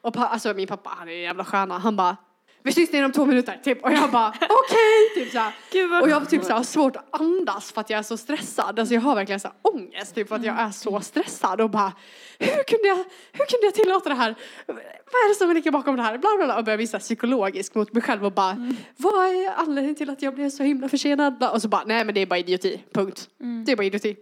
Och 0.02 0.14
pa, 0.14 0.26
alltså 0.28 0.54
min 0.54 0.68
pappa 0.68 0.90
han 0.98 1.08
är 1.10 1.14
en 1.14 1.20
jävla 1.22 1.46
stjärna. 1.46 1.78
Han 1.78 1.96
bara 1.96 2.18
vi 2.64 2.72
syns 2.72 2.90
inom 2.90 3.12
två 3.12 3.26
minuter 3.26 3.60
typ. 3.64 3.84
Och 3.84 3.92
jag 3.92 4.12
bara 4.12 4.30
okej. 4.42 5.10
typ 5.16 5.32
så 5.32 5.40
här. 5.40 5.54
Gud 5.72 5.90
vad 5.90 6.02
Och 6.02 6.10
jag 6.10 6.20
har 6.20 6.26
typ 6.26 6.44
så 6.44 6.50
här, 6.50 6.56
har 6.56 6.64
svårt 6.64 6.96
att 6.96 7.22
andas 7.22 7.72
för 7.72 7.82
att 7.82 7.90
jag 7.90 8.00
är 8.00 8.04
så 8.04 8.18
stressad. 8.18 8.80
Alltså 8.80 8.94
jag 8.94 9.02
har 9.02 9.16
verkligen 9.16 9.40
så 9.40 9.48
här 9.48 9.58
ångest 9.62 10.16
typ 10.16 10.28
för 10.28 10.36
att 10.36 10.44
jag 10.44 10.60
är 10.60 10.72
så 10.72 11.02
stressad 11.02 11.62
och 11.62 11.70
bara 11.70 11.94
hur 12.40 12.64
kunde 12.64 12.88
jag, 12.88 12.96
hur 13.32 13.46
kunde 13.46 13.66
jag 13.66 13.74
tillåta 13.74 14.10
det 14.10 14.16
här? 14.16 14.36
Vad 14.66 14.78
är 14.78 15.30
det 15.30 15.36
som 15.36 15.54
ligger 15.54 15.72
bakom 15.72 15.96
det 15.96 16.04
här? 16.04 16.18
Bla 16.18 16.30
bla 16.38 16.46
bla 16.46 16.58
och 16.58 16.64
börjar 16.64 16.78
visa 16.78 17.00
psykologiskt 17.00 17.76
mot 17.76 17.94
mig 17.94 18.04
själv 18.04 18.26
och 18.26 18.32
bara 18.34 18.74
vad 18.98 19.26
är 19.26 19.54
anledningen 19.58 19.96
till 19.96 20.10
att 20.10 20.22
jag 20.22 20.36
blev 20.36 20.50
så 20.50 20.64
himla 20.64 20.90
försenad? 20.90 21.50
Och 21.54 21.62
så 21.62 21.68
bara 21.68 21.84
nej 21.86 22.06
men 22.06 22.16
det 22.16 22.22
är 22.22 22.26
bara 22.26 22.40
idioti, 22.40 22.84
punkt. 22.94 23.30
Det 23.66 23.72
är 23.72 23.76
bara 23.76 23.84
idioti. 23.84 24.16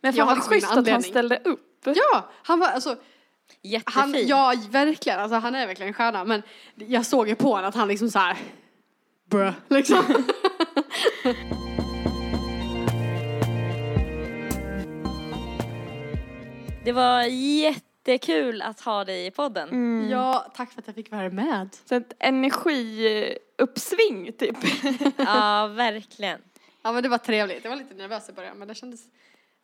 Men 0.00 0.12
fan 0.12 0.20
har 0.20 0.26
vad 0.26 0.36
liksom 0.36 0.52
schysst 0.52 0.76
att 0.76 0.88
han 0.88 1.02
ställde 1.02 1.40
upp. 1.44 1.60
Ja, 1.84 2.30
han 2.42 2.58
var 2.60 2.66
alltså 2.66 2.96
Jättefin. 3.62 4.00
han, 4.02 4.26
ja, 4.26 4.54
verkligen. 4.70 5.20
Alltså, 5.20 5.36
han 5.36 5.54
är 5.54 5.66
verkligen 5.66 5.88
en 5.88 5.94
stjärna. 5.94 6.24
Men 6.24 6.42
jag 6.74 7.06
såg 7.06 7.28
ju 7.28 7.34
på 7.34 7.48
honom 7.48 7.68
att 7.68 7.74
han 7.74 7.88
liksom 7.88 8.10
så 8.10 8.18
här. 8.18 8.36
Bruh, 9.30 9.52
liksom. 9.68 10.04
Det 16.84 16.92
var 16.92 17.22
jättekul 17.22 18.62
att 18.62 18.80
ha 18.80 19.04
dig 19.04 19.26
i 19.26 19.30
podden. 19.30 19.68
Mm. 19.68 20.10
Ja, 20.10 20.52
tack 20.54 20.72
för 20.72 20.80
att 20.80 20.86
jag 20.86 20.94
fick 20.94 21.10
vara 21.10 21.30
med. 21.30 21.68
Så 21.88 21.94
ett 21.94 22.12
energiuppsving 22.18 24.32
typ. 24.32 24.56
Ja, 25.16 25.66
verkligen. 25.66 26.38
Ja, 26.82 26.92
men 26.92 27.02
det 27.02 27.08
var 27.08 27.18
trevligt. 27.18 27.64
Jag 27.64 27.70
var 27.70 27.76
lite 27.76 27.94
nervös 27.94 28.28
i 28.28 28.32
början, 28.32 28.58
men 28.58 28.68
det 28.68 28.74
kändes. 28.74 29.00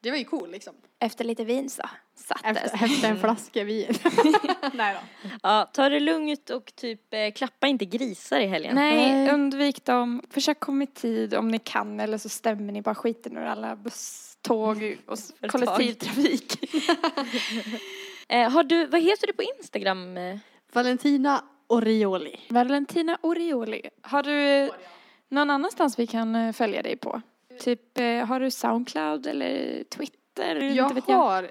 Det 0.02 0.10
var 0.10 0.18
ju 0.18 0.24
cool 0.24 0.50
liksom. 0.50 0.74
Efter 0.98 1.24
lite 1.24 1.44
vin 1.44 1.70
så 1.70 1.82
sattes. 2.14 2.62
Efter, 2.72 2.84
efter 2.84 3.08
en 3.08 3.20
flaska 3.20 3.64
vin. 3.64 3.94
Nej 4.72 4.94
då. 4.94 5.28
Ja, 5.42 5.70
ta 5.72 5.88
det 5.88 6.00
lugnt 6.00 6.50
och 6.50 6.72
typ 6.74 7.14
eh, 7.14 7.30
klappa 7.30 7.66
inte 7.66 7.84
grisar 7.84 8.40
i 8.40 8.46
helgen. 8.46 8.74
Nej, 8.74 9.30
undvik 9.30 9.84
dem. 9.84 10.22
Försök 10.30 10.60
komma 10.60 10.84
i 10.84 10.86
tid 10.86 11.34
om 11.34 11.48
ni 11.48 11.58
kan 11.58 12.00
eller 12.00 12.18
så 12.18 12.28
stämmer 12.28 12.72
ni 12.72 12.82
bara 12.82 12.94
skiten 12.94 13.36
ur 13.36 13.44
alla 13.44 13.76
buss, 13.76 14.36
tåg 14.40 14.98
och 15.06 15.18
kollektivtrafik. 15.50 16.74
Eh, 18.28 18.50
har 18.50 18.62
du, 18.62 18.86
vad 18.86 19.02
heter 19.02 19.26
du 19.26 19.32
på 19.32 19.42
Instagram? 19.42 20.16
eh? 20.16 20.38
Valentina 20.72 21.44
Orioli. 21.66 22.40
Valentina 22.48 23.18
Orioli. 23.20 23.82
Har 24.02 24.22
du 24.22 24.40
eh, 24.42 24.70
någon 25.28 25.50
annanstans 25.50 25.98
vi 25.98 26.06
kan 26.06 26.36
eh, 26.36 26.52
följa 26.52 26.82
dig 26.82 26.96
på? 26.96 27.22
Typ, 27.64 27.98
eh, 27.98 28.26
har 28.26 28.40
du 28.40 28.50
Soundcloud 28.50 29.26
eller 29.26 29.84
Twitter? 29.84 30.56
Jag 30.56 30.84
inte 30.84 30.94
vet 30.94 31.04
jag. 31.08 31.16
har 31.16 31.48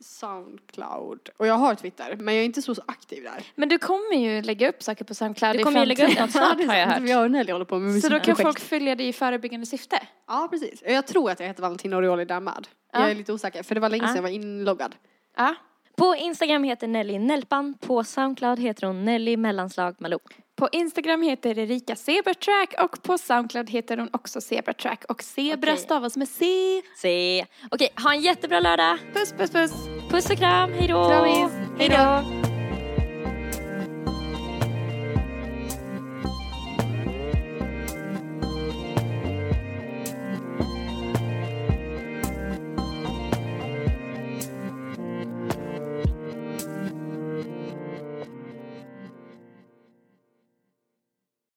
Soundcloud 0.00 1.28
och 1.36 1.46
jag 1.46 1.54
har 1.54 1.74
Twitter, 1.74 2.16
men 2.20 2.34
jag 2.34 2.40
är 2.42 2.44
inte 2.46 2.62
så 2.62 2.74
aktiv 2.86 3.22
där. 3.22 3.44
Men 3.54 3.68
du 3.68 3.78
kommer 3.78 4.16
ju 4.16 4.42
lägga 4.42 4.68
upp 4.68 4.82
saker 4.82 5.04
på 5.04 5.14
Soundcloud 5.14 5.56
Du 5.58 5.64
kommer 5.64 5.80
ju 5.80 5.86
lägga 5.86 6.08
upp 6.08 6.18
något 6.20 6.30
snart 6.32 6.64
har 6.66 6.74
jag 6.74 6.86
hört. 6.86 7.24
Och 7.24 7.30
Nelly 7.30 7.52
håller 7.52 7.64
på 7.64 7.78
med 7.78 8.02
Så 8.02 8.08
då 8.08 8.10
kan 8.10 8.18
musikprojekt. 8.18 8.42
folk 8.42 8.60
följa 8.60 8.94
dig 8.96 9.08
i 9.08 9.12
förebyggande 9.12 9.66
syfte? 9.66 10.02
Ja, 10.28 10.48
precis. 10.50 10.82
Jag 10.86 11.06
tror 11.06 11.30
att 11.30 11.40
jag 11.40 11.46
heter 11.46 11.62
Valentina 11.62 11.96
Orioli 11.96 12.24
där 12.24 12.40
med. 12.40 12.68
Ja. 12.92 13.00
Jag 13.00 13.10
är 13.10 13.14
lite 13.14 13.32
osäker, 13.32 13.62
för 13.62 13.74
det 13.74 13.80
var 13.80 13.88
länge 13.88 14.02
sedan 14.06 14.10
Ja. 14.10 14.16
jag 14.16 14.22
var 14.22 14.28
inloggad. 14.30 14.94
Ja. 15.36 15.54
På 15.96 16.16
Instagram 16.16 16.64
heter 16.64 16.86
Nelly 16.88 17.18
Nelpan. 17.18 17.74
På 17.80 18.04
Soundcloud 18.04 18.58
heter 18.58 18.86
hon 18.86 19.04
Nelly 19.04 19.36
mellanslag 19.36 19.94
Malou. 19.98 20.18
På 20.56 20.68
Instagram 20.72 21.22
heter 21.22 21.58
Erika 21.58 21.96
Zebratrack 21.96 22.74
och 22.82 23.02
på 23.02 23.18
Soundcloud 23.18 23.70
heter 23.70 23.96
hon 23.96 24.08
också 24.12 24.40
Zebratrack 24.40 25.04
och 25.08 25.22
Zebra 25.22 25.72
Okej. 25.72 25.76
stavas 25.84 26.16
med 26.16 26.28
C. 26.28 26.44
Se. 26.96 27.46
Okej, 27.70 27.88
ha 28.04 28.14
en 28.14 28.20
jättebra 28.20 28.60
lördag. 28.60 28.98
Puss 29.14 29.32
puss 29.32 29.50
puss. 29.50 29.72
Puss 30.10 30.30
och 30.30 30.36
kram, 30.38 30.72
hej 30.72 30.88
då. 30.88 31.08
Hej 31.78 31.88
då. 31.88 32.41